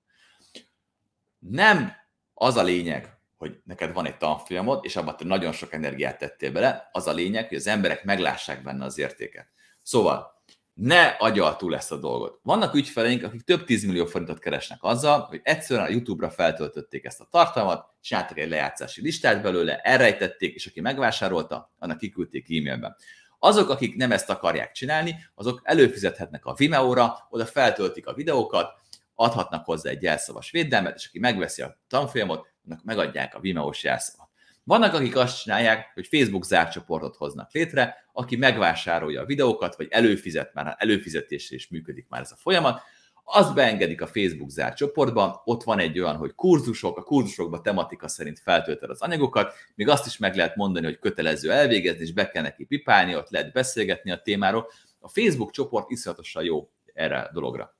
Nem 1.49 1.91
az 2.33 2.55
a 2.55 2.63
lényeg, 2.63 3.17
hogy 3.37 3.59
neked 3.63 3.93
van 3.93 4.05
egy 4.05 4.17
tanfolyamod, 4.17 4.85
és 4.85 4.95
abban 4.95 5.17
te 5.17 5.25
nagyon 5.25 5.51
sok 5.51 5.73
energiát 5.73 6.17
tettél 6.17 6.51
bele, 6.51 6.89
az 6.91 7.07
a 7.07 7.13
lényeg, 7.13 7.47
hogy 7.47 7.57
az 7.57 7.67
emberek 7.67 8.03
meglássák 8.03 8.63
benne 8.63 8.85
az 8.85 8.97
értéket. 8.97 9.47
Szóval 9.81 10.35
ne 10.73 11.05
agyal 11.05 11.55
túl 11.55 11.75
ezt 11.75 11.91
a 11.91 11.97
dolgot. 11.97 12.39
Vannak 12.43 12.73
ügyfeleink, 12.73 13.23
akik 13.23 13.41
több 13.41 13.63
10 13.63 13.85
millió 13.85 14.05
forintot 14.05 14.39
keresnek 14.39 14.77
azzal, 14.81 15.19
hogy 15.19 15.39
egyszerűen 15.43 15.85
a 15.85 15.89
YouTube-ra 15.89 16.29
feltöltötték 16.29 17.05
ezt 17.05 17.19
a 17.19 17.27
tartalmat, 17.31 17.85
csináltak 18.01 18.37
egy 18.37 18.49
lejátszási 18.49 19.01
listát 19.01 19.41
belőle, 19.41 19.77
elrejtették, 19.77 20.55
és 20.55 20.65
aki 20.65 20.81
megvásárolta, 20.81 21.73
annak 21.77 21.97
kiküldték 21.97 22.45
e-mailben. 22.45 22.95
Azok, 23.39 23.69
akik 23.69 23.95
nem 23.95 24.11
ezt 24.11 24.29
akarják 24.29 24.71
csinálni, 24.71 25.15
azok 25.35 25.61
előfizethetnek 25.63 26.45
a 26.45 26.53
Vimeo-ra, 26.53 27.27
oda 27.29 27.45
feltöltik 27.45 28.07
a 28.07 28.13
videókat, 28.13 28.73
adhatnak 29.19 29.65
hozzá 29.65 29.89
egy 29.89 30.01
jelszavas 30.01 30.51
védelmet, 30.51 30.95
és 30.95 31.07
aki 31.07 31.19
megveszi 31.19 31.61
a 31.61 31.79
tanfolyamot, 31.87 32.47
annak 32.65 32.83
megadják 32.83 33.35
a 33.35 33.39
Vimeo-s 33.39 33.83
jelszavat. 33.83 34.29
Vannak, 34.63 34.93
akik 34.93 35.15
azt 35.15 35.41
csinálják, 35.41 35.91
hogy 35.93 36.07
Facebook 36.07 36.43
zárt 36.43 36.71
csoportot 36.71 37.15
hoznak 37.15 37.51
létre, 37.51 37.95
aki 38.13 38.35
megvásárolja 38.35 39.21
a 39.21 39.25
videókat, 39.25 39.75
vagy 39.75 39.87
előfizet, 39.89 40.53
már 40.53 40.75
előfizetésre 40.77 41.55
is 41.55 41.67
működik 41.67 42.05
már 42.09 42.21
ez 42.21 42.31
a 42.31 42.35
folyamat, 42.35 42.81
azt 43.23 43.53
beengedik 43.53 44.01
a 44.01 44.07
Facebook 44.07 44.49
zárt 44.49 44.75
csoportba, 44.75 45.41
ott 45.45 45.63
van 45.63 45.79
egy 45.79 45.99
olyan, 45.99 46.15
hogy 46.15 46.35
kurzusok, 46.35 46.97
a 46.97 47.03
kurzusokban 47.03 47.63
tematika 47.63 48.07
szerint 48.07 48.39
feltöltöd 48.39 48.89
az 48.89 49.01
anyagokat, 49.01 49.53
még 49.75 49.87
azt 49.87 50.05
is 50.05 50.17
meg 50.17 50.35
lehet 50.35 50.55
mondani, 50.55 50.85
hogy 50.85 50.99
kötelező 50.99 51.51
elvégezni, 51.51 52.01
és 52.01 52.13
be 52.13 52.29
kell 52.29 52.43
neki 52.43 52.65
pipálni, 52.65 53.15
ott 53.15 53.29
lehet 53.29 53.51
beszélgetni 53.51 54.11
a 54.11 54.21
témáról. 54.21 54.67
A 54.99 55.09
Facebook 55.09 55.51
csoport 55.51 55.89
iszonyatosan 55.89 56.43
jó 56.43 56.69
erre 56.93 57.19
a 57.19 57.31
dologra 57.33 57.76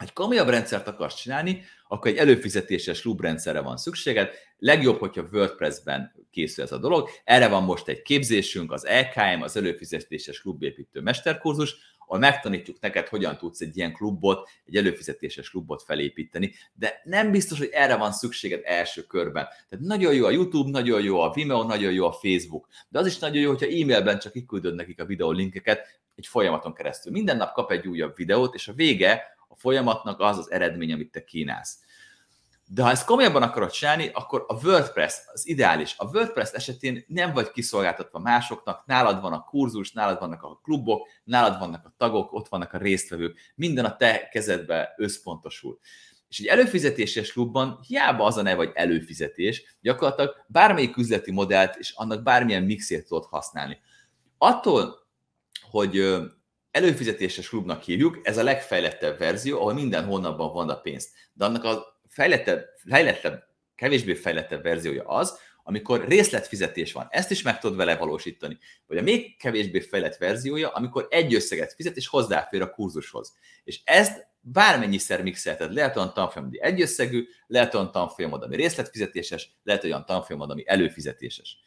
egy 0.00 0.12
komolyabb 0.12 0.48
rendszert 0.48 0.88
akarsz 0.88 1.14
csinálni, 1.14 1.62
akkor 1.88 2.10
egy 2.10 2.16
előfizetéses 2.16 3.00
klubrendszerre 3.00 3.60
van 3.60 3.76
szükséged. 3.76 4.30
Legjobb, 4.58 4.98
hogyha 4.98 5.28
WordPress-ben 5.32 6.14
készül 6.30 6.64
ez 6.64 6.72
a 6.72 6.78
dolog. 6.78 7.08
Erre 7.24 7.48
van 7.48 7.62
most 7.62 7.88
egy 7.88 8.02
képzésünk, 8.02 8.72
az 8.72 8.86
EKM, 8.86 9.42
az 9.42 9.56
előfizetéses 9.56 10.40
klubépítő 10.40 11.00
mesterkurzus, 11.00 11.76
ahol 11.98 12.18
megtanítjuk 12.18 12.80
neked, 12.80 13.08
hogyan 13.08 13.36
tudsz 13.36 13.60
egy 13.60 13.76
ilyen 13.76 13.92
klubot, 13.92 14.48
egy 14.64 14.76
előfizetéses 14.76 15.50
klubot 15.50 15.82
felépíteni, 15.82 16.52
de 16.74 17.00
nem 17.04 17.30
biztos, 17.30 17.58
hogy 17.58 17.70
erre 17.72 17.96
van 17.96 18.12
szükséged 18.12 18.60
első 18.64 19.02
körben. 19.02 19.46
Tehát 19.68 19.84
nagyon 19.84 20.14
jó 20.14 20.26
a 20.26 20.30
YouTube, 20.30 20.70
nagyon 20.70 21.02
jó 21.02 21.20
a 21.20 21.32
Vimeo, 21.32 21.62
nagyon 21.62 21.92
jó 21.92 22.06
a 22.06 22.12
Facebook, 22.12 22.68
de 22.88 22.98
az 22.98 23.06
is 23.06 23.18
nagyon 23.18 23.42
jó, 23.42 23.48
hogyha 23.48 23.66
e-mailben 23.66 24.18
csak 24.18 24.32
kiküldöd 24.32 24.74
nekik 24.74 25.00
a 25.00 25.04
videó 25.04 25.30
linkeket 25.30 26.00
egy 26.14 26.26
folyamaton 26.26 26.74
keresztül. 26.74 27.12
Minden 27.12 27.36
nap 27.36 27.52
kap 27.52 27.70
egy 27.70 27.86
újabb 27.86 28.16
videót, 28.16 28.54
és 28.54 28.68
a 28.68 28.72
vége 28.72 29.38
a 29.50 29.56
folyamatnak 29.56 30.20
az 30.20 30.38
az 30.38 30.50
eredmény, 30.50 30.92
amit 30.92 31.10
te 31.10 31.24
kínálsz. 31.24 31.78
De 32.66 32.82
ha 32.82 32.90
ezt 32.90 33.04
komolyabban 33.04 33.42
akarod 33.42 33.70
csinálni, 33.70 34.10
akkor 34.12 34.44
a 34.48 34.66
WordPress 34.66 35.14
az 35.32 35.48
ideális. 35.48 35.94
A 35.98 36.04
WordPress 36.04 36.52
esetén 36.52 37.04
nem 37.06 37.32
vagy 37.32 37.50
kiszolgáltatva 37.50 38.18
másoknak, 38.18 38.86
nálad 38.86 39.20
van 39.20 39.32
a 39.32 39.44
kurzus, 39.44 39.92
nálad 39.92 40.18
vannak 40.18 40.42
a 40.42 40.60
klubok, 40.62 41.08
nálad 41.24 41.58
vannak 41.58 41.84
a 41.86 41.94
tagok, 41.96 42.32
ott 42.32 42.48
vannak 42.48 42.72
a 42.72 42.78
résztvevők, 42.78 43.38
minden 43.54 43.84
a 43.84 43.96
te 43.96 44.28
kezedbe 44.28 44.94
összpontosul. 44.96 45.78
És 46.28 46.38
egy 46.38 46.46
előfizetéses 46.46 47.32
klubban 47.32 47.80
hiába 47.86 48.24
az 48.24 48.36
a 48.36 48.42
neve, 48.42 48.56
vagy 48.56 48.70
előfizetés, 48.74 49.76
gyakorlatilag 49.80 50.44
bármelyik 50.46 50.96
üzleti 50.96 51.32
modellt 51.32 51.76
és 51.76 51.92
annak 51.96 52.22
bármilyen 52.22 52.62
mixét 52.62 53.06
tudod 53.06 53.24
használni. 53.24 53.80
Attól, 54.38 55.06
hogy 55.70 56.20
előfizetéses 56.70 57.48
klubnak 57.48 57.82
hívjuk, 57.82 58.20
ez 58.22 58.36
a 58.36 58.42
legfejlettebb 58.42 59.18
verzió, 59.18 59.58
ahol 59.58 59.74
minden 59.74 60.04
hónapban 60.04 60.52
van 60.52 60.68
a 60.68 60.80
pénzt. 60.80 61.10
De 61.32 61.44
annak 61.44 61.64
a 61.64 62.00
fejlettebb, 62.08 62.66
fejlettebb, 62.88 63.44
kevésbé 63.74 64.14
fejlettebb 64.14 64.62
verziója 64.62 65.04
az, 65.04 65.38
amikor 65.62 66.08
részletfizetés 66.08 66.92
van. 66.92 67.06
Ezt 67.10 67.30
is 67.30 67.42
meg 67.42 67.58
tudod 67.58 67.76
vele 67.76 67.96
valósítani. 67.96 68.58
Vagy 68.86 68.96
a 68.96 69.02
még 69.02 69.36
kevésbé 69.36 69.80
fejlett 69.80 70.16
verziója, 70.16 70.68
amikor 70.68 71.06
egy 71.10 71.34
összeget 71.34 71.72
fizet, 71.72 71.96
és 71.96 72.06
hozzáfér 72.06 72.62
a 72.62 72.70
kurzushoz. 72.70 73.32
És 73.64 73.80
ezt 73.84 74.28
bármennyiszer 74.40 75.22
mixelted. 75.22 75.72
Lehet 75.72 75.96
olyan 75.96 76.14
tanfolyam, 76.14 76.48
ami 76.48 76.62
egyösszegű, 76.62 77.28
lehet 77.46 77.74
olyan 77.74 77.92
tanfolyamod, 77.92 78.42
ami 78.42 78.56
részletfizetéses, 78.56 79.50
lehet 79.62 79.84
olyan 79.84 80.04
tanfolyamod, 80.06 80.50
ami 80.50 80.62
előfizetéses. 80.66 81.58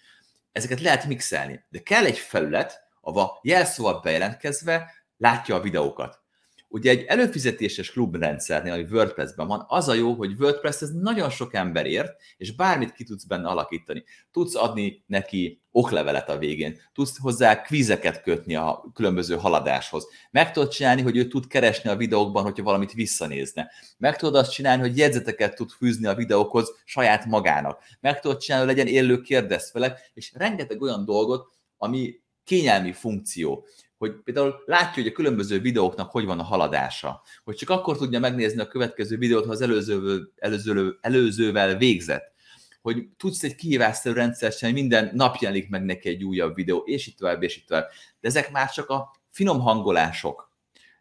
Ezeket 0.51 0.81
lehet 0.81 1.05
mixelni, 1.05 1.63
de 1.69 1.79
kell 1.79 2.05
egy 2.05 2.17
felület, 2.17 2.87
ahova 3.01 3.39
jelszóval 3.41 3.99
bejelentkezve 3.99 4.91
látja 5.23 5.55
a 5.55 5.61
videókat. 5.61 6.21
Ugye 6.67 6.89
egy 6.89 7.03
előfizetéses 7.07 7.91
klubrendszernél, 7.91 8.73
ami 8.73 8.85
WordPress-ben 8.91 9.47
van, 9.47 9.65
az 9.67 9.87
a 9.87 9.93
jó, 9.93 10.13
hogy 10.13 10.35
WordPress 10.39 10.81
ez 10.81 10.89
nagyon 10.89 11.29
sok 11.29 11.53
ember 11.53 11.85
ért, 11.85 12.11
és 12.37 12.55
bármit 12.55 12.91
ki 12.91 13.03
tudsz 13.03 13.23
benne 13.23 13.47
alakítani. 13.47 14.03
Tudsz 14.31 14.55
adni 14.55 15.03
neki 15.07 15.61
oklevelet 15.71 16.29
a 16.29 16.37
végén, 16.37 16.79
tudsz 16.93 17.19
hozzá 17.19 17.61
kvízeket 17.61 18.21
kötni 18.21 18.55
a 18.55 18.91
különböző 18.93 19.35
haladáshoz. 19.35 20.07
Meg 20.31 20.51
tudod 20.51 20.69
csinálni, 20.69 21.01
hogy 21.01 21.17
ő 21.17 21.27
tud 21.27 21.47
keresni 21.47 21.89
a 21.89 21.95
videókban, 21.95 22.43
hogyha 22.43 22.63
valamit 22.63 22.93
visszanézne. 22.93 23.71
Meg 23.97 24.15
tudod 24.15 24.35
azt 24.35 24.51
csinálni, 24.51 24.81
hogy 24.81 24.97
jegyzeteket 24.97 25.55
tud 25.55 25.69
fűzni 25.69 26.07
a 26.07 26.15
videókhoz 26.15 26.71
saját 26.85 27.25
magának. 27.25 27.83
Meg 27.99 28.19
tudod 28.19 28.37
csinálni, 28.37 28.67
hogy 28.67 28.75
legyen 28.75 28.93
élő 28.93 29.21
kérdezfelek, 29.21 30.11
és 30.13 30.33
rengeteg 30.35 30.81
olyan 30.81 31.05
dolgot, 31.05 31.49
ami 31.77 32.21
kényelmi 32.43 32.91
funkció, 32.91 33.65
hogy 34.03 34.15
például 34.23 34.63
látja, 34.65 35.03
hogy 35.03 35.11
a 35.11 35.15
különböző 35.15 35.59
videóknak 35.59 36.11
hogy 36.11 36.25
van 36.25 36.39
a 36.39 36.43
haladása, 36.43 37.21
hogy 37.43 37.55
csak 37.55 37.69
akkor 37.69 37.97
tudja 37.97 38.19
megnézni 38.19 38.61
a 38.61 38.67
következő 38.67 39.17
videót, 39.17 39.45
ha 39.45 39.51
az 39.51 39.61
előző, 39.61 40.31
előző, 40.37 40.97
előzővel 41.01 41.77
végzett, 41.77 42.33
hogy 42.81 43.07
tudsz 43.17 43.43
egy 43.43 43.55
kihívásszerű 43.55 44.15
rendszer 44.15 44.53
hogy 44.59 44.73
minden 44.73 45.11
nap 45.13 45.35
jelenik 45.35 45.69
meg 45.69 45.83
neki 45.83 46.09
egy 46.09 46.23
újabb 46.23 46.55
videó, 46.55 46.77
és 46.85 47.07
itt 47.07 47.17
tovább, 47.17 47.43
és 47.43 47.57
itt 47.57 47.67
tovább. 47.67 47.89
De 48.19 48.27
ezek 48.27 48.51
már 48.51 48.71
csak 48.71 48.89
a 48.89 49.15
finom 49.29 49.59
hangolások. 49.59 50.51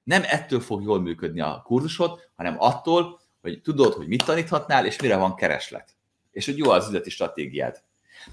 Nem 0.02 0.22
ettől 0.24 0.60
fog 0.60 0.82
jól 0.82 1.00
működni 1.00 1.40
a 1.40 1.62
kurzusod, 1.64 2.20
hanem 2.36 2.56
attól, 2.58 3.20
hogy 3.40 3.60
tudod, 3.60 3.92
hogy 3.92 4.08
mit 4.08 4.24
taníthatnál, 4.24 4.86
és 4.86 5.00
mire 5.00 5.16
van 5.16 5.34
kereslet. 5.34 5.96
És 6.30 6.46
hogy 6.46 6.58
jó 6.58 6.70
az 6.70 6.86
üzleti 6.86 7.10
stratégiád. 7.10 7.82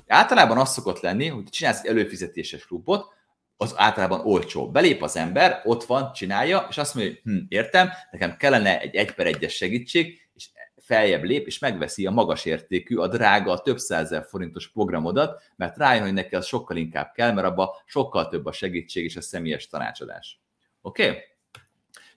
Általában 0.07 0.57
az 0.57 0.71
szokott 0.71 0.99
lenni, 0.99 1.27
hogy 1.27 1.43
csinálsz 1.43 1.79
egy 1.79 1.89
előfizetéses 1.89 2.65
klubot, 2.65 3.17
az 3.61 3.73
általában 3.75 4.19
olcsó. 4.25 4.71
Belép 4.71 5.03
az 5.03 5.15
ember, 5.15 5.61
ott 5.63 5.83
van, 5.83 6.13
csinálja, 6.13 6.67
és 6.69 6.77
azt 6.77 6.95
mondja, 6.95 7.13
hogy 7.13 7.33
hm, 7.33 7.39
értem, 7.47 7.89
nekem 8.11 8.37
kellene 8.37 8.79
egy 8.79 8.95
egy 8.95 9.13
per 9.13 9.27
egyes 9.27 9.53
segítség, 9.53 10.29
és 10.33 10.49
feljebb 10.77 11.23
lép, 11.23 11.47
és 11.47 11.59
megveszi 11.59 12.05
a 12.05 12.11
magas 12.11 12.45
értékű, 12.45 12.95
a 12.95 13.07
drága, 13.07 13.51
a 13.51 13.61
több 13.61 13.77
százezer 13.77 14.25
forintos 14.29 14.71
programodat, 14.71 15.41
mert 15.55 15.77
rájön, 15.77 16.03
hogy 16.03 16.13
neki 16.13 16.35
az 16.35 16.45
sokkal 16.45 16.77
inkább 16.77 17.11
kell, 17.13 17.31
mert 17.31 17.47
abban 17.47 17.69
sokkal 17.85 18.27
több 18.27 18.45
a 18.45 18.51
segítség 18.51 19.03
és 19.03 19.15
a 19.15 19.21
személyes 19.21 19.67
tanácsadás. 19.67 20.39
Oké? 20.81 21.09
Okay? 21.09 21.21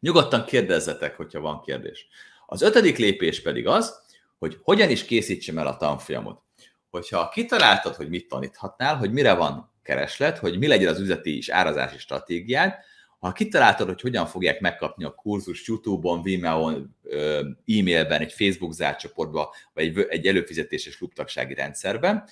Nyugodtan 0.01 0.45
kérdezzetek, 0.45 1.17
hogyha 1.17 1.41
van 1.41 1.61
kérdés. 1.61 2.07
Az 2.47 2.63
ötödik 2.63 2.99
lépés 2.99 3.43
pedig 3.43 3.67
az, 3.67 4.03
hogy 4.39 4.59
hogyan 4.63 4.91
is 4.91 5.05
készítsem 5.05 5.59
el 5.59 5.67
a 5.67 5.77
tanfolyamot. 5.77 6.43
Hogyha 6.91 7.29
kitaláltad, 7.29 7.95
hogy 7.95 8.09
mit 8.09 8.29
taníthatnál, 8.29 8.97
hogy 8.97 9.13
mire 9.13 9.35
van 9.35 9.72
kereslet, 9.83 10.39
hogy 10.39 10.59
mi 10.59 10.67
legyen 10.67 10.89
az 10.89 11.01
üzleti 11.01 11.37
és 11.37 11.49
árazási 11.49 11.99
stratégiád, 11.99 12.75
ha 13.19 13.33
kitaláltad, 13.33 13.87
hogy 13.87 14.01
hogyan 14.01 14.27
fogják 14.27 14.61
megkapni 14.61 15.05
a 15.05 15.15
kurzus 15.15 15.69
YouTube-on, 15.69 16.23
Vimeo-on, 16.23 16.97
e-mailben, 17.67 18.21
egy 18.21 18.33
Facebook 18.33 18.73
zárt 18.73 18.99
csoportban, 18.99 19.47
vagy 19.75 19.85
egy, 19.85 20.07
egy 20.09 20.27
előfizetéses 20.27 20.97
klubtagsági 20.97 21.55
rendszerben, 21.55 22.25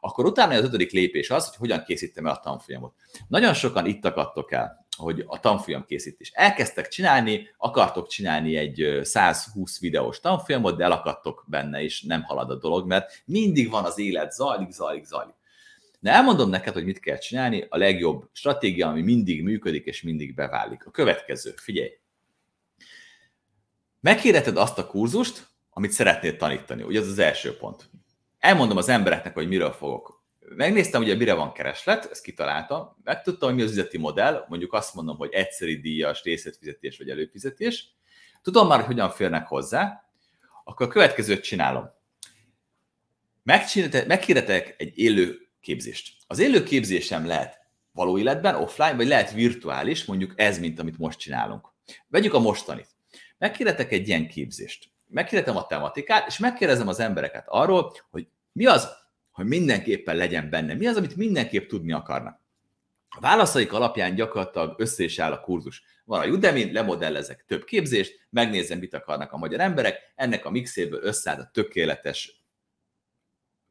akkor 0.00 0.24
utána 0.24 0.54
az 0.54 0.64
ötödik 0.64 0.90
lépés 0.90 1.30
az, 1.30 1.48
hogy 1.48 1.56
hogyan 1.56 1.84
készítem 1.84 2.26
el 2.26 2.32
a 2.32 2.40
tanfolyamot. 2.40 2.94
Nagyon 3.28 3.54
sokan 3.54 3.86
itt 3.86 4.04
akadtok 4.04 4.52
el, 4.52 4.86
hogy 4.96 5.24
a 5.26 5.40
tanfolyam 5.40 5.84
készítés. 5.84 6.30
Elkezdtek 6.34 6.88
csinálni, 6.88 7.48
akartok 7.56 8.08
csinálni 8.08 8.56
egy 8.56 9.00
120 9.02 9.80
videós 9.80 10.20
tanfolyamot, 10.20 10.76
de 10.76 10.84
elakadtok 10.84 11.44
benne, 11.48 11.82
és 11.82 12.02
nem 12.02 12.22
halad 12.22 12.50
a 12.50 12.54
dolog, 12.58 12.86
mert 12.86 13.22
mindig 13.24 13.70
van 13.70 13.84
az 13.84 13.98
élet, 13.98 14.32
zajlik, 14.32 14.70
zajlik, 14.70 15.04
zajlik. 15.04 15.34
De 16.04 16.10
elmondom 16.10 16.50
neked, 16.50 16.72
hogy 16.72 16.84
mit 16.84 17.00
kell 17.00 17.18
csinálni, 17.18 17.66
a 17.68 17.76
legjobb 17.76 18.28
stratégia, 18.32 18.88
ami 18.88 19.02
mindig 19.02 19.42
működik 19.42 19.84
és 19.84 20.02
mindig 20.02 20.34
beválik. 20.34 20.86
A 20.86 20.90
következő, 20.90 21.54
figyelj! 21.56 21.98
Megkérheted 24.00 24.56
azt 24.56 24.78
a 24.78 24.86
kurzust, 24.86 25.46
amit 25.70 25.90
szeretnél 25.90 26.36
tanítani. 26.36 26.82
Ugye 26.82 27.00
ez 27.00 27.08
az 27.08 27.18
első 27.18 27.56
pont. 27.56 27.90
Elmondom 28.38 28.76
az 28.76 28.88
embereknek, 28.88 29.34
hogy 29.34 29.48
miről 29.48 29.72
fogok. 29.72 30.24
Megnéztem, 30.40 31.02
ugye 31.02 31.14
mire 31.14 31.34
van 31.34 31.52
kereslet, 31.52 32.08
ezt 32.10 32.22
kitaláltam, 32.22 32.96
megtudtam, 33.04 33.48
hogy 33.48 33.58
mi 33.58 33.64
az 33.64 33.70
üzleti 33.70 33.98
modell, 33.98 34.44
mondjuk 34.48 34.72
azt 34.72 34.94
mondom, 34.94 35.16
hogy 35.16 35.32
egyszeri 35.32 35.80
díjas, 35.80 36.22
részletfizetés 36.22 36.98
vagy 36.98 37.10
előfizetés. 37.10 37.94
Tudom 38.42 38.66
már, 38.66 38.78
hogy 38.78 38.86
hogyan 38.86 39.10
férnek 39.10 39.46
hozzá, 39.46 40.08
akkor 40.64 40.86
a 40.86 40.90
következőt 40.90 41.42
csinálom. 41.42 41.90
Megkérdetek 43.42 44.74
egy 44.78 44.98
élő 44.98 45.42
képzést. 45.64 46.12
Az 46.26 46.38
élő 46.38 46.62
képzésem 46.62 47.26
lehet 47.26 47.58
való 47.92 48.18
életben, 48.18 48.54
offline, 48.54 48.94
vagy 48.94 49.06
lehet 49.06 49.32
virtuális, 49.32 50.04
mondjuk 50.04 50.32
ez, 50.36 50.58
mint 50.58 50.78
amit 50.78 50.98
most 50.98 51.18
csinálunk. 51.18 51.68
Vegyük 52.08 52.34
a 52.34 52.38
mostanit. 52.38 52.88
Megkérdetek 53.38 53.92
egy 53.92 54.08
ilyen 54.08 54.28
képzést. 54.28 54.88
Megkérdezem 55.06 55.56
a 55.56 55.66
tematikát, 55.66 56.26
és 56.26 56.38
megkérdezem 56.38 56.88
az 56.88 57.00
embereket 57.00 57.44
arról, 57.48 57.92
hogy 58.10 58.28
mi 58.52 58.66
az, 58.66 58.88
hogy 59.30 59.46
mindenképpen 59.46 60.16
legyen 60.16 60.50
benne, 60.50 60.74
mi 60.74 60.86
az, 60.86 60.96
amit 60.96 61.16
mindenképp 61.16 61.68
tudni 61.68 61.92
akarnak. 61.92 62.40
A 63.08 63.20
válaszaik 63.20 63.72
alapján 63.72 64.14
gyakorlatilag 64.14 64.74
össze 64.80 65.04
is 65.04 65.18
áll 65.18 65.32
a 65.32 65.40
kurzus. 65.40 65.82
Van 66.04 66.20
a 66.20 66.26
Udemy, 66.26 66.72
lemodellezek 66.72 67.44
több 67.46 67.64
képzést, 67.64 68.26
megnézem, 68.30 68.78
mit 68.78 68.94
akarnak 68.94 69.32
a 69.32 69.36
magyar 69.36 69.60
emberek, 69.60 70.12
ennek 70.14 70.44
a 70.44 70.50
mixéből 70.50 71.02
összeáll 71.02 71.40
a 71.40 71.50
tökéletes 71.52 72.43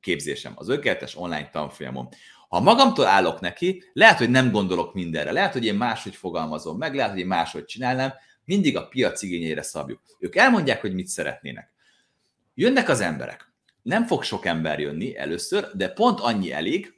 képzésem, 0.04 0.54
az 0.56 0.70
ökéletes 0.70 1.18
online 1.18 1.50
tanfolyamon. 1.50 2.10
Ha 2.50 2.60
magamtól 2.60 3.06
állok 3.06 3.40
neki, 3.40 3.84
lehet, 3.94 4.18
hogy 4.18 4.30
nem 4.30 4.52
gondolok 4.52 4.94
mindenre, 4.94 5.32
lehet, 5.32 5.54
hogy 5.54 5.66
én 5.66 5.76
máshogy 5.76 6.16
fogalmazom 6.16 6.78
meg, 6.78 6.96
lehet, 6.96 7.12
hogy 7.12 7.20
én 7.20 7.28
máshogy 7.28 7.66
csinálnám, 7.66 8.14
mindig 8.46 8.78
a 8.78 8.88
piac 8.88 9.22
igényeire 9.22 9.62
szabjuk. 9.62 10.02
Ők 10.20 10.36
elmondják, 10.36 10.82
hogy 10.82 10.94
mit 10.94 11.08
szeretnének. 11.08 11.72
Jönnek 12.54 12.90
az 12.90 13.00
emberek. 13.00 13.54
Nem 13.82 14.06
fog 14.06 14.24
sok 14.24 14.46
ember 14.46 14.80
jönni 14.80 15.18
először, 15.18 15.70
de 15.74 15.90
pont 15.90 16.20
annyi 16.20 16.52
elég, 16.52 16.94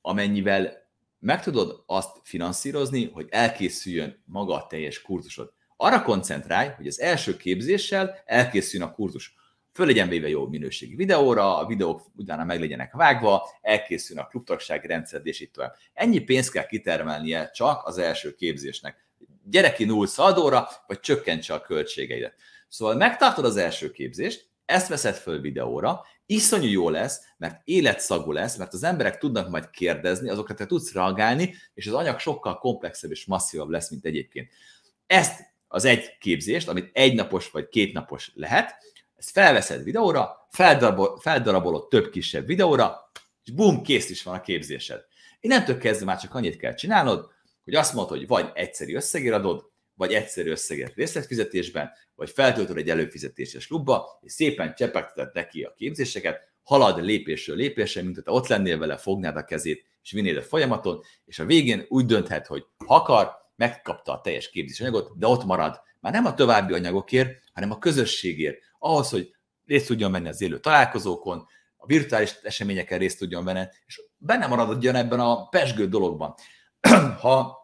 amennyivel 0.00 0.86
meg 1.18 1.42
tudod 1.42 1.82
azt 1.86 2.20
finanszírozni, 2.22 3.10
hogy 3.12 3.26
elkészüljön 3.30 4.22
maga 4.24 4.54
a 4.54 4.66
teljes 4.66 5.02
kurzusod. 5.02 5.52
Arra 5.76 6.02
koncentrálj, 6.02 6.68
hogy 6.76 6.86
az 6.86 7.00
első 7.00 7.36
képzéssel 7.36 8.22
elkészüljön 8.24 8.88
a 8.88 8.92
kurzus 8.92 9.34
föl 9.78 9.86
legyen 9.86 10.08
véve 10.08 10.28
jó 10.28 10.46
minőségi 10.46 10.94
videóra, 10.94 11.58
a 11.58 11.66
videók 11.66 12.02
utána 12.16 12.44
meg 12.44 12.60
legyenek 12.60 12.92
vágva, 12.92 13.48
elkészül 13.60 14.18
a 14.18 14.26
klubtagsági 14.26 14.86
rendszer, 14.86 15.20
és 15.24 15.40
itt 15.40 15.52
tovább. 15.52 15.74
Ennyi 15.92 16.18
pénzt 16.18 16.50
kell 16.50 16.66
kitermelnie 16.66 17.50
csak 17.50 17.86
az 17.86 17.98
első 17.98 18.34
képzésnek. 18.34 19.06
Gyere 19.44 19.72
ki 19.72 19.84
null 19.84 20.06
szaldóra, 20.06 20.68
vagy 20.86 21.00
csökkentse 21.00 21.54
a 21.54 21.60
költségeidet. 21.60 22.34
Szóval 22.68 22.94
megtartod 22.94 23.44
az 23.44 23.56
első 23.56 23.90
képzést, 23.90 24.48
ezt 24.64 24.88
veszed 24.88 25.14
föl 25.14 25.40
videóra, 25.40 26.04
iszonyú 26.26 26.70
jó 26.70 26.90
lesz, 26.90 27.20
mert 27.36 27.60
életszagú 27.64 28.32
lesz, 28.32 28.56
mert 28.56 28.72
az 28.72 28.82
emberek 28.82 29.18
tudnak 29.18 29.48
majd 29.48 29.70
kérdezni, 29.70 30.28
azokra 30.30 30.54
te 30.54 30.66
tudsz 30.66 30.92
reagálni, 30.92 31.54
és 31.74 31.86
az 31.86 31.94
anyag 31.94 32.18
sokkal 32.18 32.58
komplexebb 32.58 33.10
és 33.10 33.26
masszívabb 33.26 33.68
lesz, 33.68 33.90
mint 33.90 34.04
egyébként. 34.04 34.50
Ezt 35.06 35.40
az 35.68 35.84
egy 35.84 36.18
képzést, 36.18 36.68
amit 36.68 36.90
egy 36.92 37.14
napos 37.14 37.50
vagy 37.50 37.68
két 37.68 37.92
napos 37.92 38.32
lehet, 38.34 38.74
ezt 39.18 39.30
felveszed 39.30 39.84
videóra, 39.84 40.46
feldarabol, 40.50 41.18
feldarabolod 41.20 41.88
több 41.88 42.10
kisebb 42.10 42.46
videóra, 42.46 43.10
és 43.44 43.52
bum, 43.52 43.82
kész 43.82 44.10
is 44.10 44.22
van 44.22 44.34
a 44.34 44.40
képzésed. 44.40 45.04
Innentől 45.40 45.78
kezdve 45.78 46.04
már 46.04 46.20
csak 46.20 46.34
annyit 46.34 46.56
kell 46.56 46.74
csinálnod, 46.74 47.30
hogy 47.64 47.74
azt 47.74 47.94
mondod, 47.94 48.18
hogy 48.18 48.26
vagy 48.26 48.50
egyszerű 48.54 48.94
összegért 48.94 49.34
adod, 49.34 49.70
vagy 49.94 50.12
egyszerű 50.12 50.50
összegért 50.50 50.94
részletfizetésben, 50.94 51.90
vagy 52.14 52.30
feltöltöd 52.30 52.76
egy 52.76 52.90
előfizetéses 52.90 53.66
klubba, 53.66 54.18
és 54.22 54.32
szépen 54.32 54.74
csepegteted 54.74 55.34
neki 55.34 55.62
a 55.62 55.74
képzéseket, 55.76 56.48
halad 56.62 57.04
lépésről 57.04 57.56
lépésre, 57.56 58.02
mint 58.02 58.24
te 58.24 58.30
ott 58.30 58.46
lennél 58.46 58.78
vele, 58.78 58.96
fognád 58.96 59.36
a 59.36 59.44
kezét, 59.44 59.86
és 60.02 60.10
vinnéd 60.10 60.36
a 60.36 60.42
folyamaton, 60.42 61.00
és 61.24 61.38
a 61.38 61.44
végén 61.44 61.84
úgy 61.88 62.06
dönthet, 62.06 62.46
hogy 62.46 62.64
ha 62.86 62.94
akar, 62.94 63.30
megkapta 63.56 64.12
a 64.12 64.20
teljes 64.20 64.50
képzésanyagot, 64.50 65.18
de 65.18 65.26
ott 65.26 65.44
marad. 65.44 65.80
Már 66.00 66.12
nem 66.12 66.24
a 66.24 66.34
további 66.34 66.72
anyagokért, 66.72 67.42
hanem 67.52 67.70
a 67.70 67.78
közösségért, 67.78 68.58
ahhoz, 68.78 69.10
hogy 69.10 69.34
részt 69.64 69.86
tudjon 69.86 70.12
venni 70.12 70.28
az 70.28 70.40
élő 70.40 70.60
találkozókon, 70.60 71.46
a 71.76 71.86
virtuális 71.86 72.38
eseményeken 72.42 72.98
részt 72.98 73.18
tudjon 73.18 73.44
venni, 73.44 73.66
és 73.86 74.02
benne 74.16 74.46
maradjon 74.46 74.94
ebben 74.94 75.20
a 75.20 75.48
pesgő 75.48 75.88
dologban. 75.88 76.34
ha 77.20 77.58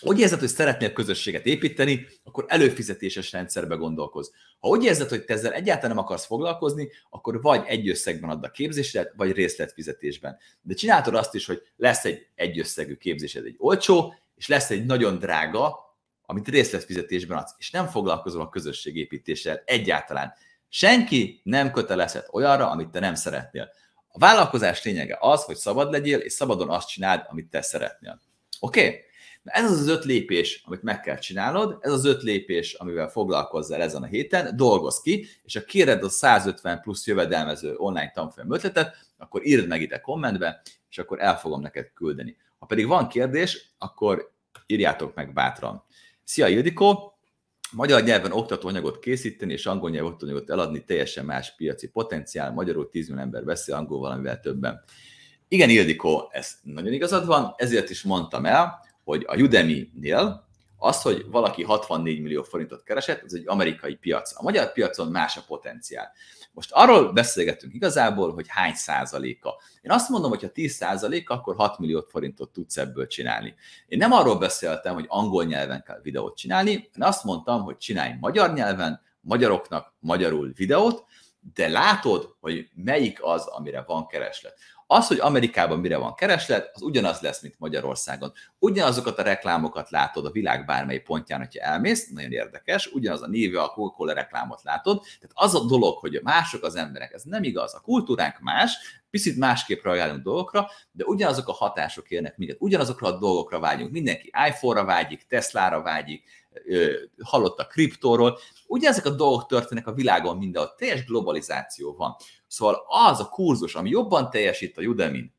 úgy 0.00 0.18
érzed, 0.18 0.38
hogy 0.38 0.48
szeretnél 0.48 0.92
közösséget 0.92 1.46
építeni, 1.46 2.06
akkor 2.24 2.44
előfizetéses 2.48 3.32
rendszerbe 3.32 3.74
gondolkoz. 3.74 4.32
Ha 4.58 4.68
úgy 4.68 4.84
érzed, 4.84 5.08
hogy 5.08 5.24
te 5.24 5.34
ezzel 5.34 5.52
egyáltalán 5.52 5.96
nem 5.96 6.04
akarsz 6.04 6.26
foglalkozni, 6.26 6.90
akkor 7.10 7.40
vagy 7.40 7.62
egy 7.66 7.88
összegben 7.88 8.30
add 8.30 8.44
a 8.44 8.50
képzésedet, 8.50 9.12
vagy 9.16 9.32
részletfizetésben. 9.32 10.36
De 10.60 10.74
csináltad 10.74 11.14
azt 11.14 11.34
is, 11.34 11.46
hogy 11.46 11.62
lesz 11.76 12.04
egy 12.04 12.26
egyösszegű 12.34 12.94
képzésed, 12.94 13.44
egy 13.44 13.56
olcsó, 13.58 14.14
és 14.34 14.48
lesz 14.48 14.70
egy 14.70 14.86
nagyon 14.86 15.18
drága, 15.18 15.78
amit 16.22 16.48
részletfizetésben 16.48 17.38
adsz, 17.38 17.54
és 17.58 17.70
nem 17.70 17.86
foglalkozol 17.86 18.40
a 18.40 18.48
közösségépítéssel 18.48 19.62
egyáltalán. 19.64 20.32
Senki 20.68 21.40
nem 21.44 21.70
kötelezhet 21.70 22.28
olyanra, 22.32 22.70
amit 22.70 22.88
te 22.88 23.00
nem 23.00 23.14
szeretnél. 23.14 23.70
A 24.08 24.18
vállalkozás 24.18 24.84
lényege 24.84 25.16
az, 25.20 25.44
hogy 25.44 25.56
szabad 25.56 25.90
legyél, 25.90 26.18
és 26.18 26.32
szabadon 26.32 26.70
azt 26.70 26.88
csináld, 26.88 27.24
amit 27.28 27.50
te 27.50 27.62
szeretnél. 27.62 28.20
Oké? 28.60 28.86
Okay? 28.86 29.06
Ez 29.44 29.70
az 29.70 29.80
az 29.80 29.88
öt 29.88 30.04
lépés, 30.04 30.62
amit 30.66 30.82
meg 30.82 31.00
kell 31.00 31.18
csinálnod, 31.18 31.78
ez 31.80 31.92
az 31.92 32.04
öt 32.04 32.22
lépés, 32.22 32.74
amivel 32.74 33.08
foglalkozzál 33.08 33.82
ezen 33.82 34.02
a 34.02 34.06
héten, 34.06 34.56
dolgoz 34.56 35.00
ki, 35.00 35.26
és 35.42 35.54
ha 35.54 35.60
kéred 35.60 36.02
a 36.02 36.08
150 36.08 36.80
plusz 36.80 37.06
jövedelmező 37.06 37.74
online 37.76 38.10
tanfolyam 38.10 38.52
ötletet, 38.52 38.96
akkor 39.18 39.46
írd 39.46 39.68
meg 39.68 39.82
ide 39.82 40.00
kommentbe, 40.00 40.62
és 40.90 40.98
akkor 40.98 41.20
el 41.20 41.38
fogom 41.38 41.60
neked 41.60 41.90
küldeni. 41.94 42.36
Ha 42.58 42.66
pedig 42.66 42.86
van 42.86 43.08
kérdés, 43.08 43.70
akkor 43.78 44.32
írjátok 44.66 45.14
meg 45.14 45.32
bátran. 45.32 45.84
Szia 46.24 46.48
Ildikó! 46.48 47.17
Magyar 47.72 48.02
nyelven 48.02 48.32
oktatóanyagot 48.32 48.98
készíteni 48.98 49.52
és 49.52 49.66
angol 49.66 49.90
nyelven 49.90 50.12
oktatóanyagot 50.12 50.50
eladni 50.50 50.84
teljesen 50.84 51.24
más 51.24 51.54
piaci 51.56 51.88
potenciál, 51.88 52.52
magyarul 52.52 52.88
10 52.90 53.08
millió 53.08 53.22
ember 53.22 53.44
beszél 53.44 53.74
angol 53.74 53.98
valamivel 53.98 54.40
többen. 54.40 54.82
Igen, 55.48 55.70
Ildikó, 55.70 56.28
ez 56.32 56.52
nagyon 56.62 56.92
igazad 56.92 57.26
van, 57.26 57.54
ezért 57.56 57.90
is 57.90 58.02
mondtam 58.02 58.46
el, 58.46 58.84
hogy 59.04 59.24
a 59.26 59.36
Udemy-nél 59.36 60.48
az, 60.76 61.02
hogy 61.02 61.26
valaki 61.30 61.62
64 61.62 62.20
millió 62.20 62.42
forintot 62.42 62.82
keresett, 62.82 63.22
az 63.22 63.34
egy 63.34 63.42
amerikai 63.46 63.94
piac. 63.94 64.32
A 64.36 64.42
magyar 64.42 64.72
piacon 64.72 65.08
más 65.10 65.36
a 65.36 65.44
potenciál. 65.46 66.12
Most 66.58 66.72
arról 66.72 67.12
beszélgetünk 67.12 67.74
igazából, 67.74 68.32
hogy 68.32 68.46
hány 68.48 68.74
százaléka. 68.74 69.54
Én 69.80 69.90
azt 69.90 70.08
mondom, 70.08 70.30
hogy 70.30 70.42
ha 70.42 70.48
10 70.48 70.72
százaléka, 70.72 71.34
akkor 71.34 71.56
6 71.56 71.78
millió 71.78 72.06
forintot 72.08 72.52
tudsz 72.52 72.76
ebből 72.76 73.06
csinálni. 73.06 73.54
Én 73.86 73.98
nem 73.98 74.12
arról 74.12 74.38
beszéltem, 74.38 74.94
hogy 74.94 75.04
angol 75.08 75.44
nyelven 75.44 75.82
kell 75.82 76.00
videót 76.02 76.36
csinálni, 76.36 76.70
én 76.70 77.02
azt 77.02 77.24
mondtam, 77.24 77.62
hogy 77.62 77.76
csinálj 77.76 78.14
magyar 78.20 78.52
nyelven, 78.52 79.00
magyaroknak 79.20 79.94
magyarul 79.98 80.52
videót, 80.56 81.04
de 81.54 81.68
látod, 81.68 82.34
hogy 82.40 82.68
melyik 82.74 83.18
az, 83.22 83.46
amire 83.46 83.84
van 83.86 84.06
kereslet. 84.06 84.58
Az, 84.90 85.06
hogy 85.06 85.18
Amerikában 85.20 85.78
mire 85.78 85.96
van 85.96 86.14
kereslet, 86.14 86.70
az 86.74 86.82
ugyanaz 86.82 87.20
lesz, 87.20 87.42
mint 87.42 87.58
Magyarországon. 87.58 88.32
Ugyanazokat 88.58 89.18
a 89.18 89.22
reklámokat 89.22 89.90
látod 89.90 90.26
a 90.26 90.30
világ 90.30 90.64
bármely 90.64 90.98
pontján, 90.98 91.38
hogyha 91.38 91.64
elmész, 91.64 92.10
nagyon 92.10 92.32
érdekes, 92.32 92.86
ugyanaz 92.86 93.22
a 93.22 93.26
néve, 93.26 93.62
a 93.62 93.68
Coca-Cola 93.68 94.12
reklámot 94.12 94.62
látod. 94.62 95.00
Tehát 95.00 95.30
az 95.34 95.54
a 95.54 95.64
dolog, 95.64 95.98
hogy 95.98 96.20
mások 96.22 96.62
az 96.62 96.74
emberek, 96.74 97.12
ez 97.12 97.22
nem 97.22 97.42
igaz. 97.42 97.74
A 97.74 97.80
kultúránk 97.80 98.38
más, 98.40 98.76
picit 99.10 99.36
másképp 99.36 99.82
reagálunk 99.82 100.22
dolgokra, 100.22 100.70
de 100.92 101.04
ugyanazok 101.04 101.48
a 101.48 101.52
hatások 101.52 102.10
érnek 102.10 102.36
minket, 102.36 102.56
ugyanazokra 102.60 103.06
a 103.06 103.18
dolgokra 103.18 103.60
vágyunk. 103.60 103.92
Mindenki 103.92 104.32
iPhone-ra 104.48 104.84
vágyik, 104.84 105.26
Tesla-ra 105.26 105.82
vágyik, 105.82 106.24
hallott 107.22 107.58
a 107.58 107.66
kriptóról. 107.66 108.38
Ugyanezek 108.66 109.06
a 109.06 109.10
dolgok 109.10 109.46
történnek 109.46 109.86
a 109.86 109.92
világon 109.92 110.36
mindenhol, 110.36 110.74
teljes 110.74 111.04
globalizáció 111.04 111.94
van. 111.94 112.16
Szóval 112.48 112.84
az 112.88 113.20
a 113.20 113.28
kurzus, 113.28 113.74
ami 113.74 113.90
jobban 113.90 114.30
teljesít 114.30 114.78
a 114.78 114.82
udemy 114.82 115.32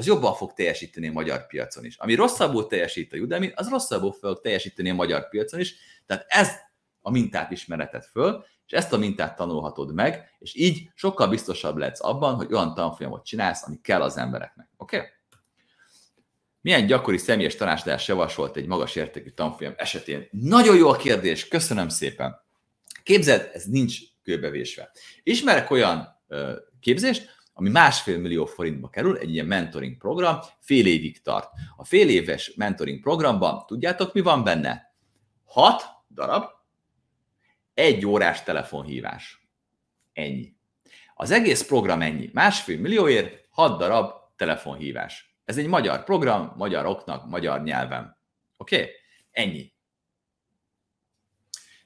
az 0.00 0.06
jobban 0.06 0.34
fog 0.34 0.52
teljesíteni 0.52 1.08
a 1.08 1.12
magyar 1.12 1.46
piacon 1.46 1.84
is. 1.84 1.96
Ami 1.96 2.14
rosszabbul 2.14 2.66
teljesít 2.66 3.12
a 3.12 3.16
Udemy, 3.16 3.52
az 3.54 3.68
rosszabbul 3.68 4.12
fog 4.12 4.40
teljesíteni 4.40 4.90
a 4.90 4.94
magyar 4.94 5.28
piacon 5.28 5.60
is. 5.60 5.74
Tehát 6.06 6.24
ez 6.28 6.48
a 7.00 7.10
mintát 7.10 7.50
ismeretet 7.50 8.06
föl, 8.06 8.44
és 8.66 8.72
ezt 8.72 8.92
a 8.92 8.98
mintát 8.98 9.36
tanulhatod 9.36 9.94
meg, 9.94 10.36
és 10.38 10.54
így 10.54 10.90
sokkal 10.94 11.28
biztosabb 11.28 11.76
lehetsz 11.76 12.04
abban, 12.04 12.34
hogy 12.34 12.52
olyan 12.52 12.74
tanfolyamot 12.74 13.24
csinálsz, 13.24 13.66
ami 13.66 13.80
kell 13.82 14.02
az 14.02 14.16
embereknek. 14.16 14.68
Oké? 14.76 14.96
Okay? 14.96 15.08
Milyen 16.60 16.86
gyakori 16.86 17.18
személyes 17.18 17.56
tanácsadás 17.56 18.08
javasolt 18.08 18.56
egy 18.56 18.66
magas 18.66 18.96
értékű 18.96 19.30
tanfolyam 19.30 19.74
esetén? 19.76 20.28
Nagyon 20.30 20.76
jó 20.76 20.88
a 20.88 20.96
kérdés, 20.96 21.48
köszönöm 21.48 21.88
szépen. 21.88 22.40
Képzeld, 23.02 23.50
ez 23.52 23.64
nincs 23.64 23.98
kőbevésve. 24.22 24.90
Ismerek 25.22 25.70
olyan 25.70 26.19
képzést, 26.80 27.38
ami 27.52 27.70
másfél 27.70 28.18
millió 28.18 28.46
forintba 28.46 28.88
kerül, 28.88 29.16
egy 29.16 29.32
ilyen 29.32 29.46
mentoring 29.46 29.96
program, 29.96 30.38
fél 30.60 30.86
évig 30.86 31.22
tart. 31.22 31.50
A 31.76 31.84
fél 31.84 32.08
éves 32.08 32.54
mentoring 32.56 33.00
programban 33.00 33.66
tudjátok, 33.66 34.12
mi 34.12 34.20
van 34.20 34.44
benne? 34.44 34.94
Hat 35.44 35.82
darab, 36.14 36.44
egy 37.74 38.06
órás 38.06 38.42
telefonhívás. 38.42 39.48
Ennyi. 40.12 40.56
Az 41.14 41.30
egész 41.30 41.66
program 41.66 42.02
ennyi. 42.02 42.30
Másfél 42.32 42.78
millióért, 42.78 43.46
hat 43.50 43.78
darab 43.78 44.12
telefonhívás. 44.36 45.38
Ez 45.44 45.58
egy 45.58 45.66
magyar 45.66 46.04
program, 46.04 46.52
magyaroknak, 46.56 47.26
magyar 47.26 47.62
nyelven. 47.62 48.16
Oké? 48.56 48.76
Okay? 48.76 48.90
Ennyi. 49.30 49.72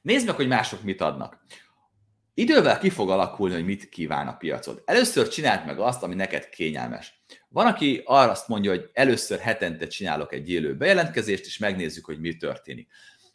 Nézd 0.03 0.27
meg, 0.27 0.35
hogy 0.35 0.49
mások 0.49 0.83
mit 0.83 1.01
adnak. 1.01 1.45
Idővel 2.37 2.79
ki 2.79 2.91
fog 2.91 3.11
alakulni, 3.11 3.55
hogy 3.55 3.65
mit 3.65 3.89
kíván 3.89 4.29
a 4.29 4.37
piacod. 4.37 4.83
Először 4.85 5.29
csináld 5.29 5.67
meg 5.67 5.79
azt, 5.79 6.03
ami 6.03 6.15
neked 6.15 6.49
kényelmes. 6.49 7.23
Van, 7.49 7.67
aki 7.67 8.03
arra 8.05 8.31
azt 8.31 8.49
mondja, 8.49 8.71
hogy 8.71 8.91
először 8.93 9.39
hetente 9.39 9.87
csinálok 9.87 10.33
egy 10.33 10.51
élő 10.51 10.77
bejelentkezést, 10.77 11.45
és 11.45 11.59
megnézzük, 11.59 12.05
hogy 12.05 12.21
mi 12.21 12.37
történik. 12.37 12.89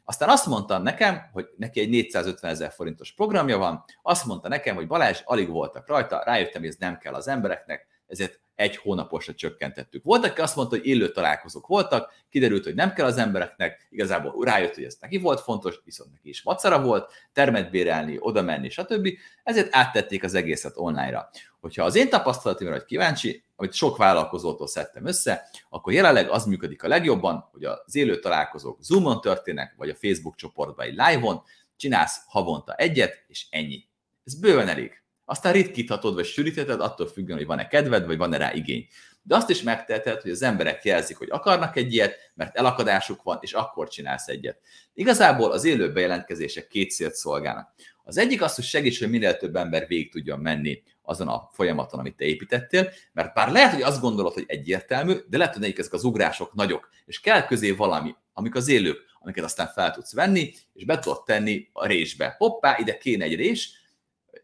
Aztán 0.03 0.29
azt 0.29 0.45
mondta 0.45 0.77
nekem, 0.77 1.29
hogy 1.33 1.49
neki 1.57 1.79
egy 1.79 1.89
450 1.89 2.51
ezer 2.51 2.71
forintos 2.71 3.13
programja 3.13 3.57
van, 3.57 3.83
azt 4.01 4.25
mondta 4.25 4.47
nekem, 4.47 4.75
hogy 4.75 4.87
Balázs, 4.87 5.21
alig 5.23 5.49
voltak 5.49 5.87
rajta, 5.87 6.23
rájöttem, 6.25 6.61
hogy 6.61 6.69
ez 6.69 6.77
nem 6.79 6.97
kell 6.97 7.13
az 7.13 7.27
embereknek, 7.27 7.87
ezért 8.07 8.39
egy 8.59 8.77
hónaposra 8.77 9.33
csökkentettük. 9.33 10.03
Voltak, 10.03 10.31
aki 10.31 10.41
azt 10.41 10.55
mondta, 10.55 10.75
hogy 10.75 10.85
élő 10.85 11.11
találkozók 11.11 11.67
voltak, 11.67 12.13
kiderült, 12.29 12.63
hogy 12.63 12.75
nem 12.75 12.93
kell 12.93 13.05
az 13.05 13.17
embereknek, 13.17 13.87
igazából 13.89 14.45
rájött, 14.45 14.73
hogy 14.73 14.83
ez 14.83 14.97
neki 14.99 15.17
volt 15.17 15.39
fontos, 15.39 15.79
viszont 15.83 16.11
neki 16.11 16.29
is 16.29 16.43
macera 16.43 16.81
volt, 16.81 17.11
termet 17.33 17.71
bérelni, 17.71 18.17
oda 18.19 18.41
menni, 18.41 18.69
stb. 18.69 19.07
Ezért 19.43 19.75
áttették 19.75 20.23
az 20.23 20.33
egészet 20.33 20.77
online-ra. 20.77 21.29
Hogyha 21.59 21.83
az 21.83 21.95
én 21.95 22.09
tapasztalatomra 22.09 22.73
vagy 22.73 22.85
kíváncsi, 22.85 23.43
amit 23.55 23.73
sok 23.73 23.97
vállalkozótól 23.97 24.67
szedtem 24.67 25.05
össze, 25.05 25.49
akkor 25.69 25.93
jelenleg 25.93 26.29
az 26.29 26.45
működik 26.45 26.83
a 26.83 26.87
legjobban, 26.87 27.49
hogy 27.51 27.63
az 27.63 27.95
élő 27.95 28.19
találkozók 28.19 28.81
Zoomon 28.81 29.21
történnek, 29.21 29.73
vagy 29.77 29.89
a 29.89 29.95
Facebook 29.95 30.35
csoportban 30.35 30.85
egy 30.85 30.95
live-on, 30.95 31.43
csinálsz 31.75 32.21
havonta 32.27 32.73
egyet, 32.73 33.23
és 33.27 33.47
ennyi. 33.49 33.87
Ez 34.25 34.39
bőven 34.39 34.67
elég. 34.67 35.01
Aztán 35.29 35.53
ritkíthatod, 35.53 36.15
vagy 36.15 36.25
sűrítheted, 36.25 36.81
attól 36.81 37.07
függően, 37.07 37.37
hogy 37.37 37.47
van-e 37.47 37.67
kedved, 37.67 38.05
vagy 38.05 38.17
van-e 38.17 38.37
rá 38.37 38.53
igény. 38.53 38.87
De 39.21 39.35
azt 39.35 39.49
is 39.49 39.61
megteheted, 39.61 40.21
hogy 40.21 40.31
az 40.31 40.41
emberek 40.41 40.83
jelzik, 40.83 41.17
hogy 41.17 41.27
akarnak 41.31 41.75
egy 41.75 41.93
ilyet, 41.93 42.31
mert 42.35 42.55
elakadásuk 42.55 43.23
van, 43.23 43.37
és 43.41 43.53
akkor 43.53 43.87
csinálsz 43.87 44.27
egyet. 44.27 44.59
Igazából 44.93 45.51
az 45.51 45.63
élő 45.63 45.91
bejelentkezések 45.91 46.67
két 46.67 46.91
célt 46.91 47.13
szolgálnak. 47.13 47.73
Az 48.03 48.17
egyik 48.17 48.41
az, 48.41 48.55
hogy 48.55 48.63
segíts, 48.63 48.99
hogy 48.99 49.09
minél 49.09 49.37
több 49.37 49.55
ember 49.55 49.87
végig 49.87 50.11
tudjon 50.11 50.39
menni 50.39 50.83
azon 51.01 51.27
a 51.27 51.49
folyamaton, 51.53 51.99
amit 51.99 52.15
te 52.15 52.25
építettél, 52.25 52.91
mert 53.13 53.33
bár 53.33 53.51
lehet, 53.51 53.73
hogy 53.73 53.81
azt 53.81 54.01
gondolod, 54.01 54.33
hogy 54.33 54.45
egyértelmű, 54.47 55.13
de 55.27 55.37
lehet, 55.37 55.55
hogy 55.55 55.73
ezek 55.77 55.93
az 55.93 56.03
ugrások 56.03 56.53
nagyok, 56.53 56.89
és 57.05 57.19
kell 57.19 57.45
közé 57.45 57.71
valami, 57.71 58.15
amik 58.33 58.55
az 58.55 58.67
élők, 58.67 58.99
amiket 59.19 59.43
aztán 59.43 59.67
fel 59.67 59.91
tudsz 59.91 60.13
venni, 60.13 60.53
és 60.73 60.85
be 60.85 60.99
tudod 60.99 61.23
tenni 61.23 61.69
a 61.73 61.87
résbe. 61.87 62.35
Hoppá, 62.37 62.77
ide 62.77 62.97
kéne 62.97 63.23
egy 63.23 63.35
rés, 63.35 63.78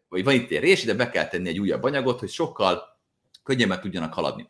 vagy 0.08 0.24
van 0.24 0.34
itt 0.34 0.50
egy 0.50 0.60
rés, 0.60 0.84
de 0.84 0.94
be 0.94 1.10
kell 1.10 1.28
tenni 1.28 1.48
egy 1.48 1.60
újabb 1.60 1.82
anyagot, 1.82 2.20
hogy 2.20 2.28
sokkal 2.28 2.98
könnyebben 3.42 3.80
tudjanak 3.80 4.14
haladni. 4.14 4.48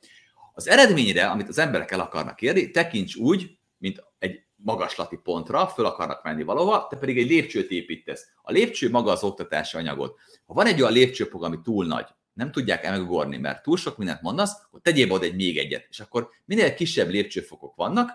Az 0.54 0.68
eredményre, 0.68 1.26
amit 1.26 1.48
az 1.48 1.58
emberek 1.58 1.90
el 1.90 2.00
akarnak 2.00 2.42
érni, 2.42 2.70
tekints 2.70 3.14
úgy, 3.14 3.58
mint 3.78 4.04
egy 4.18 4.44
magaslati 4.56 5.16
pontra, 5.22 5.66
föl 5.66 5.84
akarnak 5.84 6.22
menni 6.22 6.42
valahova, 6.42 6.86
te 6.86 6.96
pedig 6.96 7.18
egy 7.18 7.28
lépcsőt 7.28 7.70
építesz. 7.70 8.26
A 8.42 8.52
lépcső 8.52 8.90
maga 8.90 9.10
az 9.10 9.22
oktatási 9.22 9.76
anyagot. 9.76 10.18
Ha 10.46 10.54
van 10.54 10.66
egy 10.66 10.80
olyan 10.80 10.92
lépcsőfok, 10.92 11.42
ami 11.42 11.60
túl 11.62 11.86
nagy, 11.86 12.06
nem 12.32 12.50
tudják 12.50 12.88
megugorni, 12.88 13.36
mert 13.36 13.62
túl 13.62 13.76
sok 13.76 13.96
mindent 13.96 14.22
mondasz, 14.22 14.52
akkor 14.64 14.80
tegyél 14.80 15.12
oda 15.12 15.24
egy 15.24 15.34
még 15.34 15.58
egyet. 15.58 15.86
És 15.90 16.00
akkor 16.00 16.28
minél 16.44 16.74
kisebb 16.74 17.08
lépcsőfokok 17.08 17.74
vannak, 17.74 18.10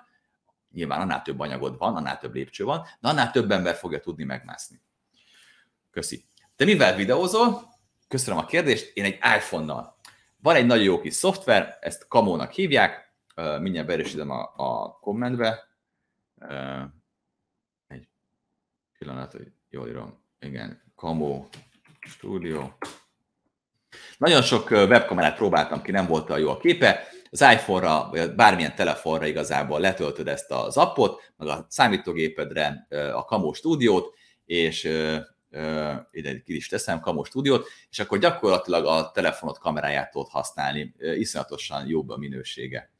nyilván 0.74 1.02
annál 1.02 1.22
több 1.22 1.39
anyagod 1.39 1.78
van, 1.78 1.96
annál 1.96 2.18
több 2.18 2.34
lépcső 2.34 2.64
van, 2.64 2.82
de 3.00 3.08
annál 3.10 3.32
több 3.32 3.52
ember 3.52 3.76
fogja 3.76 4.00
tudni 4.00 4.24
megmászni. 4.24 4.82
Köszi. 5.92 6.24
Te 6.62 6.68
mivel 6.68 6.95
videózol? 6.95 7.62
Köszönöm 8.07 8.39
a 8.39 8.45
kérdést. 8.45 8.91
Én 8.97 9.03
egy 9.03 9.20
iPhone-nal. 9.38 9.97
Van 10.38 10.55
egy 10.55 10.66
nagyon 10.66 10.84
jó 10.84 10.99
kis 10.99 11.14
szoftver, 11.14 11.78
ezt 11.80 12.07
Kamónak 12.07 12.51
hívják, 12.51 13.14
mindjárt 13.59 13.88
beerősítem 13.88 14.30
a, 14.30 14.53
a 14.55 14.99
kommentbe. 14.99 15.68
Egy 17.88 18.07
pillanat, 18.97 19.32
hogy 19.32 19.51
jól 19.70 19.88
írom. 19.88 20.24
Igen, 20.39 20.93
Kamó 20.95 21.47
Studio. 21.99 22.70
Nagyon 24.18 24.41
sok 24.41 24.72
webkamerát 24.72 25.36
próbáltam 25.36 25.82
ki, 25.82 25.91
nem 25.91 26.07
volt 26.07 26.30
a 26.30 26.38
jó 26.38 26.49
a 26.49 26.57
képe. 26.57 27.07
Az 27.32 27.41
iPhone-ra, 27.41 28.09
vagy 28.09 28.36
bármilyen 28.36 28.76
telefonra 28.76 29.26
igazából 29.26 29.80
letöltöd 29.80 30.28
ezt 30.28 30.51
az 30.51 30.78
appot, 30.78 31.34
meg 31.38 31.47
a 31.47 31.66
számítógépedre 31.70 32.88
a 33.14 33.26
Kamó 33.26 33.53
Studiót, 33.53 34.16
és 34.45 34.89
ide 36.12 36.41
ki 36.45 36.56
is 36.56 36.68
teszem, 36.68 36.99
Kamo 36.99 37.24
Studiót, 37.24 37.68
és 37.89 37.99
akkor 37.99 38.18
gyakorlatilag 38.18 38.86
a 38.86 39.12
telefonot 39.12 39.60
kameráját 39.60 40.12
tudod 40.12 40.30
használni, 40.30 40.95
iszonyatosan 40.99 41.88
jobb 41.88 42.10
a 42.10 42.18
minősége. 42.18 42.91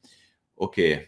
Oké, 0.54 0.92
okay. 0.92 1.06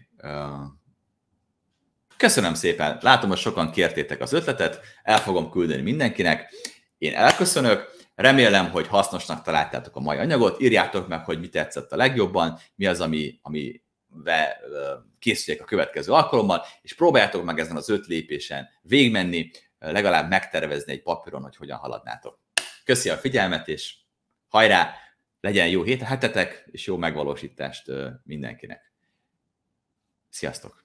köszönöm 2.16 2.54
szépen, 2.54 2.98
látom, 3.00 3.28
hogy 3.28 3.38
sokan 3.38 3.70
kértétek 3.70 4.20
az 4.20 4.32
ötletet, 4.32 4.80
el 5.02 5.18
fogom 5.18 5.50
küldeni 5.50 5.82
mindenkinek, 5.82 6.52
én 6.98 7.14
elköszönök, 7.14 7.92
remélem, 8.14 8.70
hogy 8.70 8.86
hasznosnak 8.86 9.42
találtátok 9.42 9.96
a 9.96 10.00
mai 10.00 10.18
anyagot, 10.18 10.60
írjátok 10.60 11.08
meg, 11.08 11.24
hogy 11.24 11.40
mi 11.40 11.48
tetszett 11.48 11.92
a 11.92 11.96
legjobban, 11.96 12.58
mi 12.74 12.86
az, 12.86 13.00
ami, 13.00 13.38
ami 13.42 13.82
készüljek 15.18 15.62
a 15.62 15.66
következő 15.66 16.12
alkalommal, 16.12 16.64
és 16.82 16.94
próbáljátok 16.94 17.44
meg 17.44 17.58
ezen 17.58 17.76
az 17.76 17.88
öt 17.88 18.06
lépésen 18.06 18.68
végmenni, 18.82 19.50
legalább 19.92 20.28
megtervezni 20.28 20.92
egy 20.92 21.02
papíron, 21.02 21.42
hogy 21.42 21.56
hogyan 21.56 21.78
haladnátok. 21.78 22.38
Köszi 22.84 23.10
a 23.10 23.16
figyelmet, 23.16 23.68
és 23.68 23.94
hajrá, 24.48 24.94
legyen 25.40 25.68
jó 25.68 25.82
hét 25.82 26.02
hetetek, 26.02 26.64
és 26.70 26.86
jó 26.86 26.96
megvalósítást 26.96 27.90
mindenkinek. 28.22 28.92
Sziasztok! 30.28 30.83